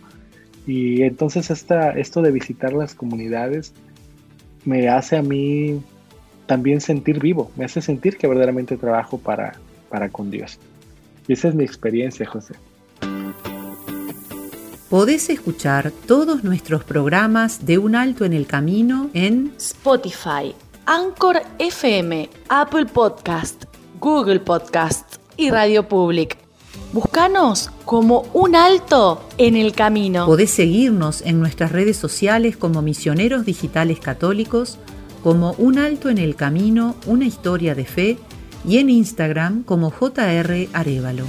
Y 0.66 1.02
entonces 1.02 1.50
esta, 1.50 1.90
esto 1.92 2.22
de 2.22 2.32
visitar 2.32 2.72
las 2.72 2.94
comunidades 2.94 3.72
me 4.64 4.88
hace 4.88 5.16
a 5.16 5.22
mí 5.22 5.80
también 6.46 6.80
sentir 6.80 7.20
vivo, 7.20 7.50
me 7.56 7.64
hace 7.64 7.82
sentir 7.82 8.16
que 8.16 8.26
verdaderamente 8.26 8.76
trabajo 8.76 9.18
para, 9.18 9.58
para 9.88 10.08
con 10.08 10.30
Dios. 10.30 10.58
Y 11.28 11.32
esa 11.32 11.48
es 11.48 11.54
mi 11.54 11.64
experiencia, 11.64 12.26
José. 12.26 12.54
Podés 14.88 15.28
escuchar 15.30 15.90
todos 16.06 16.44
nuestros 16.44 16.84
programas 16.84 17.66
de 17.66 17.78
Un 17.78 17.96
Alto 17.96 18.24
en 18.24 18.32
el 18.32 18.46
Camino 18.46 19.10
en 19.14 19.52
Spotify, 19.56 20.54
Anchor 20.86 21.42
FM, 21.58 22.30
Apple 22.48 22.86
Podcast, 22.86 23.64
Google 23.98 24.38
Podcast 24.38 25.16
y 25.36 25.50
Radio 25.50 25.88
Public. 25.88 26.38
Búscanos 26.92 27.70
como 27.84 28.26
Un 28.32 28.54
Alto 28.54 29.28
en 29.38 29.56
el 29.56 29.72
Camino. 29.72 30.24
Podés 30.24 30.52
seguirnos 30.52 31.20
en 31.22 31.40
nuestras 31.40 31.72
redes 31.72 31.96
sociales 31.96 32.56
como 32.56 32.80
Misioneros 32.80 33.44
Digitales 33.44 33.98
Católicos 33.98 34.78
como 35.22 35.52
Un 35.58 35.78
Alto 35.78 36.10
en 36.10 36.18
el 36.18 36.36
Camino, 36.36 36.94
una 37.06 37.24
historia 37.24 37.74
de 37.74 37.84
fe, 37.84 38.18
y 38.66 38.78
en 38.78 38.88
Instagram 38.90 39.62
como 39.62 39.90
JR 39.90 40.68
Arevalo. 40.72 41.24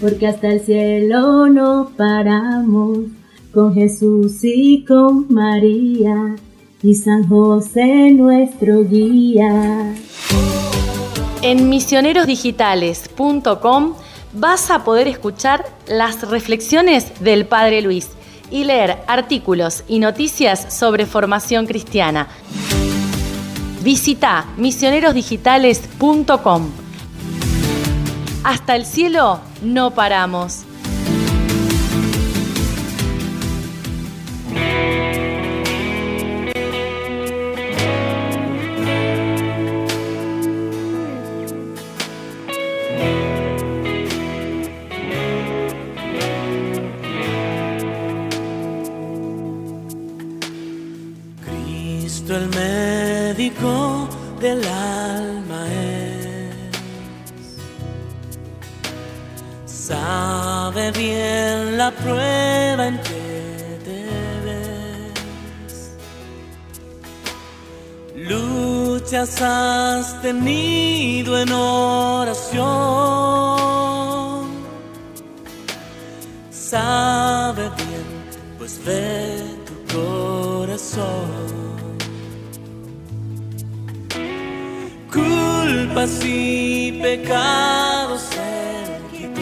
Porque 0.00 0.26
hasta 0.26 0.48
el 0.48 0.60
cielo 0.60 1.48
no 1.48 1.90
paramos, 1.96 2.98
con 3.52 3.74
Jesús 3.74 4.38
y 4.42 4.84
con 4.84 5.32
María, 5.32 6.36
y 6.82 6.94
San 6.94 7.28
José 7.28 8.12
nuestro 8.12 8.84
guía. 8.84 9.94
En 11.42 11.68
misionerosdigitales.com 11.68 13.94
vas 14.34 14.70
a 14.70 14.84
poder 14.84 15.08
escuchar 15.08 15.66
las 15.88 16.28
reflexiones 16.28 17.12
del 17.20 17.46
Padre 17.46 17.82
Luis 17.82 18.10
y 18.50 18.64
leer 18.64 18.98
artículos 19.06 19.84
y 19.88 19.98
noticias 19.98 20.74
sobre 20.74 21.06
formación 21.06 21.66
cristiana. 21.66 22.28
Visita 23.82 24.44
misionerosdigitales.com. 24.56 26.70
Hasta 28.44 28.76
el 28.76 28.84
cielo 28.84 29.40
no 29.62 29.92
paramos. 29.92 30.65
Del 54.40 54.66
alma 54.66 55.66
es. 55.72 56.54
Sabe 59.66 60.90
bien 60.90 61.78
la 61.78 61.90
prueba 61.92 62.88
en 62.88 62.98
que 62.98 63.78
te 63.84 64.04
ves. 64.44 65.92
Luchas 68.16 69.40
has 69.40 70.20
tenido 70.22 71.38
en 71.38 71.52
oración. 71.52 72.56
Sabe 76.50 77.15
pecados 87.02 88.22
Él 88.32 89.02
quitó. 89.12 89.40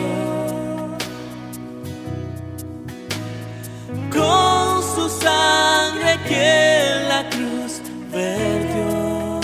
Con 4.12 4.82
su 4.94 5.08
sangre 5.08 6.18
que 6.28 6.46
en 6.92 7.08
la 7.08 7.28
cruz 7.30 7.72
vertió. 8.12 9.40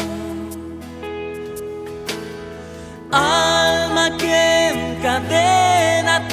Alma 3.10 4.16
que 4.18 4.68
en 4.68 5.02
cadena 5.02 6.28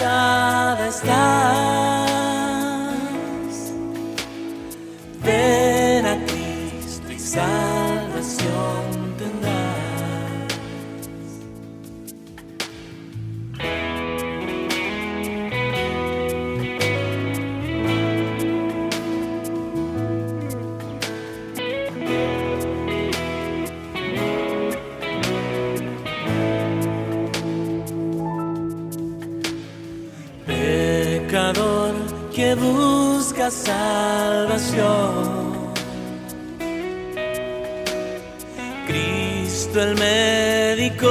Cristo 38.88 39.84
el 39.84 39.96
médico 39.96 41.08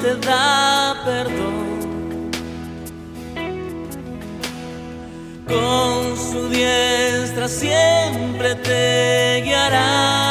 te 0.00 0.16
da 0.26 0.96
perdón. 1.04 2.30
Con 5.46 6.16
su 6.16 6.48
diestra 6.48 7.46
siempre 7.46 8.54
te 8.54 9.42
guiará. 9.44 10.21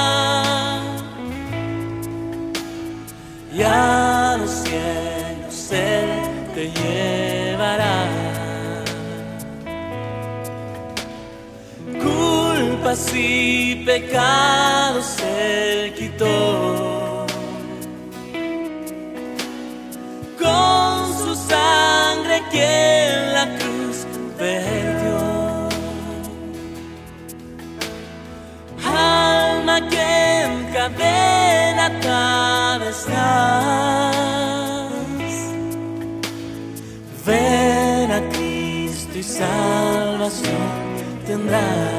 Culpas 12.92 13.16
y 13.16 13.76
pecados 13.86 15.16
Él 15.22 15.94
quitó. 15.94 17.26
Con 20.38 21.18
su 21.18 21.34
sangre 21.36 22.44
que 22.52 23.08
en 23.08 23.34
la 23.34 23.58
cruz 23.58 24.06
perdió. 24.38 25.18
Alma 28.84 29.88
que 29.90 30.42
en 30.44 30.74
cadena 30.74 31.86
atada 31.86 32.90
estás. 32.90 34.12
Ven 37.26 38.12
a 38.12 38.22
Cristo 38.34 39.18
y 39.18 39.24
salvación 39.24 40.82
tendrás. 41.26 41.91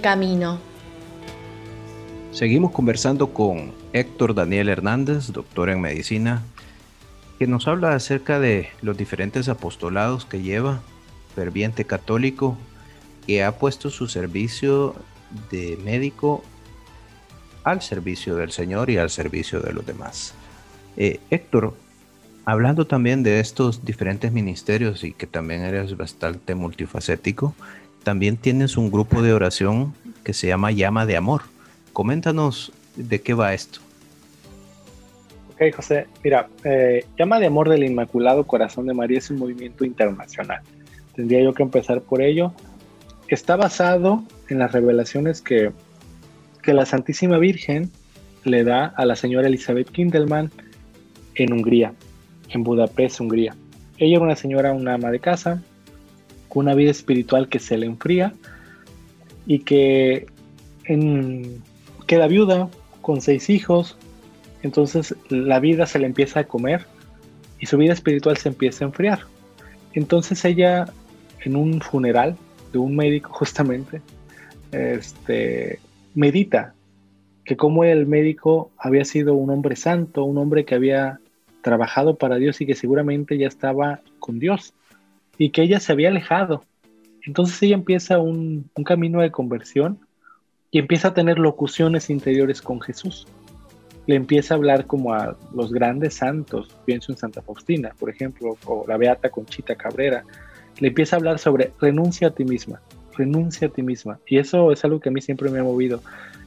Camino. 0.00 0.58
Seguimos 2.32 2.72
conversando 2.72 3.32
con 3.32 3.72
Héctor 3.92 4.34
Daniel 4.34 4.68
Hernández, 4.68 5.28
doctor 5.28 5.70
en 5.70 5.80
medicina, 5.80 6.42
que 7.38 7.46
nos 7.46 7.66
habla 7.66 7.94
acerca 7.94 8.38
de 8.40 8.68
los 8.82 8.96
diferentes 8.96 9.48
apostolados 9.48 10.24
que 10.24 10.42
lleva, 10.42 10.80
ferviente 11.34 11.84
católico, 11.84 12.56
que 13.26 13.42
ha 13.42 13.58
puesto 13.58 13.90
su 13.90 14.06
servicio 14.06 14.94
de 15.50 15.78
médico 15.84 16.42
al 17.64 17.82
servicio 17.82 18.36
del 18.36 18.52
Señor 18.52 18.90
y 18.90 18.98
al 18.98 19.10
servicio 19.10 19.60
de 19.60 19.72
los 19.72 19.84
demás. 19.84 20.34
Eh, 20.96 21.20
Héctor, 21.30 21.74
hablando 22.44 22.86
también 22.86 23.22
de 23.22 23.40
estos 23.40 23.84
diferentes 23.84 24.30
ministerios 24.30 25.04
y 25.04 25.12
que 25.12 25.26
también 25.26 25.62
eres 25.62 25.96
bastante 25.96 26.54
multifacético, 26.54 27.54
también 28.06 28.36
tienes 28.36 28.76
un 28.76 28.92
grupo 28.92 29.20
de 29.20 29.32
oración 29.32 29.92
que 30.22 30.32
se 30.32 30.46
llama 30.46 30.70
Llama 30.70 31.06
de 31.06 31.16
Amor. 31.16 31.42
Coméntanos 31.92 32.70
de 32.94 33.20
qué 33.20 33.34
va 33.34 33.52
esto. 33.52 33.80
Ok, 35.50 35.74
José, 35.74 36.06
mira, 36.22 36.46
eh, 36.62 37.04
Llama 37.18 37.40
de 37.40 37.46
Amor 37.46 37.68
del 37.68 37.82
Inmaculado 37.82 38.46
Corazón 38.46 38.86
de 38.86 38.94
María 38.94 39.18
es 39.18 39.28
un 39.30 39.40
movimiento 39.40 39.84
internacional. 39.84 40.60
Tendría 41.16 41.42
yo 41.42 41.52
que 41.52 41.64
empezar 41.64 42.00
por 42.00 42.22
ello. 42.22 42.52
Está 43.26 43.56
basado 43.56 44.22
en 44.48 44.60
las 44.60 44.70
revelaciones 44.70 45.42
que, 45.42 45.72
que 46.62 46.74
la 46.74 46.86
Santísima 46.86 47.38
Virgen 47.38 47.90
le 48.44 48.62
da 48.62 48.84
a 48.86 49.04
la 49.04 49.16
señora 49.16 49.48
Elizabeth 49.48 49.90
Kindelman 49.90 50.52
en 51.34 51.52
Hungría, 51.52 51.92
en 52.50 52.62
Budapest, 52.62 53.18
Hungría. 53.18 53.56
Ella 53.98 54.18
era 54.18 54.24
una 54.24 54.36
señora, 54.36 54.72
una 54.72 54.94
ama 54.94 55.10
de 55.10 55.18
casa, 55.18 55.60
con 56.48 56.66
una 56.66 56.74
vida 56.74 56.90
espiritual 56.90 57.48
que 57.48 57.58
se 57.58 57.76
le 57.78 57.86
enfría 57.86 58.32
y 59.46 59.60
que 59.60 60.26
queda 62.06 62.26
viuda 62.26 62.68
con 63.02 63.20
seis 63.20 63.50
hijos, 63.50 63.96
entonces 64.62 65.14
la 65.28 65.60
vida 65.60 65.86
se 65.86 65.98
le 65.98 66.06
empieza 66.06 66.40
a 66.40 66.44
comer 66.44 66.86
y 67.58 67.66
su 67.66 67.76
vida 67.76 67.92
espiritual 67.92 68.36
se 68.36 68.48
empieza 68.48 68.84
a 68.84 68.88
enfriar. 68.88 69.20
Entonces 69.92 70.44
ella, 70.44 70.86
en 71.44 71.56
un 71.56 71.80
funeral 71.80 72.36
de 72.72 72.78
un 72.78 72.96
médico 72.96 73.30
justamente, 73.32 74.02
este, 74.72 75.80
medita 76.14 76.74
que 77.44 77.56
como 77.56 77.84
el 77.84 78.06
médico 78.06 78.72
había 78.76 79.04
sido 79.04 79.34
un 79.34 79.50
hombre 79.50 79.76
santo, 79.76 80.24
un 80.24 80.36
hombre 80.38 80.64
que 80.64 80.74
había 80.74 81.20
trabajado 81.62 82.16
para 82.16 82.36
Dios 82.36 82.60
y 82.60 82.66
que 82.66 82.74
seguramente 82.74 83.38
ya 83.38 83.46
estaba 83.46 84.00
con 84.18 84.38
Dios 84.38 84.74
y 85.38 85.50
que 85.50 85.62
ella 85.62 85.80
se 85.80 85.92
había 85.92 86.08
alejado. 86.08 86.64
Entonces 87.22 87.60
ella 87.62 87.74
empieza 87.74 88.18
un, 88.18 88.70
un 88.74 88.84
camino 88.84 89.20
de 89.20 89.30
conversión 89.30 89.98
y 90.70 90.78
empieza 90.78 91.08
a 91.08 91.14
tener 91.14 91.38
locuciones 91.38 92.10
interiores 92.10 92.62
con 92.62 92.80
Jesús. 92.80 93.26
Le 94.06 94.14
empieza 94.14 94.54
a 94.54 94.56
hablar 94.56 94.86
como 94.86 95.14
a 95.14 95.36
los 95.54 95.72
grandes 95.72 96.14
santos, 96.14 96.68
pienso 96.84 97.12
en 97.12 97.18
Santa 97.18 97.42
Faustina, 97.42 97.92
por 97.98 98.10
ejemplo, 98.10 98.56
o 98.64 98.84
la 98.86 98.96
Beata 98.96 99.30
Conchita 99.30 99.74
Cabrera. 99.74 100.24
Le 100.78 100.88
empieza 100.88 101.16
a 101.16 101.18
hablar 101.18 101.38
sobre 101.38 101.72
renuncia 101.80 102.28
a 102.28 102.30
ti 102.30 102.44
misma, 102.44 102.80
renuncia 103.16 103.68
a 103.68 103.70
ti 103.70 103.82
misma. 103.82 104.20
Y 104.26 104.38
eso 104.38 104.70
es 104.70 104.84
algo 104.84 105.00
que 105.00 105.08
a 105.08 105.12
mí 105.12 105.20
siempre 105.20 105.50
me 105.50 105.58
ha 105.58 105.64
movido, 105.64 106.02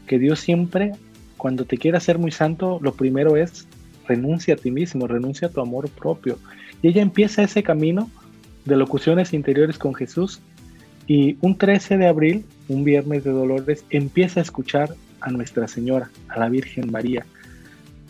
que 0.07 0.19
Dios 0.19 0.39
siempre, 0.39 0.93
cuando 1.35 1.65
te 1.65 1.77
quiera 1.77 1.99
ser 1.99 2.17
muy 2.17 2.31
santo, 2.31 2.79
lo 2.81 2.93
primero 2.93 3.35
es 3.35 3.67
renuncia 4.07 4.55
a 4.55 4.57
ti 4.57 4.71
mismo, 4.71 5.07
renuncia 5.07 5.49
a 5.49 5.51
tu 5.51 5.61
amor 5.61 5.89
propio. 5.89 6.37
Y 6.81 6.87
ella 6.87 7.01
empieza 7.01 7.43
ese 7.43 7.63
camino 7.63 8.09
de 8.70 8.78
locuciones 8.78 9.34
interiores 9.34 9.78
con 9.78 9.93
Jesús 9.93 10.41
Y 11.07 11.38
un 11.41 11.57
13 11.57 11.97
de 11.97 12.07
abril, 12.07 12.45
un 12.67 12.84
viernes 12.84 13.24
de 13.24 13.32
Dolores, 13.32 13.84
empieza 13.89 14.39
a 14.39 14.43
escuchar 14.43 14.95
a 15.22 15.32
Nuestra 15.32 15.67
Señora, 15.67 16.09
a 16.30 16.39
la 16.39 16.49
Virgen 16.49 16.91
María, 16.91 17.26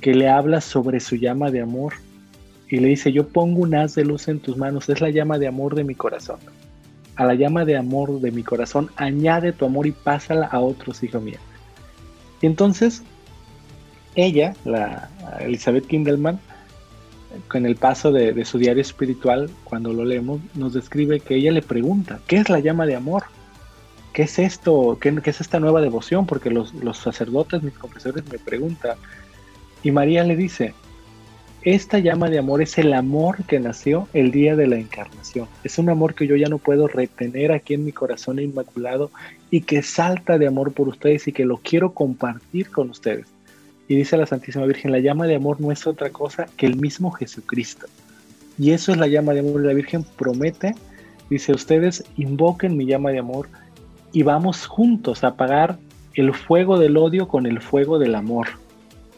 que 0.01 0.14
le 0.14 0.30
habla 0.30 0.62
sobre 0.62 0.99
su 0.99 1.16
llama 1.16 1.49
de 1.49 1.62
amor 1.62 1.93
y 2.70 2.78
le 2.78 2.89
dice, 2.89 3.12
yo 3.12 3.28
pongo 3.28 3.62
un 3.62 3.76
haz 3.76 3.95
de 3.95 4.05
luz 4.05 4.28
en 4.28 4.39
tus 4.39 4.57
manos, 4.57 4.89
es 4.89 5.01
la 5.01 5.10
llama 5.10 5.39
de 5.39 5.47
amor 5.47 5.76
de 5.76 5.84
mi 5.84 5.95
corazón. 5.95 6.39
A 7.16 7.26
la 7.26 7.34
llama 7.34 7.66
de 7.66 7.76
amor 7.76 8.22
de 8.22 8.32
mi 8.32 8.43
corazón, 8.43 8.89
añade 8.95 9.53
tu 9.53 9.66
amor 9.66 9.88
y 9.88 9.91
pásala 9.91 10.45
a 10.45 10.60
otros, 10.60 11.03
hijo 11.03 11.20
mío. 11.20 11.39
Y 12.41 12.45
entonces, 12.45 13.01
ella, 14.16 14.53
la 14.66 15.10
Elizabeth 15.39 15.88
Kindelman, 15.88 16.39
con 17.47 17.65
el 17.65 17.75
paso 17.75 18.11
de, 18.11 18.43
su 18.45 18.57
diario 18.57 18.82
espiritual, 18.82 19.49
cuando 19.63 19.93
lo 19.93 20.05
leemos, 20.05 20.41
nos 20.55 20.73
describe 20.73 21.19
que 21.19 21.36
ella 21.36 21.51
le 21.51 21.61
pregunta, 21.61 22.19
¿qué 22.27 22.38
es 22.38 22.49
la 22.49 22.59
llama 22.59 22.86
de 22.86 22.95
amor? 22.95 23.23
¿Qué 24.13 24.23
es 24.23 24.39
esto? 24.39 24.97
¿Qué, 24.99 25.13
es 25.23 25.41
esta 25.41 25.59
nueva 25.59 25.82
devoción? 25.82 26.25
Porque 26.25 26.49
los, 26.49 26.73
los 26.73 26.97
sacerdotes, 26.97 27.61
mis 27.61 27.77
confesores, 27.77 28.23
me 28.32 28.39
preguntan. 28.39 28.97
Y 29.84 29.91
María 29.91 30.23
le 30.23 30.36
dice, 30.36 30.73
esta 31.61 31.99
llama 31.99 32.30
de 32.30 32.39
amor 32.39 32.61
es 32.61 32.77
el 32.77 32.93
amor 32.93 33.43
que 33.43 33.59
nació 33.59 34.07
el 34.13 34.32
día 34.32 34.55
de 34.55 34.67
la 34.67 34.77
encarnación. 34.77 35.47
Es 35.63 35.77
un 35.77 35.89
amor 35.89 36.15
que 36.15 36.25
yo 36.25 36.36
ya 36.36 36.47
no 36.47 36.57
puedo 36.57 36.88
retener 36.88 37.51
aquí 37.51 37.73
en 37.73 37.86
mi 37.86 37.91
corazón 37.91 38.39
inmaculado 38.39 39.11
y 39.51 39.61
que 39.61 39.84
salta 39.84 40.38
de 40.38 40.47
amor 40.47 40.71
por 40.71 40.88
ustedes 40.88 41.27
y 41.27 41.34
que 41.34 41.45
lo 41.45 41.57
quiero 41.57 41.93
compartir 41.93 42.69
con 42.69 42.89
ustedes. 42.89 43.27
Y 43.89 43.95
dice 43.95 44.17
la 44.17 44.27
Santísima 44.27 44.67
Virgen, 44.67 44.91
la 44.91 44.99
llama 44.99 45.25
de 45.25 45.35
amor 45.35 45.59
no 45.59 45.71
es 45.71 45.87
otra 45.87 46.11
cosa 46.11 46.45
que 46.55 46.67
el 46.67 46.75
mismo 46.75 47.09
Jesucristo. 47.09 47.87
Y 48.59 48.71
eso 48.71 48.91
es 48.91 48.99
la 48.99 49.07
llama 49.07 49.33
de 49.33 49.39
amor. 49.39 49.65
La 49.65 49.73
Virgen 49.73 50.03
promete, 50.15 50.75
dice, 51.27 51.53
ustedes 51.53 52.03
invoquen 52.15 52.77
mi 52.77 52.85
llama 52.85 53.09
de 53.09 53.17
amor 53.17 53.49
y 54.13 54.21
vamos 54.21 54.67
juntos 54.67 55.23
a 55.23 55.29
apagar 55.29 55.79
el 56.13 56.35
fuego 56.35 56.77
del 56.77 56.97
odio 56.97 57.27
con 57.27 57.47
el 57.47 57.61
fuego 57.61 57.97
del 57.97 58.13
amor. 58.13 58.47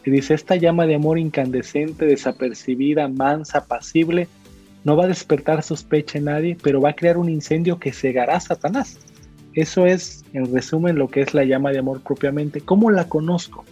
Y 0.06 0.10
dice, 0.10 0.32
esta 0.32 0.56
llama 0.56 0.86
de 0.86 0.94
amor 0.94 1.18
incandescente, 1.18 2.06
desapercibida, 2.06 3.08
mansa, 3.08 3.58
apacible, 3.58 4.26
no 4.84 4.96
va 4.96 5.04
a 5.04 5.08
despertar 5.08 5.62
sospecha 5.62 6.16
en 6.16 6.24
nadie, 6.24 6.56
pero 6.62 6.80
va 6.80 6.90
a 6.90 6.96
crear 6.96 7.18
un 7.18 7.28
incendio 7.28 7.78
que 7.78 7.92
cegará 7.92 8.36
a 8.36 8.40
Satanás. 8.40 8.98
Eso 9.52 9.84
es, 9.84 10.24
en 10.32 10.50
resumen, 10.50 10.96
lo 10.96 11.08
que 11.08 11.20
es 11.20 11.34
la 11.34 11.44
llama 11.44 11.72
de 11.72 11.78
amor 11.80 12.00
propiamente. 12.00 12.62
¿Cómo 12.62 12.90
la 12.90 13.06
conozco? 13.06 13.66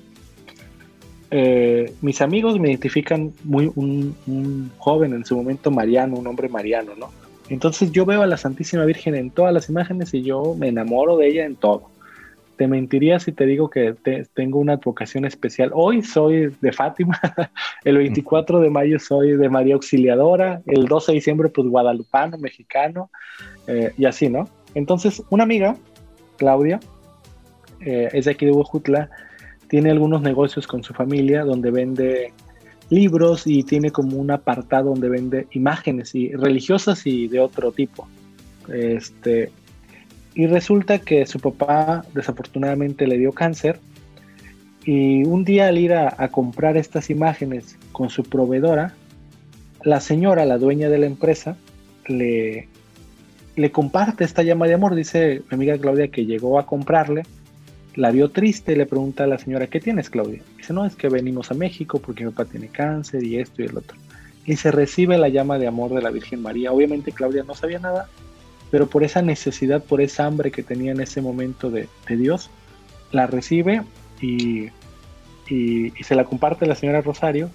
Eh, 1.31 1.93
mis 2.01 2.20
amigos 2.20 2.59
me 2.59 2.68
identifican 2.68 3.33
muy 3.45 3.70
un, 3.74 4.70
joven 4.78 5.12
en 5.12 5.24
su 5.24 5.37
momento 5.37 5.70
mariano, 5.70 6.16
un 6.16 6.26
hombre 6.26 6.49
mariano, 6.49 6.93
¿no? 6.97 7.11
Entonces 7.49 7.91
yo 7.93 8.07
veo 8.07 8.22
a 8.22 8.26
la 8.26 8.37
Santísima 8.37 8.85
Virgen 8.85 9.14
en 9.14 9.31
todas 9.31 9.53
las 9.53 9.68
imágenes 9.68 10.14
y 10.14 10.22
yo 10.22 10.55
me 10.57 10.68
enamoro 10.68 11.16
de 11.16 11.28
ella 11.28 11.45
en 11.45 11.57
todo 11.57 11.91
te 12.61 12.68
mentiría 12.68 13.18
si 13.18 13.33
te 13.33 13.47
digo 13.47 13.70
que 13.70 13.95
tengo 14.35 14.59
una 14.59 14.74
advocación 14.74 15.24
especial. 15.24 15.70
Hoy 15.72 16.03
soy 16.03 16.55
de 16.61 16.72
Fátima, 16.72 17.18
el 17.85 17.97
24 17.97 18.61
de 18.61 18.68
mayo 18.68 18.99
soy 18.99 19.35
de 19.35 19.49
María 19.49 19.76
Auxiliadora, 19.76 20.61
el 20.66 20.85
12 20.85 21.12
de 21.12 21.16
diciembre 21.16 21.49
pues 21.49 21.66
guadalupano, 21.66 22.37
mexicano, 22.37 23.11
eh, 23.66 23.95
y 23.97 24.05
así, 24.05 24.28
¿no? 24.28 24.47
Entonces, 24.74 25.22
una 25.31 25.45
amiga, 25.45 25.74
Claudia, 26.37 26.81
eh, 27.81 28.11
es 28.12 28.26
de 28.26 28.33
aquí 28.33 28.45
de 28.45 28.53
Huajutla, 28.53 29.09
tiene 29.71 29.91
algunos 29.91 30.21
negocios 30.21 30.66
con 30.66 30.83
su 30.83 30.93
familia 30.93 31.45
donde 31.45 31.71
vende 31.71 32.33
libros 32.91 33.47
y 33.47 33.62
tiene 33.62 33.93
como 33.93 34.16
un 34.16 34.33
apartado 34.33 34.91
donde 34.91 35.09
vende 35.09 35.47
imágenes 35.53 36.12
y 36.16 36.33
religiosas 36.33 37.07
y 37.07 37.29
de 37.29 37.39
otro 37.39 37.71
tipo. 37.71 38.09
Este, 38.68 39.53
y 40.35 40.49
resulta 40.49 40.99
que 40.99 41.25
su 41.25 41.39
papá 41.39 42.05
desafortunadamente 42.12 43.07
le 43.07 43.16
dio 43.16 43.31
cáncer 43.31 43.79
y 44.85 45.23
un 45.23 45.45
día 45.45 45.68
al 45.68 45.79
ir 45.79 45.93
a, 45.93 46.29
comprar 46.29 46.77
estas 46.77 47.09
imágenes 47.09 47.79
con 47.93 48.11
su 48.11 48.25
proveedora, 48.25 48.95
la 49.85 50.01
señora, 50.01 50.45
la 50.47 50.59
dueña 50.59 50.89
de 50.89 50.99
la 50.99 51.07
empresa, 51.07 51.57
le, 52.09 52.66
le 53.55 53.71
comparte 53.71 54.25
esta 54.25 54.43
llama 54.43 54.66
de 54.66 54.75
amor. 54.75 54.97
Dice 54.97 55.43
mi 55.49 55.55
amiga 55.55 55.79
Claudia 55.79 56.09
que 56.09 56.27
llegó 56.27 56.59
a 56.59 56.66
comprarle, 56.66 57.23
la 57.97 58.11
vio 58.11 58.30
triste 58.30 58.72
y 58.72 58.76
le 58.76 58.86
pregunta 58.86 59.24
a 59.24 59.26
la 59.26 59.38
señora, 59.38 59.66
¿qué 59.66 59.80
tienes 59.80 60.11
Claudia? 60.11 60.43
Dice, 60.57 60.72
no, 60.72 60.84
es 60.84 60.95
que 60.95 61.09
venimos 61.09 61.51
a 61.51 61.55
México 61.55 61.99
porque 61.99 62.24
mi 62.24 62.30
papá 62.30 62.51
tiene 62.51 62.68
cáncer 62.68 63.24
y 63.24 63.38
esto 63.38 63.62
y 63.62 63.66
el 63.66 63.76
otro. 63.76 63.97
Y 64.47 64.57
se 64.57 64.70
recibe 64.70 65.18
la 65.18 65.28
llama 65.28 65.59
de 65.59 65.66
amor 65.66 65.93
de 65.93 66.03
la 66.03 66.11
Virgen 66.11 66.43
María. 66.43 66.72
Obviamente 66.72 67.12
Claudia 67.12 67.43
no 67.43 67.55
sabía 67.55 67.78
nada, 67.78 68.09
pero 68.70 68.88
por 68.88 69.05
esa 69.05 69.22
necesidad, 69.22 69.82
por 69.82 70.01
esa 70.01 70.26
hambre 70.26 70.51
que 70.51 70.62
tenía 70.62 70.93
en 70.93 71.01
ese 71.01 71.20
momento 71.20 71.70
de, 71.70 71.88
Dios, 72.09 72.51
la 73.12 73.26
recibe 73.26 73.82
y, 74.20 74.68
se 75.49 76.14
la 76.14 76.24
comparte 76.24 76.66
la 76.66 76.76
señora 76.76 77.01
Rosario. 77.01 77.51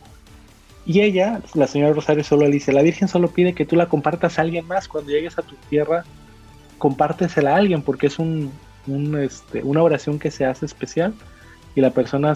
Y 0.86 1.01
ella, 1.01 1.41
la 1.55 1.65
señora 1.65 1.93
Rosario, 1.93 2.23
solo 2.23 2.45
le 2.45 2.51
dice, 2.51 2.73
la 2.73 2.83
Virgen 2.83 3.07
solo 3.07 3.29
pide 3.29 3.53
que 3.53 3.65
tú 3.65 3.75
la 3.75 3.88
compartas 3.88 4.38
a 4.38 4.41
alguien 4.41 4.67
más. 4.67 4.88
Cuando 4.88 5.11
llegues 5.11 5.39
a 5.39 5.41
tu 5.41 5.55
tierra, 5.69 6.03
compártesela 6.77 7.55
a 7.55 7.57
alguien, 7.57 7.81
porque 7.81 8.07
es 8.07 8.19
un, 8.19 8.51
este, 8.88 9.63
una 9.63 9.81
oración 9.83 10.19
que 10.19 10.31
se 10.31 10.45
hace 10.45 10.65
especial 10.65 11.13
y 11.75 11.81
la 11.81 11.91
persona 11.91 12.36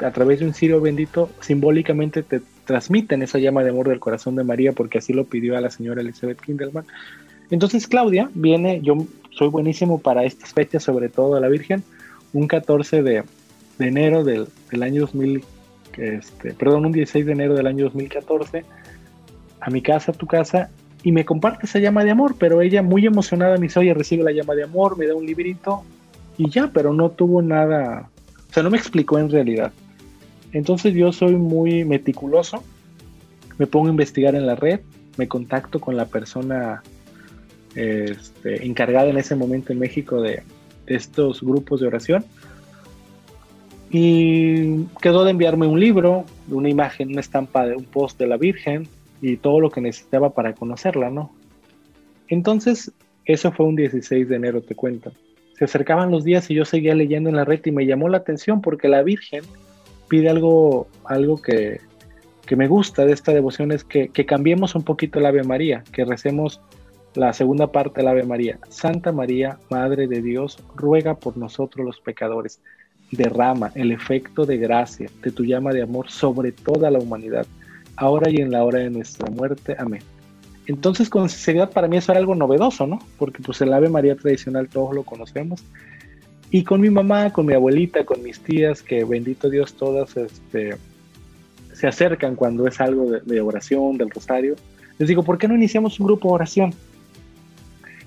a 0.00 0.10
través 0.10 0.40
de 0.40 0.46
un 0.46 0.54
cirio 0.54 0.80
bendito 0.80 1.30
simbólicamente 1.40 2.22
te 2.22 2.40
transmiten 2.64 3.22
esa 3.22 3.38
llama 3.38 3.62
de 3.62 3.70
amor 3.70 3.88
del 3.88 4.00
corazón 4.00 4.36
de 4.36 4.44
María, 4.44 4.72
porque 4.72 4.98
así 4.98 5.12
lo 5.12 5.24
pidió 5.24 5.56
a 5.56 5.60
la 5.60 5.70
señora 5.70 6.00
Elizabeth 6.00 6.40
Kindelman. 6.40 6.84
Entonces 7.50 7.86
Claudia 7.86 8.30
viene, 8.34 8.80
yo 8.82 9.06
soy 9.30 9.48
buenísimo 9.48 9.98
para 9.98 10.24
estas 10.24 10.52
fechas, 10.52 10.82
sobre 10.82 11.08
todo 11.08 11.36
a 11.36 11.40
la 11.40 11.48
Virgen, 11.48 11.82
un 12.32 12.46
14 12.46 13.02
de, 13.02 13.24
enero 13.78 14.24
del, 14.24 14.48
año 14.82 15.02
2000, 15.02 15.44
este, 15.98 16.54
perdón, 16.54 16.86
un 16.86 16.92
16 16.92 17.26
de 17.26 17.32
enero 17.32 17.54
del 17.54 17.66
año 17.66 17.84
2014, 17.84 18.64
a 19.60 19.70
mi 19.70 19.82
casa, 19.82 20.12
a 20.12 20.14
tu 20.14 20.26
casa, 20.26 20.70
y 21.02 21.12
me 21.12 21.24
comparte 21.24 21.66
esa 21.66 21.78
llama 21.78 22.04
de 22.04 22.10
amor, 22.10 22.36
pero 22.38 22.62
ella 22.62 22.82
muy 22.82 23.06
emocionada 23.06 23.56
me 23.56 23.66
dice, 23.66 23.80
oye, 23.80 23.94
recibe 23.94 24.22
la 24.22 24.32
llama 24.32 24.54
de 24.54 24.64
amor, 24.64 24.96
me 24.96 25.06
da 25.06 25.14
un 25.14 25.26
librito, 25.26 25.82
y 26.38 26.48
ya, 26.48 26.70
pero 26.72 26.92
no 26.92 27.10
tuvo 27.10 27.42
nada, 27.42 28.08
o 28.50 28.52
sea, 28.52 28.62
no 28.62 28.70
me 28.70 28.78
explicó 28.78 29.18
en 29.18 29.30
realidad. 29.30 29.72
Entonces 30.52 30.94
yo 30.94 31.12
soy 31.12 31.34
muy 31.34 31.84
meticuloso, 31.84 32.62
me 33.58 33.66
pongo 33.66 33.88
a 33.88 33.90
investigar 33.90 34.34
en 34.34 34.46
la 34.46 34.54
red, 34.54 34.80
me 35.16 35.28
contacto 35.28 35.80
con 35.80 35.96
la 35.96 36.06
persona 36.06 36.82
este, 37.74 38.66
encargada 38.66 39.08
en 39.08 39.18
ese 39.18 39.34
momento 39.34 39.72
en 39.72 39.78
México 39.78 40.20
de, 40.20 40.42
estos 40.86 41.40
grupos 41.42 41.80
de 41.80 41.86
oración. 41.86 42.24
Y 43.90 44.84
quedó 45.00 45.24
de 45.24 45.30
enviarme 45.30 45.66
un 45.66 45.78
libro, 45.78 46.24
una 46.48 46.68
imagen, 46.68 47.10
una 47.10 47.20
estampa 47.20 47.66
de 47.66 47.76
un 47.76 47.84
post 47.84 48.18
de 48.18 48.26
la 48.26 48.36
Virgen 48.36 48.88
y 49.22 49.38
todo 49.38 49.60
lo 49.60 49.70
que 49.70 49.80
necesitaba 49.80 50.34
para 50.34 50.52
conocerla, 50.52 51.08
¿no? 51.08 51.32
Entonces, 52.28 52.92
eso 53.24 53.52
fue 53.52 53.66
un 53.66 53.76
16 53.76 54.28
de 54.28 54.36
enero, 54.36 54.60
te 54.60 54.74
cuento. 54.74 55.12
Se 55.56 55.64
acercaban 55.64 56.10
los 56.10 56.24
días 56.24 56.50
y 56.50 56.54
yo 56.54 56.64
seguía 56.64 56.94
leyendo 56.94 57.30
en 57.30 57.36
la 57.36 57.44
red 57.44 57.60
y 57.64 57.70
me 57.70 57.86
llamó 57.86 58.08
la 58.08 58.18
atención 58.18 58.60
porque 58.60 58.88
la 58.88 59.02
Virgen 59.02 59.44
pide 60.08 60.28
algo, 60.28 60.88
algo 61.04 61.40
que, 61.40 61.80
que 62.46 62.56
me 62.56 62.66
gusta 62.66 63.06
de 63.06 63.12
esta 63.12 63.32
devoción, 63.32 63.70
es 63.70 63.84
que, 63.84 64.08
que 64.08 64.26
cambiemos 64.26 64.74
un 64.74 64.82
poquito 64.82 65.18
el 65.18 65.26
Ave 65.26 65.44
María, 65.44 65.84
que 65.92 66.04
recemos 66.04 66.60
la 67.14 67.32
segunda 67.32 67.70
parte 67.70 68.00
del 68.00 68.08
Ave 68.08 68.24
María. 68.24 68.58
Santa 68.68 69.12
María, 69.12 69.58
Madre 69.70 70.08
de 70.08 70.20
Dios, 70.20 70.58
ruega 70.74 71.14
por 71.14 71.36
nosotros 71.36 71.86
los 71.86 72.00
pecadores. 72.00 72.60
Derrama 73.10 73.70
el 73.74 73.92
efecto 73.92 74.46
de 74.46 74.56
gracia 74.56 75.10
de 75.22 75.30
tu 75.30 75.44
llama 75.44 75.72
de 75.72 75.82
amor 75.82 76.10
sobre 76.10 76.52
toda 76.52 76.90
la 76.90 76.98
humanidad, 76.98 77.46
ahora 77.96 78.30
y 78.30 78.36
en 78.36 78.50
la 78.50 78.64
hora 78.64 78.80
de 78.80 78.90
nuestra 78.90 79.30
muerte. 79.30 79.76
Amén. 79.78 80.02
Entonces, 80.66 81.08
con 81.08 81.28
sinceridad, 81.28 81.70
para 81.70 81.88
mí 81.88 81.96
eso 81.96 82.12
era 82.12 82.20
algo 82.20 82.34
novedoso, 82.34 82.86
¿no? 82.86 83.00
Porque 83.18 83.42
pues 83.42 83.60
el 83.60 83.72
Ave 83.72 83.88
María 83.88 84.16
tradicional 84.16 84.68
todos 84.68 84.94
lo 84.94 85.02
conocemos. 85.02 85.64
Y 86.50 86.64
con 86.64 86.80
mi 86.80 86.90
mamá, 86.90 87.32
con 87.32 87.46
mi 87.46 87.54
abuelita, 87.54 88.04
con 88.04 88.22
mis 88.22 88.40
tías, 88.40 88.82
que 88.82 89.04
bendito 89.04 89.48
Dios 89.48 89.74
todas 89.74 90.16
este, 90.16 90.76
se 91.72 91.86
acercan 91.86 92.36
cuando 92.36 92.66
es 92.66 92.80
algo 92.80 93.10
de, 93.10 93.20
de 93.20 93.40
oración, 93.40 93.96
del 93.96 94.10
rosario, 94.10 94.54
les 94.98 95.08
digo, 95.08 95.22
¿por 95.22 95.38
qué 95.38 95.48
no 95.48 95.56
iniciamos 95.56 95.98
un 95.98 96.06
grupo 96.06 96.28
de 96.28 96.34
oración? 96.34 96.74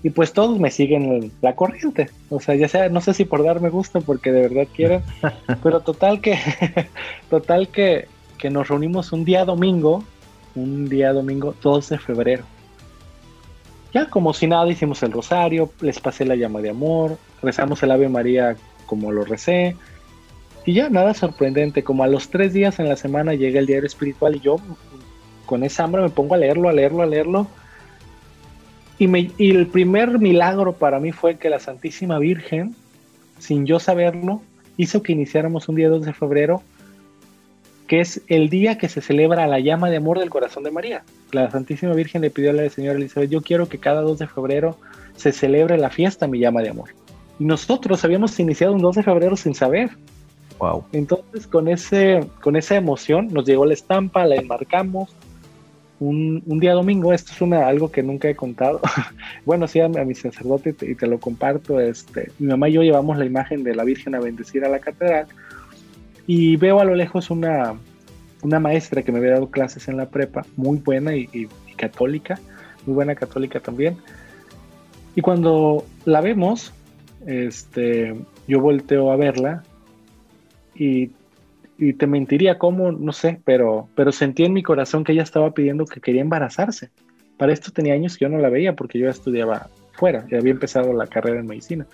y 0.05 0.11
pues 0.11 0.33
todos 0.33 0.59
me 0.59 0.69
siguen 0.69 1.31
la 1.41 1.55
corriente. 1.55 2.11
O 2.29 2.39
sea, 2.39 2.53
ya 2.53 2.67
sea, 2.67 2.89
no 2.89 3.01
sé 3.01 3.15
si 3.15 3.25
por 3.25 3.43
darme 3.43 3.69
gusto, 3.69 4.01
porque 4.01 4.31
de 4.31 4.41
verdad 4.41 4.67
quieren, 4.71 5.01
pero 5.63 5.79
total 5.79 6.21
que, 6.21 6.37
total 7.31 7.69
que, 7.69 8.07
que 8.37 8.49
nos 8.49 8.67
reunimos 8.67 9.11
un 9.11 9.25
día 9.25 9.45
domingo, 9.45 10.03
un 10.55 10.87
día 10.87 11.13
domingo 11.13 11.55
12 11.61 11.95
de 11.95 11.99
febrero. 11.99 12.43
Ya 13.93 14.09
como 14.09 14.33
si 14.33 14.47
nada 14.47 14.69
hicimos 14.69 15.01
el 15.03 15.11
rosario, 15.11 15.71
les 15.79 15.99
pasé 15.99 16.25
la 16.25 16.35
llama 16.35 16.61
de 16.61 16.69
amor, 16.69 17.17
rezamos 17.41 17.81
el 17.83 17.91
Ave 17.91 18.09
María 18.09 18.57
como 18.85 19.11
lo 19.11 19.23
recé, 19.23 19.75
y 20.65 20.73
ya 20.73 20.89
nada 20.89 21.13
sorprendente, 21.13 21.83
como 21.83 22.03
a 22.03 22.07
los 22.07 22.29
tres 22.29 22.51
días 22.51 22.79
en 22.79 22.89
la 22.89 22.95
semana 22.95 23.35
llega 23.35 23.59
el 23.59 23.67
diario 23.67 23.85
espiritual 23.85 24.35
y 24.35 24.39
yo 24.39 24.57
con 25.45 25.63
esa 25.63 25.83
hambre 25.83 26.01
me 26.01 26.09
pongo 26.09 26.33
a 26.33 26.37
leerlo, 26.37 26.69
a 26.69 26.73
leerlo, 26.73 27.03
a 27.03 27.05
leerlo, 27.05 27.47
Y, 28.97 29.07
me, 29.07 29.31
y 29.37 29.51
el 29.51 29.67
primer 29.67 30.19
milagro 30.19 30.73
para 30.73 30.99
mí 30.99 31.11
fue 31.11 31.37
que 31.37 31.49
la 31.49 31.59
Santísima 31.59 32.17
Virgen, 32.17 32.75
sin 33.37 33.65
yo 33.65 33.79
saberlo, 33.79 34.41
hizo 34.77 35.03
que 35.03 35.11
iniciáramos 35.11 35.69
un 35.69 35.75
día 35.75 35.89
2 35.89 36.05
de 36.05 36.13
febrero, 36.13 36.63
que 37.87 37.99
es 38.01 38.21
el 38.27 38.49
día 38.49 38.77
que 38.77 38.89
se 38.89 39.01
celebra 39.01 39.45
la 39.47 39.59
llama 39.59 39.89
de 39.89 39.97
amor 39.97 40.19
del 40.19 40.29
corazón 40.29 40.63
de 40.63 40.71
María. 40.71 41.03
La 41.31 41.51
Santísima 41.51 41.93
Virgen 41.93 42.21
le 42.21 42.31
pidió 42.31 42.49
a 42.49 42.53
la 42.53 42.69
señora 42.69 42.97
Elizabeth, 42.97 43.29
yo 43.29 43.41
quiero 43.41 43.67
que 43.69 43.77
cada 43.77 44.01
2 44.01 44.19
de 44.19 44.27
febrero 44.27 44.77
se 45.15 45.31
celebre 45.31 45.77
la 45.77 45.89
fiesta 45.89 46.27
Mi 46.27 46.39
llama 46.39 46.61
de 46.61 46.69
amor. 46.69 46.89
Y 47.39 47.45
nosotros 47.45 48.03
habíamos 48.03 48.39
iniciado 48.39 48.73
un 48.73 48.81
2 48.81 48.95
de 48.97 49.03
febrero 49.03 49.35
sin 49.37 49.53
saber. 49.55 49.91
Wow. 50.57 50.85
Entonces 50.93 51.47
con, 51.47 51.67
ese, 51.67 52.21
con 52.41 52.55
esa 52.55 52.75
emoción 52.75 53.27
nos 53.31 53.45
llegó 53.45 53.65
la 53.65 53.73
estampa, 53.73 54.25
la 54.25 54.35
enmarcamos. 54.35 55.13
Un, 55.97 56.43
un 56.45 56.59
día 56.59 56.73
domingo, 56.73 57.13
esto 57.13 57.31
es 57.33 57.41
una, 57.41 57.67
algo 57.67 57.89
que 57.89 58.03
nunca 58.03 58.27
he 58.29 58.35
contado. 58.35 58.81
bueno, 59.45 59.65
sí, 59.67 59.79
a, 59.79 59.87
mi- 59.87 59.97
a 59.97 60.03
mi 60.05 60.13
sacerdote 60.15 60.73
te- 60.73 60.91
y 60.91 60.95
te 60.95 61.07
lo 61.07 61.19
comparto. 61.19 61.79
Este, 61.79 62.31
mi 62.39 62.47
mamá 62.47 62.67
y 62.67 62.73
yo 62.73 62.83
llevamos 62.83 63.17
la 63.17 63.25
imagen 63.25 63.63
de 63.63 63.75
la 63.75 63.83
Virgen 63.85 64.13
a 64.15 64.19
bendecir 64.19 64.65
a 64.65 64.69
la 64.69 64.79
catedral 64.79 65.27
y 66.27 66.55
veo 66.57 66.79
a 66.79 66.85
lo 66.85 66.95
lejos 66.95 67.29
una, 67.29 67.75
una 68.41 68.59
maestra 68.59 69.03
que 69.03 69.11
me 69.11 69.19
había 69.19 69.31
dado 69.33 69.49
clases 69.49 69.87
en 69.87 69.97
la 69.97 70.09
prepa, 70.09 70.45
muy 70.55 70.79
buena 70.79 71.15
y, 71.15 71.29
y- 71.33 71.47
y 71.67 71.73
católica, 71.75 72.39
muy 72.85 72.95
buena 72.95 73.15
católica 73.15 73.59
también. 73.59 73.97
Y 75.15 75.21
cuando 75.21 75.85
la 76.05 76.21
vemos, 76.21 76.73
este, 77.25 78.15
yo 78.47 78.59
volteo 78.59 79.11
a 79.11 79.15
verla 79.15 79.63
y, 80.75 81.11
y 81.77 81.93
te 81.93 82.07
mentiría 82.07 82.57
cómo, 82.57 82.91
no 82.91 83.11
sé, 83.13 83.39
pero, 83.45 83.87
pero 83.95 84.11
sentí 84.11 84.43
en 84.43 84.53
mi 84.53 84.63
corazón 84.63 85.03
que 85.03 85.13
ella 85.13 85.23
estaba 85.23 85.51
pidiendo 85.51 85.85
que 85.85 86.01
quería 86.01 86.21
embarazarse. 86.21 86.89
Para 87.37 87.53
esto 87.53 87.71
tenía 87.71 87.93
años 87.93 88.17
que 88.17 88.25
yo 88.25 88.29
no 88.29 88.37
la 88.39 88.49
veía 88.49 88.75
porque 88.75 88.99
yo 88.99 89.09
estudiaba 89.09 89.69
fuera, 89.93 90.25
ya 90.29 90.37
había 90.37 90.51
empezado 90.51 90.93
la 90.93 91.07
carrera 91.07 91.39
en 91.39 91.47
medicina. 91.47 91.85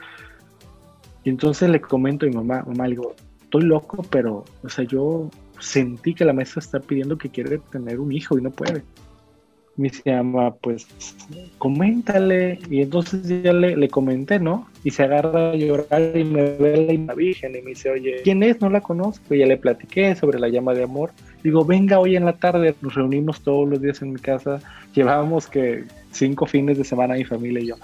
Y 1.23 1.29
entonces 1.29 1.69
le 1.69 1.79
comento 1.81 2.25
a 2.25 2.29
mi 2.29 2.35
mamá, 2.35 2.63
mamá, 2.65 2.87
le 2.87 2.95
digo, 2.95 3.15
estoy 3.51 3.63
loco, 3.63 4.05
pero, 4.09 4.45
o 4.63 4.69
sea, 4.69 4.85
yo 4.85 5.29
sentí 5.59 6.13
que 6.13 6.23
la 6.23 6.31
maestra 6.31 6.61
está 6.61 6.79
pidiendo 6.79 7.17
que 7.17 7.27
quiere 7.27 7.59
tener 7.69 7.99
un 7.99 8.13
hijo 8.13 8.37
y 8.37 8.41
no 8.41 8.49
puede. 8.49 8.81
Me 9.75 9.89
dice, 9.89 10.15
mamá, 10.15 10.55
pues 10.55 10.87
coméntale. 11.57 12.59
Y 12.69 12.81
entonces 12.81 13.27
ya 13.43 13.51
le, 13.51 13.75
le 13.75 13.89
comenté, 13.89 14.39
¿no? 14.39 14.69
Y 14.85 14.91
se 14.91 15.03
agarra 15.03 15.51
a 15.51 15.55
llorar 15.55 16.15
y 16.15 16.23
me 16.23 16.43
ve 16.55 17.03
la 17.05 17.13
Virgen 17.13 17.55
y 17.55 17.61
me 17.61 17.71
dice, 17.71 17.89
oye, 17.89 18.21
¿quién 18.23 18.41
es? 18.41 18.61
No 18.61 18.69
la 18.69 18.79
conozco. 18.79 19.33
Y 19.33 19.39
ya 19.39 19.45
le 19.47 19.57
platiqué 19.57 20.15
sobre 20.15 20.39
la 20.39 20.47
llama 20.47 20.73
de 20.73 20.83
amor. 20.83 21.11
Digo, 21.43 21.65
venga 21.65 21.99
hoy 21.99 22.15
en 22.15 22.25
la 22.25 22.33
tarde, 22.33 22.75
nos 22.81 22.95
reunimos 22.95 23.41
todos 23.41 23.67
los 23.67 23.81
días 23.81 24.01
en 24.01 24.13
mi 24.13 24.19
casa. 24.19 24.61
Llevábamos 24.93 25.47
que 25.47 25.83
cinco 26.11 26.45
fines 26.45 26.77
de 26.77 26.85
semana 26.85 27.15
mi 27.15 27.25
familia 27.25 27.61
y 27.61 27.67
yo. 27.67 27.75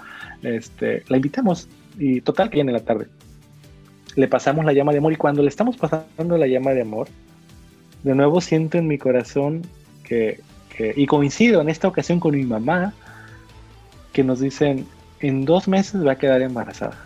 Este, 0.42 1.02
la 1.08 1.16
invitamos 1.16 1.68
y 1.98 2.20
total 2.22 2.48
que 2.48 2.56
viene 2.56 2.70
en 2.70 2.78
la 2.78 2.84
tarde. 2.84 3.06
Le 4.18 4.26
pasamos 4.26 4.64
la 4.64 4.72
llama 4.72 4.90
de 4.90 4.98
amor 4.98 5.12
y 5.12 5.16
cuando 5.16 5.42
le 5.44 5.48
estamos 5.48 5.76
pasando 5.76 6.36
la 6.36 6.48
llama 6.48 6.72
de 6.72 6.82
amor, 6.82 7.06
de 8.02 8.16
nuevo 8.16 8.40
siento 8.40 8.76
en 8.76 8.88
mi 8.88 8.98
corazón 8.98 9.62
que, 10.02 10.40
que- 10.76 10.92
y 10.96 11.06
coincido 11.06 11.60
en 11.60 11.68
esta 11.68 11.86
ocasión 11.86 12.18
con 12.18 12.34
mi 12.34 12.42
mamá, 12.42 12.94
que 14.12 14.24
nos 14.24 14.40
dicen, 14.40 14.88
en 15.20 15.44
dos 15.44 15.68
meses 15.68 16.04
va 16.04 16.12
a 16.12 16.18
quedar 16.18 16.42
embarazada. 16.42 16.98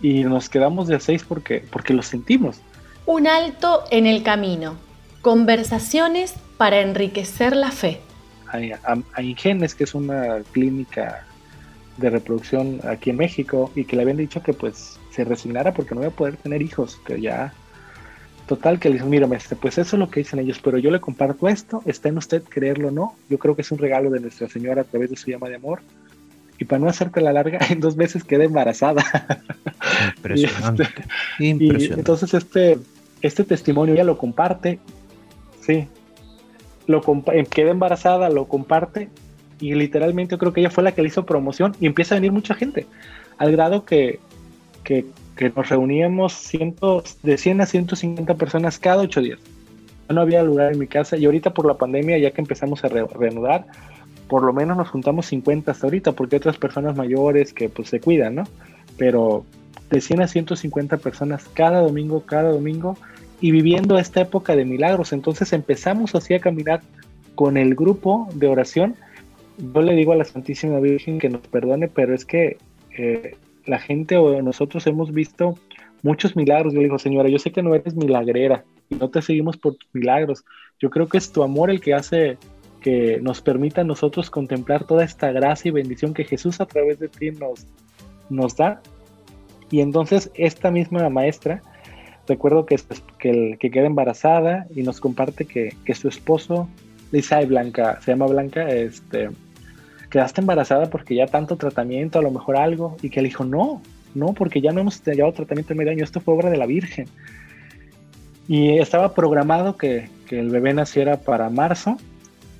Y 0.00 0.22
nos 0.22 0.48
quedamos 0.48 0.86
de 0.86 0.94
a 0.94 1.00
seis 1.00 1.24
porque, 1.26 1.64
porque 1.72 1.92
lo 1.92 2.02
sentimos. 2.02 2.60
Un 3.06 3.26
alto 3.26 3.82
en 3.90 4.06
el 4.06 4.22
camino. 4.22 4.76
Conversaciones 5.20 6.34
para 6.58 6.80
enriquecer 6.80 7.56
la 7.56 7.72
fe. 7.72 8.00
A 8.46 9.20
Ingenes, 9.20 9.74
que 9.74 9.82
es 9.82 9.96
una 9.96 10.42
clínica 10.52 11.26
de 11.96 12.08
reproducción 12.08 12.78
aquí 12.88 13.10
en 13.10 13.16
México, 13.16 13.72
y 13.74 13.84
que 13.84 13.96
le 13.96 14.02
habían 14.02 14.18
dicho 14.18 14.44
que 14.44 14.52
pues 14.52 15.00
se 15.14 15.24
resignara 15.24 15.72
porque 15.72 15.94
no 15.94 16.00
iba 16.02 16.08
a 16.10 16.14
poder 16.14 16.36
tener 16.36 16.62
hijos, 16.62 17.00
que 17.06 17.20
ya... 17.20 17.52
Total, 18.46 18.78
que 18.78 18.90
le 18.90 18.96
dicen, 18.96 19.08
mira, 19.08 19.26
maestre, 19.26 19.56
pues 19.58 19.78
eso 19.78 19.96
es 19.96 20.00
lo 20.00 20.10
que 20.10 20.20
dicen 20.20 20.38
ellos, 20.38 20.60
pero 20.62 20.76
yo 20.76 20.90
le 20.90 21.00
comparto 21.00 21.48
esto, 21.48 21.82
está 21.86 22.10
en 22.10 22.18
usted 22.18 22.42
creerlo 22.42 22.88
o 22.88 22.90
no, 22.90 23.16
yo 23.30 23.38
creo 23.38 23.56
que 23.56 23.62
es 23.62 23.72
un 23.72 23.78
regalo 23.78 24.10
de 24.10 24.20
Nuestra 24.20 24.50
Señora 24.50 24.82
a 24.82 24.84
través 24.84 25.08
de 25.08 25.16
su 25.16 25.30
llama 25.30 25.48
de 25.48 25.54
amor, 25.54 25.80
y 26.58 26.66
para 26.66 26.78
no 26.78 26.88
hacerte 26.88 27.22
la 27.22 27.32
larga, 27.32 27.58
en 27.70 27.80
dos 27.80 27.96
meses 27.96 28.22
quedé 28.22 28.44
embarazada. 28.44 29.02
Impresionante. 30.16 30.88
Y 31.38 31.48
Impresionante. 31.48 32.00
entonces 32.00 32.34
este, 32.34 32.78
este 33.22 33.44
testimonio 33.44 33.94
ella 33.94 34.04
lo 34.04 34.18
comparte, 34.18 34.78
sí, 35.62 35.88
lo 36.86 37.02
compa- 37.02 37.34
eh, 37.34 37.46
queda 37.46 37.70
embarazada, 37.70 38.28
lo 38.28 38.46
comparte 38.46 39.08
y 39.58 39.74
literalmente 39.74 40.32
yo 40.32 40.38
creo 40.38 40.52
que 40.52 40.60
ella 40.60 40.70
fue 40.70 40.84
la 40.84 40.92
que 40.92 41.00
le 41.00 41.08
hizo 41.08 41.24
promoción 41.24 41.74
y 41.80 41.86
empieza 41.86 42.14
a 42.14 42.18
venir 42.18 42.32
mucha 42.32 42.54
gente, 42.54 42.86
al 43.38 43.52
grado 43.52 43.86
que, 43.86 44.20
que, 44.84 45.06
que 45.36 45.50
nos 45.50 45.68
reuníamos 45.68 46.32
cientos, 46.32 47.16
de 47.22 47.36
100 47.36 47.62
a 47.62 47.66
150 47.66 48.34
personas 48.34 48.78
cada 48.78 49.02
ocho 49.02 49.20
días. 49.20 49.40
No 50.08 50.20
había 50.20 50.42
lugar 50.42 50.72
en 50.72 50.78
mi 50.78 50.86
casa 50.86 51.16
y 51.16 51.24
ahorita 51.24 51.54
por 51.54 51.66
la 51.66 51.74
pandemia, 51.74 52.18
ya 52.18 52.30
que 52.30 52.40
empezamos 52.40 52.84
a 52.84 52.88
re- 52.88 53.06
reanudar, 53.06 53.66
por 54.28 54.42
lo 54.42 54.52
menos 54.52 54.76
nos 54.76 54.88
juntamos 54.88 55.26
50 55.26 55.70
hasta 55.70 55.86
ahorita, 55.86 56.12
porque 56.12 56.36
otras 56.36 56.58
personas 56.58 56.96
mayores 56.96 57.52
que 57.52 57.68
pues 57.68 57.88
se 57.88 58.00
cuidan, 58.00 58.36
¿no? 58.36 58.44
Pero 58.96 59.44
de 59.90 60.00
100 60.00 60.22
a 60.22 60.28
150 60.28 60.98
personas 60.98 61.46
cada 61.54 61.80
domingo, 61.80 62.20
cada 62.26 62.50
domingo, 62.50 62.96
y 63.40 63.50
viviendo 63.50 63.98
esta 63.98 64.20
época 64.20 64.56
de 64.56 64.64
milagros. 64.64 65.12
Entonces 65.12 65.52
empezamos 65.52 66.14
así 66.14 66.34
a 66.34 66.40
caminar 66.40 66.80
con 67.34 67.56
el 67.56 67.74
grupo 67.74 68.28
de 68.34 68.46
oración. 68.48 68.94
Yo 69.58 69.82
le 69.82 69.94
digo 69.94 70.12
a 70.12 70.16
la 70.16 70.24
Santísima 70.24 70.80
Virgen 70.80 71.18
que 71.18 71.28
nos 71.28 71.42
perdone, 71.42 71.88
pero 71.88 72.14
es 72.14 72.24
que 72.24 72.56
eh, 72.96 73.36
la 73.66 73.78
gente 73.78 74.16
o 74.16 74.40
nosotros 74.42 74.86
hemos 74.86 75.12
visto 75.12 75.58
muchos 76.02 76.36
milagros. 76.36 76.72
Yo 76.72 76.80
le 76.80 76.86
digo, 76.86 76.98
Señora, 76.98 77.28
yo 77.28 77.38
sé 77.38 77.50
que 77.50 77.62
no 77.62 77.74
eres 77.74 77.94
milagrera 77.94 78.64
y 78.90 78.96
no 78.96 79.08
te 79.10 79.22
seguimos 79.22 79.56
por 79.56 79.74
tus 79.74 79.88
milagros. 79.92 80.44
Yo 80.80 80.90
creo 80.90 81.08
que 81.08 81.18
es 81.18 81.32
tu 81.32 81.42
amor 81.42 81.70
el 81.70 81.80
que 81.80 81.94
hace 81.94 82.38
que 82.80 83.18
nos 83.22 83.40
permita 83.40 83.80
a 83.80 83.84
nosotros 83.84 84.28
contemplar 84.28 84.84
toda 84.84 85.04
esta 85.04 85.32
gracia 85.32 85.70
y 85.70 85.72
bendición 85.72 86.12
que 86.12 86.24
Jesús 86.24 86.60
a 86.60 86.66
través 86.66 86.98
de 86.98 87.08
ti 87.08 87.30
nos, 87.30 87.66
nos 88.28 88.56
da. 88.56 88.82
Y 89.70 89.80
entonces 89.80 90.30
esta 90.34 90.70
misma 90.70 91.08
maestra, 91.08 91.62
recuerdo 92.28 92.66
que, 92.66 92.76
que, 93.18 93.30
el, 93.30 93.58
que 93.58 93.70
queda 93.70 93.86
embarazada 93.86 94.66
y 94.74 94.82
nos 94.82 95.00
comparte 95.00 95.46
que, 95.46 95.74
que 95.86 95.94
su 95.94 96.08
esposo, 96.08 96.68
Lisa 97.10 97.40
y 97.40 97.46
Blanca, 97.46 97.98
se 98.02 98.10
llama 98.10 98.26
Blanca, 98.26 98.68
este, 98.68 99.30
quedaste 100.14 100.42
embarazada 100.42 100.90
porque 100.90 101.16
ya 101.16 101.26
tanto 101.26 101.56
tratamiento, 101.56 102.20
a 102.20 102.22
lo 102.22 102.30
mejor 102.30 102.56
algo, 102.56 102.96
y 103.02 103.10
que 103.10 103.18
él 103.18 103.26
dijo, 103.26 103.44
no, 103.44 103.82
no, 104.14 104.32
porque 104.32 104.60
ya 104.60 104.70
no 104.70 104.80
hemos 104.80 105.02
llevado 105.04 105.32
tratamiento 105.32 105.72
en 105.72 105.78
medio 105.78 105.90
año, 105.90 106.04
esto 106.04 106.20
fue 106.20 106.34
obra 106.34 106.50
de 106.50 106.56
la 106.56 106.66
Virgen. 106.66 107.08
Y 108.46 108.78
estaba 108.78 109.12
programado 109.12 109.76
que, 109.76 110.08
que 110.28 110.38
el 110.38 110.50
bebé 110.50 110.72
naciera 110.72 111.16
para 111.16 111.50
marzo 111.50 111.96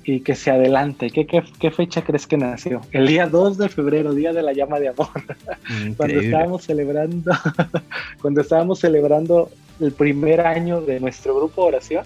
y 0.03 0.19
que 0.19 0.35
se 0.35 0.51
adelante. 0.51 1.11
¿Qué, 1.11 1.25
qué, 1.25 1.43
qué 1.57 1.71
fecha 1.71 2.01
crees 2.01 2.27
que 2.27 2.35
nació? 2.35 2.81
El 2.91 3.07
día 3.07 3.25
2 3.25 3.57
de 3.57 3.69
febrero, 3.69 4.13
día 4.13 4.33
de 4.33 4.41
la 4.43 4.51
llama 4.51 4.81
de 4.81 4.89
amor. 4.89 5.07
cuando 5.95 6.19
estábamos 6.19 6.63
celebrando, 6.65 7.31
cuando 8.21 8.41
estábamos 8.41 8.79
celebrando 8.79 9.49
el 9.79 9.93
primer 9.93 10.41
año 10.41 10.81
de 10.81 10.99
nuestro 10.99 11.33
grupo 11.33 11.61
de 11.61 11.67
oración, 11.69 12.03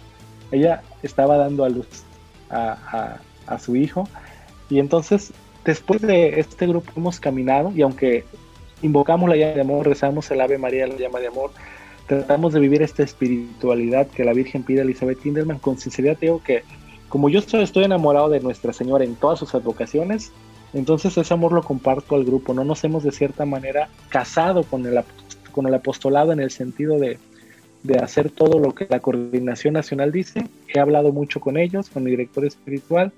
ella 0.51 0.83
estaba 1.01 1.37
dando 1.37 1.65
a 1.65 1.69
luz 1.69 2.03
a, 2.51 3.17
a, 3.47 3.55
a 3.55 3.57
su 3.57 3.75
hijo. 3.75 4.07
Y 4.69 4.79
entonces, 4.79 5.33
después 5.65 6.01
de 6.01 6.39
este 6.39 6.67
grupo 6.67 6.91
hemos 6.95 7.19
caminado 7.19 7.71
y 7.75 7.81
aunque 7.81 8.23
invocamos 8.81 9.29
la 9.29 9.35
llama 9.35 9.53
de 9.53 9.61
amor, 9.61 9.87
rezamos 9.87 10.29
el 10.31 10.41
Ave 10.41 10.57
María, 10.57 10.87
la 10.87 10.95
llama 10.95 11.19
de 11.19 11.27
amor, 11.27 11.51
tratamos 12.07 12.53
de 12.53 12.59
vivir 12.59 12.81
esta 12.81 13.03
espiritualidad 13.03 14.07
que 14.07 14.23
la 14.23 14.33
Virgen 14.33 14.63
pide 14.63 14.79
a 14.79 14.83
Elizabeth 14.83 15.19
Kinderman, 15.19 15.59
con 15.59 15.77
sinceridad 15.77 16.17
digo 16.19 16.41
que 16.43 16.63
como 17.09 17.27
yo 17.29 17.39
estoy, 17.39 17.83
enamorado 17.83 18.29
de 18.29 18.39
Nuestra 18.39 18.71
Señora 18.71 19.03
en 19.03 19.15
todas 19.15 19.39
sus 19.39 19.55
advocaciones, 19.55 20.31
entonces 20.73 21.17
ese 21.17 21.33
amor 21.33 21.53
lo 21.53 21.63
comparto 21.63 22.15
al 22.15 22.23
grupo. 22.23 22.53
No 22.53 22.63
nos 22.63 22.83
hemos 22.83 23.03
de 23.03 23.11
cierta 23.11 23.45
manera 23.45 23.89
casado 24.09 24.63
con 24.63 24.85
el, 24.85 25.03
con 25.51 25.65
el 25.65 25.73
apostolado 25.73 26.31
en 26.31 26.39
el 26.39 26.51
sentido 26.51 26.99
de, 26.99 27.17
de 27.81 27.97
hacer 27.97 28.29
todo 28.29 28.59
lo 28.59 28.75
que 28.75 28.85
la 28.87 28.99
coordinación 28.99 29.73
nacional 29.73 30.11
dice. 30.11 30.45
He 30.67 30.79
hablado 30.79 31.11
mucho 31.11 31.39
con 31.39 31.57
ellos, 31.57 31.89
con 31.89 32.03
mi 32.03 32.11
director 32.11 32.45
espiritual, 32.45 33.11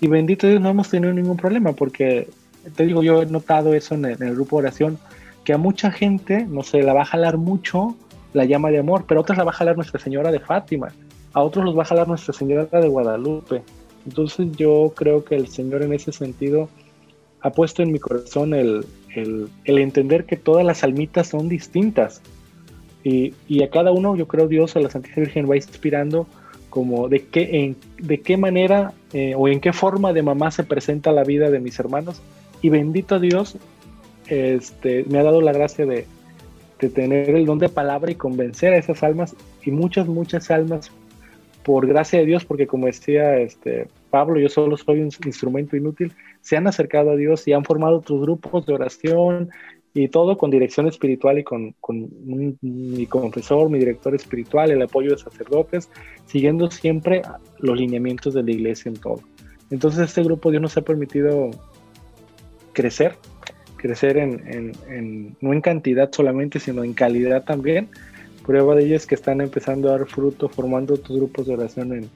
y 0.00 0.08
bendito 0.08 0.46
Dios, 0.46 0.60
no 0.60 0.70
hemos 0.70 0.88
tenido 0.88 1.12
ningún 1.12 1.36
problema, 1.36 1.72
porque 1.72 2.28
te 2.74 2.86
digo, 2.86 3.02
yo 3.02 3.22
he 3.22 3.26
notado 3.26 3.74
eso 3.74 3.94
en 3.94 4.04
el, 4.04 4.12
en 4.12 4.28
el 4.28 4.34
grupo 4.34 4.56
de 4.56 4.68
oración, 4.68 4.98
que 5.44 5.52
a 5.52 5.58
mucha 5.58 5.90
gente, 5.90 6.46
no 6.46 6.62
sé, 6.62 6.82
la 6.82 6.92
va 6.92 7.02
a 7.02 7.06
jalar 7.06 7.36
mucho 7.38 7.96
la 8.32 8.44
llama 8.44 8.70
de 8.70 8.78
amor, 8.78 9.04
pero 9.08 9.20
a 9.20 9.22
otras 9.22 9.38
la 9.38 9.44
va 9.44 9.50
a 9.50 9.54
jalar 9.54 9.76
Nuestra 9.76 10.00
Señora 10.00 10.30
de 10.30 10.40
Fátima 10.40 10.92
a 11.32 11.42
otros 11.42 11.64
los 11.64 11.76
va 11.76 11.82
a 11.82 11.86
jalar 11.86 12.08
Nuestra 12.08 12.32
Señora 12.32 12.64
de 12.64 12.88
Guadalupe. 12.88 13.62
Entonces 14.06 14.48
yo 14.56 14.92
creo 14.96 15.24
que 15.24 15.36
el 15.36 15.48
Señor 15.48 15.82
en 15.82 15.92
ese 15.92 16.12
sentido 16.12 16.68
ha 17.40 17.50
puesto 17.50 17.82
en 17.82 17.92
mi 17.92 17.98
corazón 17.98 18.54
el, 18.54 18.84
el, 19.14 19.48
el 19.64 19.78
entender 19.78 20.24
que 20.24 20.36
todas 20.36 20.64
las 20.64 20.82
almitas 20.84 21.28
son 21.28 21.48
distintas. 21.48 22.20
Y, 23.02 23.34
y, 23.48 23.62
a 23.62 23.70
cada 23.70 23.92
uno 23.92 24.14
yo 24.14 24.28
creo 24.28 24.46
Dios, 24.46 24.76
a 24.76 24.80
la 24.80 24.90
Santísima 24.90 25.24
Virgen 25.24 25.50
va 25.50 25.56
inspirando 25.56 26.26
como 26.70 27.08
de 27.08 27.26
qué, 27.26 27.64
en, 27.64 27.76
de 27.98 28.20
qué 28.20 28.36
manera 28.36 28.92
eh, 29.12 29.34
o 29.36 29.48
en 29.48 29.60
qué 29.60 29.72
forma 29.72 30.12
de 30.12 30.22
mamá 30.22 30.50
se 30.50 30.64
presenta 30.64 31.12
la 31.12 31.24
vida 31.24 31.50
de 31.50 31.60
mis 31.60 31.78
hermanos. 31.78 32.22
Y 32.62 32.68
bendito 32.70 33.20
Dios, 33.20 33.56
este, 34.28 35.04
me 35.08 35.18
ha 35.18 35.24
dado 35.24 35.40
la 35.40 35.52
gracia 35.52 35.84
de, 35.84 36.06
de 36.78 36.88
tener 36.88 37.30
el 37.30 37.44
don 37.44 37.58
de 37.58 37.68
palabra 37.68 38.10
y 38.10 38.14
convencer 38.14 38.72
a 38.72 38.78
esas 38.78 39.02
almas 39.02 39.34
y 39.62 39.70
muchas, 39.70 40.06
muchas 40.06 40.50
almas 40.50 40.90
por 41.62 41.86
gracia 41.86 42.20
de 42.20 42.26
Dios, 42.26 42.44
porque 42.44 42.66
como 42.66 42.86
decía 42.86 43.36
este, 43.38 43.88
Pablo, 44.08 44.40
yo 44.40 44.48
solo 44.48 44.76
soy 44.76 45.00
un 45.00 45.10
instrumento 45.26 45.76
inútil, 45.76 46.14
se 46.40 46.56
han 46.56 46.66
acercado 46.66 47.10
a 47.10 47.16
Dios 47.16 47.46
y 47.46 47.52
han 47.52 47.64
formado 47.64 47.98
otros 47.98 48.22
grupos 48.22 48.64
de 48.66 48.72
oración 48.72 49.50
y 49.92 50.08
todo 50.08 50.38
con 50.38 50.50
dirección 50.50 50.86
espiritual 50.86 51.38
y 51.38 51.44
con, 51.44 51.74
con 51.80 52.08
mi 52.60 53.06
confesor, 53.06 53.70
mi 53.70 53.78
director 53.78 54.14
espiritual, 54.14 54.70
el 54.70 54.82
apoyo 54.82 55.10
de 55.10 55.18
sacerdotes, 55.18 55.88
siguiendo 56.26 56.70
siempre 56.70 57.22
los 57.58 57.76
lineamientos 57.76 58.34
de 58.34 58.42
la 58.42 58.50
iglesia 58.52 58.90
en 58.90 58.96
todo. 58.96 59.20
Entonces 59.70 60.08
este 60.08 60.22
grupo 60.22 60.50
Dios 60.50 60.62
nos 60.62 60.76
ha 60.76 60.82
permitido 60.82 61.50
crecer, 62.72 63.16
crecer 63.76 64.16
en, 64.16 64.74
en, 64.88 65.36
no 65.40 65.52
en 65.52 65.60
cantidad 65.60 66.10
solamente, 66.12 66.60
sino 66.60 66.84
en 66.84 66.92
calidad 66.92 67.44
también. 67.44 67.88
Prueba 68.46 68.74
de 68.74 68.84
ello 68.84 68.96
es 68.96 69.06
que 69.06 69.14
están 69.14 69.40
empezando 69.40 69.88
a 69.88 69.98
dar 69.98 70.06
fruto, 70.06 70.48
formando 70.48 70.94
otros 70.94 71.18
grupos 71.18 71.46
de 71.46 71.54
oración 71.54 71.92
en, 71.92 72.10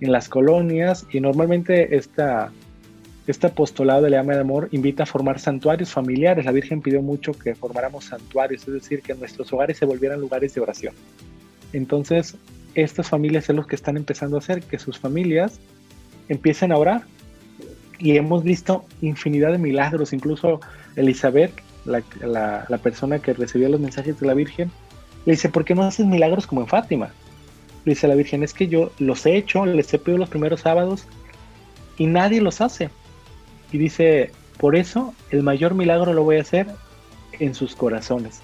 en 0.00 0.12
las 0.12 0.28
colonias 0.28 1.06
y 1.10 1.20
normalmente 1.20 1.96
esta 1.96 2.52
este 3.30 3.46
apostolado 3.46 4.02
de 4.02 4.10
la 4.10 4.18
llama 4.18 4.34
de 4.34 4.40
amor 4.40 4.68
invita 4.72 5.02
a 5.02 5.06
formar 5.06 5.38
santuarios 5.38 5.90
familiares. 5.90 6.46
La 6.46 6.52
Virgen 6.52 6.80
pidió 6.80 7.02
mucho 7.02 7.32
que 7.32 7.54
formáramos 7.54 8.06
santuarios, 8.06 8.66
es 8.66 8.72
decir, 8.72 9.02
que 9.02 9.14
nuestros 9.14 9.52
hogares 9.52 9.76
se 9.76 9.84
volvieran 9.84 10.18
lugares 10.18 10.54
de 10.54 10.62
oración. 10.62 10.94
Entonces, 11.74 12.36
estas 12.74 13.08
familias 13.08 13.44
son 13.44 13.56
los 13.56 13.66
que 13.66 13.76
están 13.76 13.98
empezando 13.98 14.36
a 14.36 14.38
hacer 14.38 14.62
que 14.62 14.78
sus 14.78 14.98
familias 14.98 15.60
empiecen 16.30 16.72
a 16.72 16.78
orar. 16.78 17.02
Y 17.98 18.16
hemos 18.16 18.44
visto 18.44 18.86
infinidad 19.02 19.52
de 19.52 19.58
milagros, 19.58 20.14
incluso 20.14 20.60
Elizabeth, 20.96 21.52
la, 21.84 22.02
la 22.22 22.78
persona 22.78 23.18
que 23.18 23.34
recibía 23.34 23.68
los 23.68 23.80
mensajes 23.80 24.18
de 24.18 24.26
la 24.26 24.34
Virgen, 24.34 24.70
le 25.26 25.32
dice, 25.32 25.50
¿por 25.50 25.66
qué 25.66 25.74
no 25.74 25.82
haces 25.82 26.06
milagros 26.06 26.46
como 26.46 26.62
en 26.62 26.66
Fátima? 26.66 27.12
Le 27.84 27.92
dice 27.92 28.08
la 28.08 28.14
Virgen, 28.14 28.42
es 28.42 28.54
que 28.54 28.68
yo 28.68 28.90
los 28.98 29.26
he 29.26 29.36
hecho, 29.36 29.66
les 29.66 29.92
he 29.92 29.98
pedido 29.98 30.16
los 30.16 30.30
primeros 30.30 30.62
sábados 30.62 31.06
y 31.98 32.06
nadie 32.06 32.40
los 32.40 32.62
hace. 32.62 32.88
Y 33.72 33.78
dice, 33.78 34.30
por 34.58 34.76
eso 34.76 35.14
el 35.30 35.42
mayor 35.42 35.74
milagro 35.74 36.12
lo 36.12 36.24
voy 36.24 36.36
a 36.36 36.42
hacer 36.42 36.66
en 37.38 37.54
sus 37.54 37.74
corazones. 37.74 38.40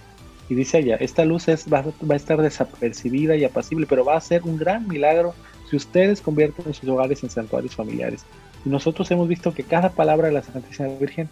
Y 0.48 0.54
dice 0.54 0.78
ella, 0.78 0.96
esta 0.96 1.24
luz 1.24 1.48
es, 1.48 1.66
va, 1.72 1.84
a 2.08 2.14
estar 2.16 2.40
desapercibida 2.40 3.36
y 3.36 3.44
apacible, 3.44 3.86
pero 3.88 4.04
va 4.04 4.16
a 4.16 4.20
ser 4.20 4.42
un 4.42 4.58
gran 4.58 4.86
milagro 4.86 5.34
si 5.70 5.76
ustedes 5.76 6.20
convierten 6.20 6.72
sus 6.74 6.88
hogares 6.88 7.22
en 7.22 7.30
santuarios 7.30 7.74
familiares. 7.74 8.24
Y 8.64 8.68
nosotros 8.68 9.10
hemos 9.10 9.28
visto 9.28 9.54
que 9.54 9.62
cada 9.62 9.90
palabra 9.90 10.28
de 10.28 10.34
la 10.34 10.42
Santísima 10.42 10.88
Virgen 11.00 11.28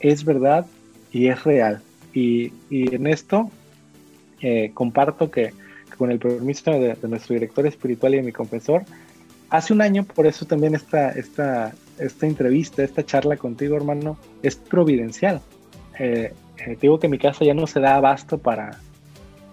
es 0.00 0.24
verdad 0.24 0.66
y 1.12 1.28
es 1.28 1.44
real. 1.44 1.82
Y, 2.14 2.52
en 2.70 3.06
esto 3.06 3.50
eh, 4.40 4.70
comparto 4.72 5.30
que, 5.30 5.52
con 5.98 6.10
el 6.10 6.18
permiso 6.18 6.70
de, 6.70 6.96
nuestro 7.08 7.34
director 7.34 7.66
espiritual 7.66 8.14
y 8.14 8.16
de 8.18 8.22
mi 8.22 8.32
confesor, 8.32 8.84
hace 9.50 9.74
un 9.74 9.82
año, 9.82 10.04
por 10.04 10.26
eso 10.26 10.46
también 10.46 10.74
esta, 10.74 11.10
esta, 11.10 11.74
esta 11.98 12.26
entrevista, 12.26 12.82
esta 12.82 13.04
charla 13.04 13.36
contigo, 13.36 13.76
hermano, 13.76 14.18
es 14.42 14.56
providencial. 14.56 15.40
Eh, 15.98 16.32
eh, 16.58 16.78
digo 16.80 16.98
que 16.98 17.08
mi 17.08 17.18
casa 17.18 17.44
ya 17.44 17.54
no 17.54 17.66
se 17.66 17.80
da 17.80 17.96
abasto 17.96 18.38
para, 18.38 18.78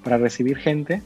para 0.04 0.18
recibir 0.18 0.58
gente 0.58 1.02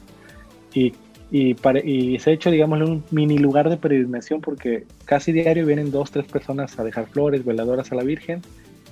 y, 0.74 0.94
y, 1.30 1.56
y 1.84 2.18
se 2.18 2.30
ha 2.30 2.32
hecho, 2.32 2.50
digamos, 2.50 2.80
un 2.80 3.04
mini 3.10 3.38
lugar 3.38 3.68
de 3.68 3.76
peregrinación 3.76 4.40
porque 4.40 4.84
casi 5.04 5.32
diario 5.32 5.66
vienen 5.66 5.90
dos, 5.90 6.10
tres 6.10 6.26
personas 6.26 6.78
a 6.78 6.84
dejar 6.84 7.06
flores, 7.06 7.44
veladoras 7.44 7.92
a 7.92 7.94
la 7.94 8.02
Virgen. 8.02 8.42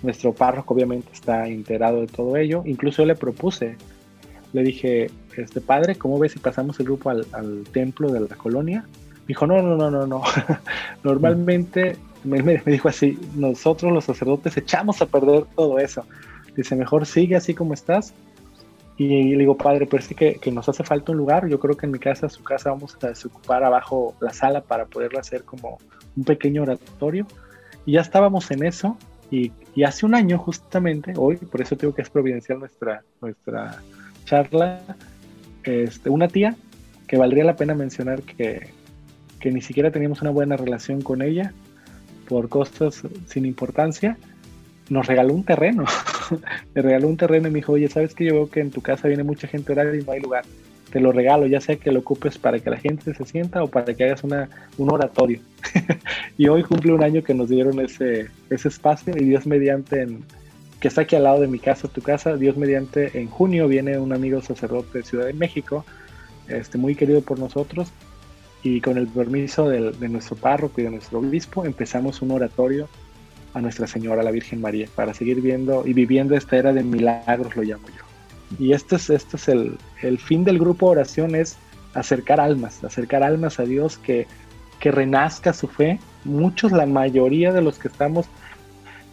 Nuestro 0.02 0.34
párroco 0.34 0.74
obviamente 0.74 1.08
está 1.12 1.48
enterado 1.48 2.00
de 2.00 2.06
todo 2.06 2.36
ello. 2.36 2.62
Incluso 2.66 3.02
yo 3.02 3.06
le 3.06 3.14
propuse, 3.14 3.76
le 4.52 4.62
dije, 4.62 5.10
este 5.36 5.60
padre, 5.60 5.96
¿cómo 5.96 6.18
ves 6.18 6.32
si 6.32 6.38
pasamos 6.38 6.78
el 6.80 6.86
grupo 6.86 7.10
al, 7.10 7.64
templo 7.72 8.10
de 8.10 8.20
la 8.20 8.36
colonia? 8.36 8.86
dijo, 9.26 9.44
no, 9.44 9.60
no, 9.60 9.76
no, 9.76 9.90
no, 9.90 10.06
no. 10.06 10.22
Normalmente 11.02 11.96
me, 12.26 12.42
me, 12.42 12.58
dijo 12.66 12.88
así, 12.88 13.18
nosotros 13.34 13.92
los 13.92 14.04
sacerdotes 14.04 14.56
echamos 14.56 15.00
a 15.00 15.06
perder 15.06 15.44
todo 15.54 15.78
eso. 15.78 16.04
Dice, 16.56 16.76
mejor 16.76 17.06
sigue 17.06 17.36
así 17.36 17.54
como 17.54 17.74
estás. 17.74 18.12
Y 18.98 19.34
le 19.34 19.38
digo, 19.40 19.56
padre, 19.56 19.86
pero 19.86 20.02
sí 20.02 20.14
que, 20.14 20.36
que, 20.36 20.50
nos 20.50 20.68
hace 20.68 20.82
falta 20.82 21.12
un 21.12 21.18
lugar. 21.18 21.48
Yo 21.48 21.60
creo 21.60 21.76
que 21.76 21.86
en 21.86 21.92
mi 21.92 21.98
casa, 21.98 22.28
su 22.28 22.42
casa, 22.42 22.70
vamos 22.70 22.96
a 23.02 23.08
desocupar 23.08 23.62
abajo 23.62 24.14
la 24.20 24.32
sala 24.32 24.62
para 24.62 24.86
poderla 24.86 25.20
hacer 25.20 25.44
como 25.44 25.78
un 26.16 26.24
pequeño 26.24 26.62
oratorio. 26.62 27.26
Y 27.84 27.92
ya 27.92 28.00
estábamos 28.00 28.50
en 28.50 28.64
eso. 28.64 28.96
Y, 29.30 29.52
y 29.74 29.84
hace 29.84 30.06
un 30.06 30.14
año, 30.14 30.38
justamente, 30.38 31.12
hoy, 31.16 31.36
por 31.36 31.60
eso 31.60 31.76
tengo 31.76 31.94
que 31.94 32.02
es 32.02 32.10
providencial 32.10 32.58
nuestra, 32.58 33.02
nuestra 33.20 33.82
charla, 34.24 34.80
este, 35.64 36.08
una 36.08 36.28
tía 36.28 36.56
que 37.06 37.16
valdría 37.18 37.44
la 37.44 37.56
pena 37.56 37.74
mencionar 37.74 38.22
que, 38.22 38.70
que 39.40 39.50
ni 39.50 39.60
siquiera 39.60 39.90
teníamos 39.90 40.22
una 40.22 40.30
buena 40.30 40.56
relación 40.56 41.02
con 41.02 41.22
ella 41.22 41.52
por 42.28 42.48
costos 42.48 43.02
sin 43.26 43.46
importancia, 43.46 44.16
nos 44.88 45.06
regaló 45.06 45.34
un 45.34 45.44
terreno. 45.44 45.84
Me 46.74 46.82
regaló 46.82 47.08
un 47.08 47.16
terreno 47.16 47.48
y 47.48 47.50
me 47.50 47.58
dijo, 47.58 47.72
oye, 47.72 47.88
¿sabes 47.88 48.14
que 48.14 48.24
yo 48.24 48.34
veo 48.34 48.50
que 48.50 48.60
en 48.60 48.70
tu 48.70 48.80
casa 48.80 49.08
viene 49.08 49.24
mucha 49.24 49.48
gente 49.48 49.72
a 49.72 49.74
orar 49.74 49.94
y 49.94 50.02
no 50.02 50.12
hay 50.12 50.20
lugar? 50.20 50.44
Te 50.90 51.00
lo 51.00 51.12
regalo, 51.12 51.46
ya 51.46 51.60
sea 51.60 51.76
que 51.76 51.90
lo 51.90 52.00
ocupes 52.00 52.38
para 52.38 52.60
que 52.60 52.70
la 52.70 52.76
gente 52.76 53.12
se 53.12 53.24
sienta 53.24 53.62
o 53.62 53.68
para 53.68 53.92
que 53.94 54.04
hagas 54.04 54.22
una, 54.24 54.48
un 54.78 54.90
oratorio. 54.92 55.40
y 56.38 56.48
hoy 56.48 56.62
cumple 56.62 56.92
un 56.92 57.02
año 57.02 57.22
que 57.22 57.34
nos 57.34 57.48
dieron 57.48 57.80
ese, 57.80 58.28
ese 58.50 58.68
espacio 58.68 59.14
y 59.16 59.24
Dios 59.24 59.46
mediante, 59.46 60.06
que 60.80 60.88
está 60.88 61.02
aquí 61.02 61.16
al 61.16 61.24
lado 61.24 61.40
de 61.40 61.48
mi 61.48 61.58
casa, 61.58 61.88
tu 61.88 62.02
casa, 62.02 62.36
Dios 62.36 62.56
mediante, 62.56 63.18
en 63.18 63.28
junio 63.28 63.66
viene 63.66 63.98
un 63.98 64.12
amigo 64.12 64.40
sacerdote 64.40 64.98
de 64.98 65.04
Ciudad 65.04 65.26
de 65.26 65.32
México, 65.32 65.84
este, 66.48 66.78
muy 66.78 66.94
querido 66.94 67.20
por 67.20 67.38
nosotros, 67.38 67.92
y 68.66 68.80
con 68.80 68.98
el 68.98 69.06
permiso 69.06 69.68
de, 69.68 70.08
nuestro 70.08 70.34
párroco 70.34 70.80
y 70.80 70.84
de 70.84 70.90
nuestro 70.90 71.20
obispo 71.20 71.64
empezamos 71.64 72.20
un 72.20 72.32
oratorio 72.32 72.88
a 73.54 73.60
Nuestra 73.60 73.86
Señora, 73.86 74.24
la 74.24 74.32
Virgen 74.32 74.60
María, 74.60 74.88
para 74.92 75.14
seguir 75.14 75.40
viendo 75.40 75.86
y 75.86 75.92
viviendo 75.92 76.34
esta 76.34 76.56
era 76.56 76.72
de 76.72 76.82
milagros, 76.82 77.54
lo 77.54 77.62
llamo 77.62 77.86
yo. 77.86 78.02
Y 78.58 78.72
este 78.72 78.96
es, 78.96 79.08
este 79.08 79.36
es 79.36 79.48
el, 79.48 79.78
el 80.02 80.18
fin 80.18 80.42
del 80.42 80.58
grupo 80.58 80.86
oración, 80.86 81.36
es 81.36 81.56
acercar 81.94 82.40
almas, 82.40 82.82
acercar 82.82 83.22
almas 83.22 83.60
a 83.60 83.62
Dios, 83.62 83.98
que, 83.98 84.26
que 84.80 84.90
renazca 84.90 85.52
su 85.52 85.68
fe. 85.68 86.00
Muchos, 86.24 86.72
la 86.72 86.86
mayoría 86.86 87.52
de 87.52 87.62
los 87.62 87.78
que 87.78 87.86
estamos 87.86 88.26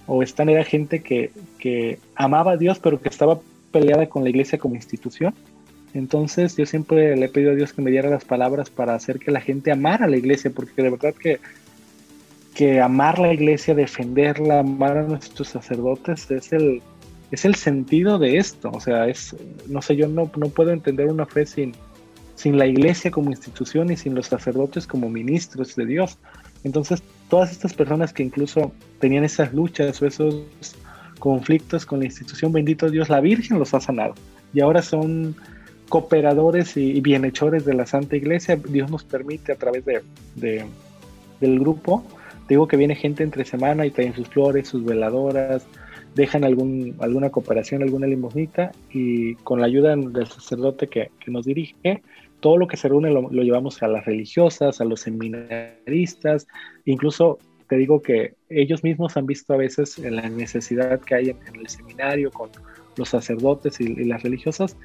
o 0.08 0.24
están 0.24 0.50
era 0.50 0.64
gente 0.64 1.04
que, 1.04 1.32
que 1.60 2.00
amaba 2.16 2.54
a 2.54 2.58
Dios, 2.58 2.80
pero 2.80 3.00
que 3.00 3.10
estaba 3.10 3.40
peleada 3.72 4.08
con 4.10 4.24
la 4.24 4.30
iglesia 4.32 4.58
como 4.58 4.74
institución 4.74 5.36
entonces 5.94 6.56
yo 6.58 6.66
siempre 6.66 7.16
le 7.16 7.26
he 7.26 7.30
pedido 7.30 7.52
a 7.52 7.56
Dios 7.56 7.74
que 7.74 7.82
me 7.82 7.92
diera 7.92 8.10
las 8.10 8.26
palabras 8.26 8.70
para 8.70 8.96
hacer 8.96 9.20
que 9.20 9.32
la 9.32 9.42
gente 9.42 9.72
amara 9.72 10.06
a 10.06 10.10
la 10.10 10.18
iglesia, 10.18 10.52
porque 10.54 10.82
de 10.82 10.90
verdad 10.90 11.14
que, 11.14 11.40
que 12.56 12.82
amar 12.82 13.20
la 13.20 13.34
iglesia, 13.34 13.76
defenderla, 13.76 14.60
amar 14.60 14.98
a 14.98 15.04
nuestros 15.04 15.50
sacerdotes 15.50 16.32
es 16.32 16.52
el, 16.52 16.82
es 17.32 17.46
el 17.46 17.56
sentido 17.56 18.18
de 18.18 18.38
esto. 18.38 18.72
O 18.72 18.80
sea, 18.80 19.08
es, 19.08 19.36
no 19.68 19.82
sé, 19.82 19.96
yo 19.96 20.08
no, 20.08 20.32
no 20.36 20.50
puedo 20.50 20.72
entender 20.72 21.08
una 21.08 21.28
fe 21.28 21.46
sin, 21.46 21.74
sin 22.36 22.58
la 22.58 22.66
iglesia 22.66 23.12
como 23.12 23.30
institución 23.30 23.92
y 23.92 23.98
sin 23.98 24.16
los 24.16 24.28
sacerdotes 24.28 24.88
como 24.88 25.10
ministros 25.10 25.76
de 25.76 25.86
Dios. 25.86 26.18
Entonces, 26.64 27.04
todas 27.30 27.52
estas 27.52 27.74
personas 27.74 28.14
que 28.14 28.24
incluso 28.24 28.72
tenían 29.00 29.24
esas 29.24 29.54
luchas 29.54 30.02
o 30.02 30.08
esos 30.08 30.44
conflictos 31.20 31.86
con 31.86 32.00
la 32.00 32.06
institución, 32.06 32.52
bendito 32.52 32.90
Dios, 32.90 33.10
la 33.10 33.22
Virgen 33.22 33.60
los 33.60 33.76
ha 33.76 33.80
sanado. 33.80 34.16
Y 34.54 34.62
ahora 34.62 34.82
son 34.82 35.36
cooperadores 35.90 36.78
y, 36.78 37.00
bienhechores 37.02 37.66
de 37.66 37.74
la 37.74 37.86
Santa 37.86 38.16
Iglesia. 38.16 38.56
Dios 38.56 38.90
nos 38.90 39.04
permite 39.04 39.52
a 39.52 39.56
través 39.56 39.86
de, 39.86 40.02
del 41.40 41.60
grupo, 41.60 42.04
digo 42.50 42.68
que 42.68 42.78
viene 42.78 42.96
gente 42.96 43.24
entre 43.24 43.46
semana 43.46 43.86
y 43.86 43.92
traen 43.92 44.14
sus 44.14 44.28
flores, 44.28 44.68
sus 44.68 44.84
veladoras, 44.84 45.66
dejan 46.16 46.44
algún, 46.44 46.96
alguna 47.00 47.30
cooperación, 47.30 47.82
alguna 47.82 48.08
limosnita 48.08 48.72
y 48.92 49.36
con 49.36 49.60
la 49.60 49.68
ayuda 49.68 49.96
del 49.96 50.28
sacerdote 50.28 50.88
que, 50.88 51.10
nos 51.28 51.46
dirige, 51.46 52.02
todo 52.40 52.58
lo 52.58 52.68
que 52.68 52.78
se 52.78 52.88
reúne 52.88 53.10
lo, 53.10 53.30
llevamos 53.30 53.82
a 53.82 53.88
las 53.88 54.06
religiosas, 54.06 54.82
a 54.82 54.86
los 54.86 55.02
seminaristas, 55.02 56.48
incluso 56.86 57.40
te 57.68 57.78
digo 57.78 58.02
que 58.02 58.36
ellos 58.50 58.84
mismos 58.84 59.18
han 59.18 59.26
visto 59.26 59.54
a 59.54 59.58
veces 59.58 59.98
la 59.98 60.30
necesidad 60.30 61.00
que 61.00 61.16
hay 61.16 61.30
en, 61.30 61.38
el 61.56 61.68
seminario 61.70 62.30
con 62.30 62.50
los 62.98 63.10
sacerdotes 63.10 63.80
y, 63.80 64.04
las 64.04 64.22
religiosas 64.22 64.78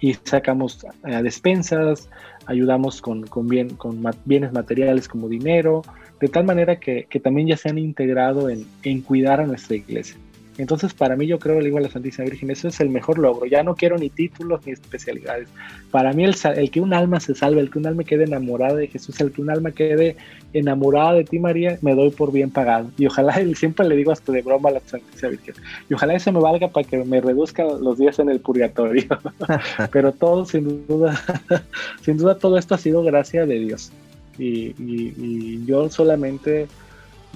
y 0.00 0.14
sacamos 0.14 0.86
a 1.02 1.22
despensas, 1.22 2.08
ayudamos 2.46 3.00
con, 3.00 3.26
con, 3.26 3.48
bien, 3.48 3.70
con 3.76 4.02
bienes 4.24 4.52
materiales 4.52 5.08
como 5.08 5.28
dinero, 5.28 5.82
de 6.20 6.28
tal 6.28 6.44
manera 6.44 6.78
que, 6.78 7.06
que, 7.08 7.20
también 7.20 7.48
ya 7.48 7.56
se 7.56 7.68
han 7.68 7.78
integrado 7.78 8.48
en, 8.48 8.66
en 8.82 9.02
cuidar 9.02 9.40
a 9.40 9.46
nuestra 9.46 9.76
iglesia. 9.76 10.16
Entonces, 10.58 10.94
para 10.94 11.16
mí, 11.16 11.26
yo 11.26 11.38
creo, 11.38 11.58
le 11.58 11.66
digo 11.66 11.78
a 11.78 11.82
la 11.82 11.90
Santísima 11.90 12.28
Virgen, 12.28 12.50
eso 12.50 12.68
es 12.68 12.80
el 12.80 12.88
mejor 12.88 13.18
logro. 13.18 13.46
Ya 13.46 13.62
no 13.62 13.74
quiero 13.74 13.98
ni 13.98 14.08
títulos 14.08 14.60
ni 14.64 14.72
especialidades. 14.72 15.48
Para 15.90 16.12
mí, 16.12 16.24
el, 16.24 16.34
el, 16.56 16.70
que 16.70 16.80
un 16.80 16.94
alma 16.94 17.20
se 17.20 17.34
salve, 17.34 17.60
el 17.60 17.70
que 17.70 17.78
un 17.78 17.86
alma 17.86 18.04
quede 18.04 18.24
enamorada 18.24 18.74
de 18.74 18.88
Jesús, 18.88 19.20
el 19.20 19.32
que 19.32 19.42
un 19.42 19.50
alma 19.50 19.72
quede 19.72 20.16
enamorada 20.52 21.14
de 21.14 21.24
ti, 21.24 21.38
María, 21.38 21.78
me 21.82 21.94
doy 21.94 22.10
por 22.10 22.32
bien 22.32 22.50
pagado. 22.50 22.90
Y 22.96 23.06
ojalá, 23.06 23.40
y 23.42 23.54
siempre 23.54 23.86
le 23.86 23.96
digo 23.96 24.12
hasta 24.12 24.32
de 24.32 24.42
broma 24.42 24.70
a 24.70 24.72
la 24.72 24.80
Santísima 24.80 25.30
Virgen, 25.30 25.54
y 25.90 25.94
ojalá 25.94 26.14
eso 26.14 26.32
me 26.32 26.40
valga 26.40 26.68
para 26.68 26.86
que 26.86 27.04
me 27.04 27.20
reduzcan 27.20 27.66
los 27.82 27.98
días 27.98 28.18
en 28.18 28.30
el 28.30 28.40
purgatorio. 28.40 29.04
Pero 29.92 30.12
todo, 30.12 30.46
sin 30.46 30.86
duda, 30.86 31.20
sin 32.02 32.16
duda, 32.16 32.38
todo 32.38 32.56
esto 32.56 32.74
ha 32.74 32.78
sido 32.78 33.02
gracia 33.02 33.44
de 33.44 33.58
Dios. 33.58 33.92
y, 34.38 34.74
y 34.78 35.64
yo 35.66 35.88
solamente 35.90 36.66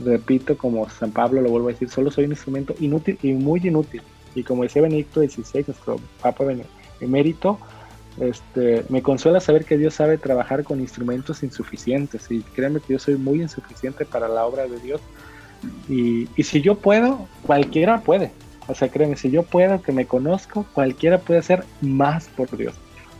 repito, 0.05 0.57
como 0.57 0.89
San 0.89 1.13
Pablo 1.13 1.41
lo 1.41 1.51
vuelvo 1.51 1.69
a 1.69 1.73
decir, 1.73 1.91
solo 1.91 2.11
soy 2.11 2.25
un 2.25 2.33
instrumento 2.33 2.75
inútil 2.81 3.19
y 3.23 3.33
muy 3.33 3.61
inútil. 3.63 4.03
Y 4.35 4.43
como 4.43 4.63
decía 4.63 4.83
Benedicto 4.83 5.21
XVI, 5.21 5.65
nuestro 5.67 6.01
Papa 6.23 6.45
emérito, 7.01 7.59
este, 8.19 8.85
me 8.89 9.03
consuela 9.03 9.41
saber 9.41 9.65
que 9.65 9.79
Dios 9.79 9.95
sabe 9.95 10.19
trabajar 10.19 10.65
con 10.65 10.81
instrumentos 10.81 11.43
insuficientes. 11.43 12.31
Y 12.31 12.41
créanme 12.41 12.81
que 12.81 12.95
yo 12.95 12.99
soy 12.99 13.17
muy 13.17 13.43
insuficiente 13.43 14.05
para 14.05 14.29
la 14.29 14.47
obra 14.47 14.67
de 14.67 14.79
Dios. 14.79 15.01
Y, 15.89 16.29
y 16.37 16.43
si 16.43 16.61
yo 16.61 16.77
puedo, 16.77 17.27
cualquiera 17.43 18.01
puede. 18.01 18.33
O 18.69 18.75
sea, 18.75 18.89
créanme, 18.89 19.17
si 19.17 19.31
yo 19.31 19.43
puedo, 19.43 19.83
que 19.83 19.93
me 19.93 20.07
conozco, 20.07 20.65
cualquiera 20.73 21.19
puede 21.19 21.41
hacer 21.41 21.65
más 21.81 22.29
por 22.29 22.57
Dios. 22.57 22.75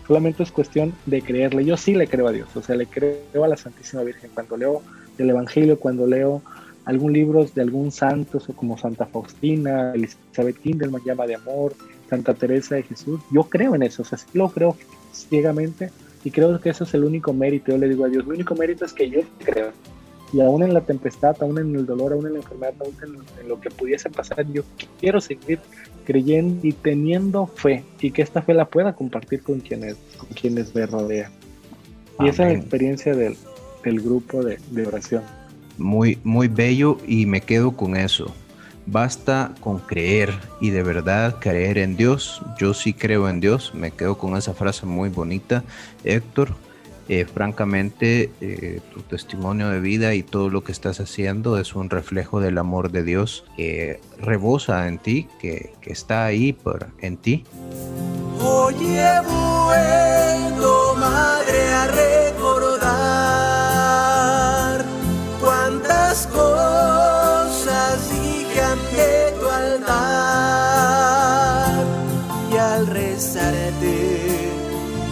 Solamente 0.07 0.43
es 0.43 0.53
cuestión 0.53 0.93
de 1.07 1.23
creerle. 1.23 1.65
Yo 1.65 1.77
sí 1.77 1.95
le 1.95 2.07
creo 2.07 2.29
a 2.29 2.33
Dios. 2.33 2.49
O 2.57 2.63
sea, 2.63 2.77
le 2.77 2.87
creo 2.87 3.45
a 3.45 3.49
la 3.49 3.57
Santísima 3.57 4.03
Virgen. 4.03 4.31
Cuando 4.35 4.57
leo 4.57 4.83
el 5.19 5.31
Evangelio, 5.31 5.79
cuando 5.79 6.07
leo 6.07 6.43
algún 6.85 7.13
libro 7.13 7.45
de 7.45 7.63
algún 7.63 7.93
santo, 7.93 8.41
como 8.57 8.79
Santa 8.79 9.07
Faustina, 9.07 9.93
Elizabeth 9.95 10.59
Kindelman, 10.59 11.03
Llama 11.05 11.27
de 11.27 11.35
Amor, 11.35 11.75
Santa 12.09 12.35
Teresa 12.35 12.77
de 12.77 12.83
Jesús. 12.83 13.21
Yo 13.31 13.45
creo 13.45 13.75
en 13.75 13.83
eso, 13.83 14.03
o 14.03 14.05
sea, 14.05 14.19
sí 14.19 14.27
lo 14.35 14.51
creo 14.51 14.77
ciegamente 15.13 15.91
y 16.25 16.31
creo 16.31 16.61
que 16.61 16.71
eso 16.71 16.85
es 16.85 16.95
el 16.95 17.05
único 17.05 17.33
mérito. 17.33 17.73
Yo 17.73 17.79
le 17.79 17.89
digo 17.89 18.05
a 18.05 18.09
Dios, 18.09 18.25
el 18.25 18.33
único 18.33 18.55
mérito 18.55 18.85
es 18.85 18.93
que 18.93 19.09
yo 19.09 19.21
creo. 19.39 19.73
Y 20.33 20.41
aún 20.41 20.63
en 20.63 20.73
la 20.73 20.83
tempestad, 20.83 21.37
aún 21.41 21.59
en 21.59 21.75
el 21.75 21.87
dolor, 21.87 22.13
aún 22.13 22.27
en 22.27 22.35
la 22.35 22.39
enfermedad, 22.39 22.75
aún 22.81 22.95
en, 23.41 23.49
lo 23.49 23.61
que 23.61 23.69
pudiese 23.69 24.11
pasar, 24.11 24.47
yo 24.53 24.63
quiero 25.01 25.21
seguir 25.21 25.59
creyendo 26.05 26.67
y 26.67 26.73
teniendo 26.73 27.47
fe 27.47 27.85
y 28.01 28.13
que 28.13 28.23
esta 28.23 28.41
fe 28.41 28.55
la 28.55 28.67
pueda 28.67 28.95
compartir 28.95 29.43
con 29.43 29.61
quienes, 29.61 29.97
con 30.19 30.29
quienes 30.29 30.75
me 30.75 30.87
rodean. 30.87 31.33
Y 32.21 32.29
esa 32.29 32.49
es 32.49 32.53
la 32.53 32.59
experiencia 32.59 33.15
del, 33.15 33.37
del 33.83 34.01
grupo 34.01 34.45
de, 34.45 34.59
de 34.71 34.87
oración 34.87 35.23
muy, 35.81 36.19
muy 36.23 36.49
bello 36.49 36.99
y 37.07 37.27
me 37.27 37.41
quedo 37.41 37.73
con 37.73 37.97
eso. 37.97 38.33
Basta 38.87 39.53
con 39.61 39.79
creer 39.79 40.33
y 40.61 40.71
de 40.71 40.83
verdad 40.83 41.37
creer 41.41 41.79
en 41.79 41.97
Dios. 41.97 42.43
Yo 42.59 42.75
sí 42.75 42.93
creo 42.93 43.29
en 43.29 43.41
Dios. 43.41 43.73
Me 43.75 43.91
quedo 43.91 44.19
con 44.19 44.37
esa 44.37 44.55
frase 44.55 44.87
muy 44.87 45.09
bonita. 45.09 45.65
Héctor, 46.05 46.55
eh, 47.09 47.25
francamente, 47.25 48.31
eh, 48.41 48.81
tu 48.95 49.01
testimonio 49.03 49.69
de 49.69 49.81
vida 49.81 50.15
y 50.15 50.23
todo 50.23 50.49
lo 50.49 50.63
que 50.63 50.73
estás 50.73 51.01
haciendo 51.01 51.59
es 51.59 51.75
un 51.75 51.91
reflejo 51.91 52.41
del 52.41 52.57
amor 52.57 52.93
de 52.93 53.03
Dios 53.03 53.45
que 53.57 54.01
rebosa 54.21 54.87
en 54.87 54.99
ti, 54.99 55.29
que, 55.41 55.73
está 55.83 56.25
ahí 56.25 56.53
por, 56.53 56.87
en 57.01 57.17
ti. 57.17 57.45
Madre, 60.97 61.73
a 61.73 61.87
recordar 61.87 63.50
cosas 66.27 68.11
dije 68.11 68.61
ante 68.61 69.35
tu 69.39 69.49
altar 69.49 69.91
y 72.53 72.57
al 72.57 72.87
rezarte 72.87 74.51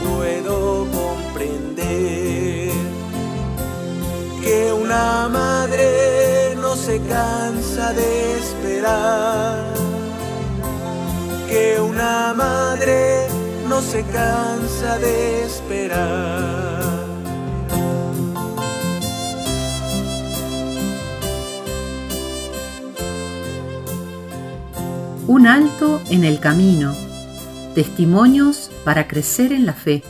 puedo 0.04 0.86
comprender 1.00 2.72
que 4.42 4.72
una 4.72 5.28
madre 5.28 6.56
no 6.56 6.76
se 6.76 7.00
cansa 7.00 7.92
de 7.92 8.38
esperar 8.38 9.64
que 11.48 11.80
una 11.80 12.34
madre 12.34 13.26
no 13.68 13.80
se 13.80 14.02
cansa 14.04 14.98
de 14.98 15.44
esperar 15.44 16.77
Un 25.28 25.46
alto 25.46 26.00
en 26.08 26.24
el 26.24 26.40
camino. 26.40 26.94
Testimonios 27.74 28.70
para 28.82 29.06
crecer 29.06 29.52
en 29.52 29.66
la 29.66 29.74
fe. 29.74 30.02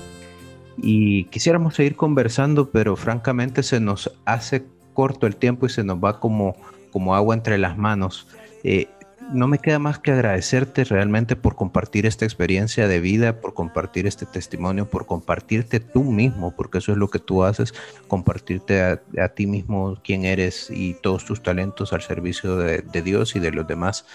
Y 0.77 1.25
quisiéramos 1.25 1.75
seguir 1.75 1.97
conversando, 1.97 2.71
pero 2.71 2.95
francamente 2.95 3.65
se 3.65 3.81
nos 3.81 4.13
hace 4.25 4.65
corto 4.95 5.27
el 5.27 5.35
tiempo 5.35 5.67
y 5.67 5.71
se 5.71 5.83
nos 5.83 5.99
va 5.99 6.21
como, 6.21 6.55
como 6.93 7.17
agua 7.17 7.35
entre 7.35 7.59
las 7.59 7.77
manos. 7.77 8.29
Eh, 8.63 8.87
no 9.33 9.49
me 9.49 9.59
queda 9.59 9.81
más 9.81 9.99
que 9.99 10.13
agradecerte 10.13 10.85
realmente 10.85 11.35
por 11.35 11.57
compartir 11.57 12.07
esta 12.07 12.25
experiencia 12.25 12.87
de 12.87 13.01
vida, 13.01 13.41
por 13.41 13.55
compartir 13.55 14.07
este 14.07 14.25
testimonio, 14.25 14.89
por 14.89 15.07
compartirte 15.07 15.81
tú 15.81 16.05
mismo, 16.05 16.55
porque 16.55 16.79
eso 16.79 16.93
es 16.93 16.99
lo 16.99 17.11
que 17.11 17.19
tú 17.19 17.43
haces, 17.43 17.75
compartirte 18.07 18.81
a, 18.81 19.29
ti 19.35 19.49
mismo 19.49 19.99
quién 20.05 20.25
eres 20.25 20.71
y 20.71 20.95
todos 20.95 21.25
tus 21.25 21.43
talentos 21.43 21.93
al 21.93 22.03
servicio 22.03 22.57
de, 22.57 23.03
Dios 23.03 23.35
y 23.35 23.41
de 23.41 23.51
los 23.51 23.67
demás. 23.67 24.07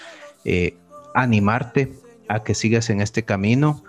Eh, 0.45 0.77
animarte 1.13 1.91
a 2.27 2.43
que 2.43 2.53
sigas 2.53 2.89
en 2.89 3.01
este 3.01 3.23
camino, 3.23 3.83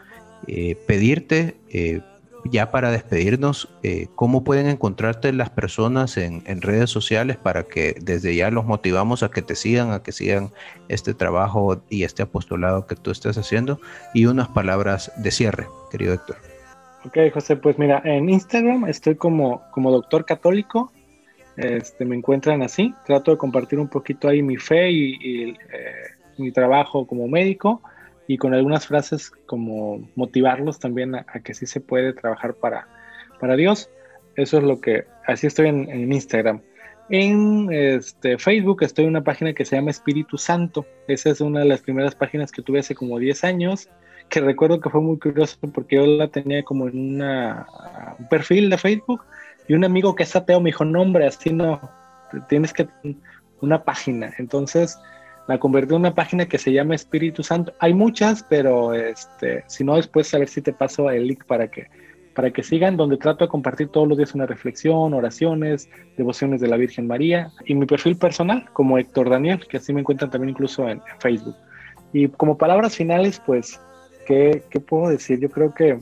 eh, 0.46 0.76
pedirte 0.86 1.56
eh, 1.70 2.00
ya 2.44 2.70
para 2.70 2.90
despedirnos, 2.90 3.70
eh, 3.82 4.08
cómo 4.14 4.44
pueden 4.44 4.66
encontrarte 4.66 5.32
las 5.32 5.50
personas 5.50 6.16
en, 6.16 6.42
redes 6.60 6.90
sociales 6.90 7.36
para 7.36 7.64
que 7.64 7.94
desde 8.00 8.34
ya 8.36 8.50
los 8.50 8.66
motivamos 8.66 9.22
a 9.22 9.30
que 9.30 9.42
te 9.42 9.54
sigan, 9.54 9.92
a 9.92 10.02
que 10.02 10.12
sigan 10.12 10.50
este 10.88 11.14
trabajo 11.14 11.82
y 11.88 12.04
este 12.04 12.22
apostolado 12.22 12.86
que 12.86 12.96
tú 12.96 13.10
estás 13.10 13.38
haciendo 13.38 13.80
y 14.12 14.26
unas 14.26 14.48
palabras 14.48 15.12
de 15.16 15.30
cierre, 15.30 15.66
querido 15.90 16.12
Héctor. 16.14 16.36
Ok, 17.06 17.18
José, 17.32 17.56
pues 17.56 17.78
mira, 17.78 18.00
en 18.04 18.28
Instagram 18.28 18.86
estoy 18.86 19.14
como, 19.14 19.62
como 19.70 19.90
doctor 19.90 20.24
católico, 20.24 20.92
este, 21.56 22.04
me 22.04 22.16
encuentran 22.16 22.62
así, 22.62 22.94
trato 23.06 23.30
de 23.30 23.36
compartir 23.36 23.78
un 23.78 23.88
poquito 23.88 24.28
ahí 24.28 24.42
mi 24.42 24.56
fe 24.56 24.90
y, 24.90 25.56
mi 26.38 26.52
trabajo 26.52 27.06
como 27.06 27.28
médico 27.28 27.82
y 28.26 28.38
con 28.38 28.54
algunas 28.54 28.86
frases 28.86 29.30
como 29.46 30.08
motivarlos 30.14 30.78
también 30.78 31.14
a, 31.14 31.24
que 31.44 31.54
sí 31.54 31.66
se 31.66 31.80
puede 31.80 32.12
trabajar 32.12 32.54
para, 32.54 32.88
para 33.40 33.56
Dios. 33.56 33.90
Eso 34.36 34.58
es 34.58 34.64
lo 34.64 34.80
que, 34.80 35.04
así 35.26 35.46
estoy 35.46 35.68
en, 35.68 36.12
Instagram. 36.12 36.62
En 37.10 37.68
este, 37.70 38.38
Facebook 38.38 38.82
estoy 38.82 39.04
en 39.04 39.10
una 39.10 39.24
página 39.24 39.52
que 39.52 39.64
se 39.64 39.76
llama 39.76 39.90
Espíritu 39.90 40.38
Santo. 40.38 40.86
Esa 41.06 41.30
es 41.30 41.40
una 41.40 41.60
de 41.60 41.66
las 41.66 41.82
primeras 41.82 42.14
páginas 42.14 42.50
que 42.50 42.62
tuve 42.62 42.80
hace 42.80 42.94
como 42.94 43.18
10 43.18 43.44
años, 43.44 43.88
que 44.30 44.40
recuerdo 44.40 44.80
que 44.80 44.90
fue 44.90 45.02
muy 45.02 45.18
curioso 45.18 45.58
porque 45.72 45.96
yo 45.96 46.06
la 46.06 46.28
tenía 46.28 46.62
como 46.62 46.88
en 46.88 47.14
una, 47.14 47.66
un 48.18 48.28
perfil 48.28 48.70
de 48.70 48.78
Facebook 48.78 49.22
y 49.68 49.74
un 49.74 49.84
amigo 49.84 50.14
que 50.14 50.22
es 50.24 50.34
ateo 50.34 50.60
me 50.60 50.68
dijo, 50.68 50.84
no 50.84 51.02
hombre, 51.02 51.26
así 51.26 51.52
no, 51.52 51.80
tienes 52.48 52.72
que 52.72 52.88
una 53.60 53.84
página. 53.84 54.32
Entonces, 54.38 54.98
la 55.46 55.58
convertí 55.58 55.94
en 55.94 56.00
una 56.00 56.14
página 56.14 56.46
que 56.46 56.58
se 56.58 56.72
llama 56.72 56.94
Espíritu 56.94 57.42
Santo. 57.42 57.72
Hay 57.78 57.94
muchas, 57.94 58.44
pero 58.48 58.94
este, 58.94 59.64
si 59.66 59.84
no, 59.84 59.96
después 59.96 60.32
a 60.34 60.38
ver 60.38 60.48
si 60.48 60.62
te 60.62 60.72
paso 60.72 61.10
el 61.10 61.26
link 61.26 61.44
para 61.44 61.68
que, 61.68 61.88
para 62.34 62.50
que 62.50 62.62
sigan, 62.62 62.96
donde 62.96 63.16
trato 63.16 63.44
de 63.44 63.48
compartir 63.48 63.88
todos 63.88 64.08
los 64.08 64.16
días 64.16 64.34
una 64.34 64.46
reflexión, 64.46 65.12
oraciones, 65.12 65.88
devociones 66.16 66.60
de 66.60 66.68
la 66.68 66.76
Virgen 66.76 67.06
María 67.06 67.50
y 67.66 67.74
mi 67.74 67.86
perfil 67.86 68.16
personal 68.16 68.66
como 68.72 68.98
Héctor 68.98 69.30
Daniel, 69.30 69.66
que 69.68 69.76
así 69.76 69.92
me 69.92 70.00
encuentran 70.00 70.30
también 70.30 70.50
incluso 70.50 70.88
en, 70.88 71.00
Facebook. 71.20 71.56
Y 72.12 72.28
como 72.28 72.56
palabras 72.56 72.96
finales, 72.96 73.40
pues, 73.44 73.80
¿qué, 74.26 74.62
¿qué, 74.70 74.80
puedo 74.80 75.08
decir? 75.08 75.40
Yo 75.40 75.50
creo 75.50 75.74
que, 75.74 75.98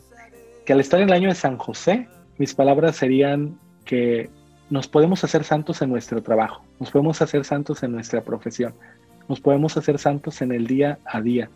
que 0.64 0.72
al 0.72 0.80
estar 0.80 1.00
en 1.00 1.08
el 1.08 1.14
año 1.14 1.28
de 1.28 1.34
San 1.34 1.56
José, 1.56 2.06
mis 2.38 2.54
palabras 2.54 2.96
serían 2.96 3.58
que 3.84 4.30
nos 4.70 4.88
podemos 4.88 5.22
hacer 5.24 5.44
santos 5.44 5.82
en 5.82 5.90
nuestro 5.90 6.22
trabajo, 6.22 6.64
nos 6.80 6.90
podemos 6.90 7.20
hacer 7.20 7.44
santos 7.44 7.82
en 7.82 7.92
nuestra 7.92 8.22
profesión, 8.22 8.74
nos 9.32 9.40
podemos 9.40 9.78
hacer 9.78 9.98
santos 9.98 10.42
en 10.42 10.52
el 10.52 10.66
día 10.66 10.98
a 11.06 11.22
día. 11.22 11.48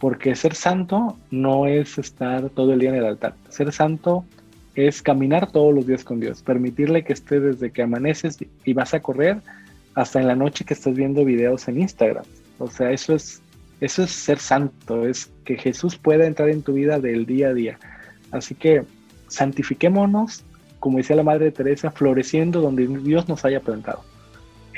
Porque 0.00 0.34
ser 0.34 0.56
santo 0.56 1.16
no 1.30 1.66
es 1.68 1.96
estar 1.96 2.50
todo 2.50 2.72
el 2.72 2.80
día 2.80 2.88
en 2.88 2.96
el 2.96 3.06
altar. 3.06 3.36
Ser 3.50 3.70
santo 3.70 4.24
es 4.74 5.00
caminar 5.00 5.52
todos 5.52 5.72
los 5.72 5.86
días 5.86 6.02
con 6.02 6.18
Dios, 6.18 6.42
permitirle 6.42 7.04
que 7.04 7.12
esté 7.12 7.38
desde 7.38 7.70
que 7.70 7.82
amaneces 7.82 8.36
y 8.64 8.72
vas 8.72 8.94
a 8.94 9.00
correr 9.00 9.38
hasta 9.94 10.20
en 10.20 10.26
la 10.26 10.34
noche 10.34 10.64
que 10.64 10.74
estás 10.74 10.96
viendo 10.96 11.24
videos 11.24 11.68
en 11.68 11.80
Instagram. 11.82 12.24
O 12.58 12.68
sea, 12.68 12.90
eso 12.90 13.14
es, 13.14 13.40
eso 13.80 14.02
es 14.02 14.10
ser 14.10 14.40
santo, 14.40 15.06
es 15.06 15.30
que 15.44 15.56
Jesús 15.56 15.96
pueda 15.96 16.26
entrar 16.26 16.48
en 16.48 16.62
tu 16.62 16.72
vida 16.72 16.98
del 16.98 17.26
día 17.26 17.50
a 17.50 17.54
día. 17.54 17.78
Así 18.32 18.56
que 18.56 18.82
santifiquémonos, 19.28 20.42
como 20.80 20.98
decía 20.98 21.14
la 21.14 21.22
Madre 21.22 21.52
Teresa, 21.52 21.92
floreciendo 21.92 22.60
donde 22.60 22.88
Dios 22.88 23.28
nos 23.28 23.44
haya 23.44 23.60
plantado. 23.60 24.02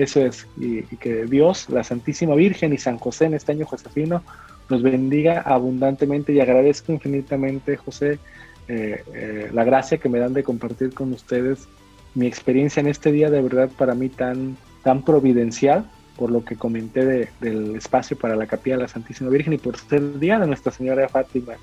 Eso 0.04 0.24
es, 0.24 0.46
y, 0.58 0.82
que 0.96 1.24
Dios, 1.24 1.68
la 1.70 1.84
Santísima 1.84 2.34
Virgen 2.34 2.72
y 2.72 2.78
San 2.78 2.98
José 2.98 3.26
en 3.26 3.34
este 3.34 3.52
año 3.52 3.66
Josefino 3.66 4.22
nos 4.68 4.82
bendiga 4.82 5.40
abundantemente 5.40 6.32
y 6.32 6.40
agradezco 6.40 6.92
infinitamente, 6.92 7.76
José, 7.76 8.18
eh, 8.68 9.02
eh, 9.14 9.50
la 9.52 9.64
gracia 9.64 9.98
que 9.98 10.08
me 10.08 10.18
dan 10.18 10.34
de 10.34 10.42
compartir 10.42 10.92
con 10.92 11.12
ustedes 11.12 11.68
mi 12.14 12.26
experiencia 12.26 12.80
en 12.80 12.88
este 12.88 13.12
día 13.12 13.30
de 13.30 13.42
verdad 13.42 13.70
para 13.76 13.94
mí 13.94 14.08
tan, 14.08 14.56
tan 14.82 15.04
providencial, 15.04 15.84
por 16.16 16.30
lo 16.30 16.44
que 16.44 16.56
comenté 16.56 17.30
del 17.40 17.76
espacio 17.76 18.16
para 18.16 18.36
la 18.36 18.46
capilla 18.46 18.76
de 18.76 18.82
la 18.82 18.88
Santísima 18.88 19.30
Virgen 19.30 19.52
y 19.52 19.58
por 19.58 19.76
ser 19.76 20.18
día 20.18 20.38
de 20.38 20.46
Nuestra 20.46 20.72
Señora 20.72 21.02
de 21.02 21.08
Fátima. 21.08 21.54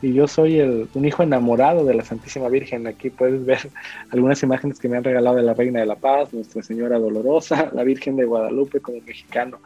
Y 0.00 0.12
yo 0.12 0.28
soy 0.28 0.58
el, 0.60 0.88
un 0.94 1.04
hijo 1.04 1.22
enamorado 1.22 1.84
de 1.84 1.94
la 1.94 2.04
Santísima 2.04 2.48
Virgen. 2.48 2.86
Aquí 2.86 3.10
puedes 3.10 3.44
ver 3.44 3.70
algunas 4.10 4.42
imágenes 4.42 4.78
que 4.78 4.88
me 4.88 4.96
han 4.96 5.04
regalado 5.04 5.36
de 5.36 5.42
la 5.42 5.54
Reina 5.54 5.80
de 5.80 5.86
la 5.86 5.96
Paz, 5.96 6.32
Nuestra 6.32 6.62
Señora 6.62 6.98
Dolorosa, 6.98 7.70
la 7.74 7.82
Virgen 7.84 8.16
de 8.16 8.24
Guadalupe 8.24 8.80
como 8.80 9.00
mexicano. 9.00 9.58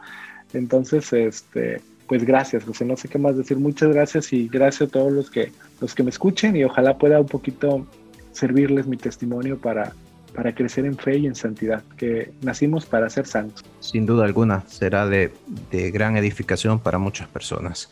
Entonces, 0.53 1.11
este, 1.13 1.81
pues 2.07 2.25
gracias, 2.25 2.63
José. 2.63 2.85
No 2.85 2.97
sé 2.97 3.07
qué 3.07 3.17
más 3.17 3.37
decir. 3.37 3.57
Muchas 3.57 3.93
gracias 3.93 4.33
y 4.33 4.47
gracias 4.47 4.89
a 4.89 4.91
todos 4.91 5.11
los 5.11 5.29
que, 5.29 5.51
los 5.81 5.93
que 5.95 6.03
me 6.03 6.09
escuchen 6.09 6.55
y 6.55 6.63
ojalá 6.63 6.97
pueda 6.97 7.19
un 7.19 7.27
poquito 7.27 7.85
servirles 8.31 8.87
mi 8.87 8.97
testimonio 8.97 9.57
para, 9.57 9.93
para 10.33 10.53
crecer 10.53 10.85
en 10.85 10.97
fe 10.97 11.17
y 11.17 11.27
en 11.27 11.35
santidad, 11.35 11.83
que 11.97 12.31
nacimos 12.41 12.85
para 12.85 13.09
ser 13.09 13.25
santos. 13.27 13.63
Sin 13.79 14.05
duda 14.05 14.25
alguna, 14.25 14.63
será 14.67 15.07
de, 15.07 15.31
de 15.71 15.91
gran 15.91 16.17
edificación 16.17 16.79
para 16.79 16.97
muchas 16.97 17.27
personas. 17.27 17.89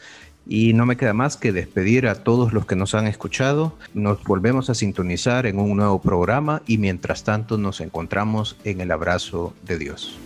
Y 0.47 0.73
no 0.73 0.85
me 0.85 0.97
queda 0.97 1.13
más 1.13 1.37
que 1.37 1.51
despedir 1.51 2.07
a 2.07 2.23
todos 2.23 2.51
los 2.51 2.65
que 2.65 2.75
nos 2.75 2.95
han 2.95 3.07
escuchado. 3.07 3.77
Nos 3.93 4.23
volvemos 4.23 4.69
a 4.69 4.75
sintonizar 4.75 5.45
en 5.45 5.59
un 5.59 5.77
nuevo 5.77 6.01
programa 6.01 6.61
y 6.65 6.77
mientras 6.77 7.23
tanto 7.23 7.57
nos 7.57 7.79
encontramos 7.81 8.57
en 8.63 8.81
el 8.81 8.91
abrazo 8.91 9.53
de 9.65 9.77
Dios. 9.77 10.17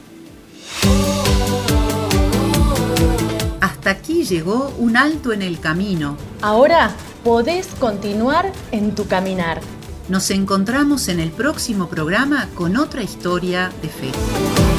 Hasta 3.61 3.89
aquí 3.89 4.24
llegó 4.24 4.74
un 4.80 4.97
alto 4.97 5.32
en 5.32 5.41
el 5.41 5.59
camino. 5.59 6.18
Ahora 6.41 6.95
podés 7.24 7.68
continuar 7.80 8.51
en 8.72 8.95
tu 8.95 9.07
caminar. 9.07 9.61
Nos 10.07 10.30
encontramos 10.32 11.07
en 11.07 11.20
el 11.20 11.32
próximo 11.32 11.88
programa 11.88 12.47
con 12.53 12.78
otra 12.78 13.01
historia 13.03 13.72
de 13.82 13.89
fe. 13.89 14.75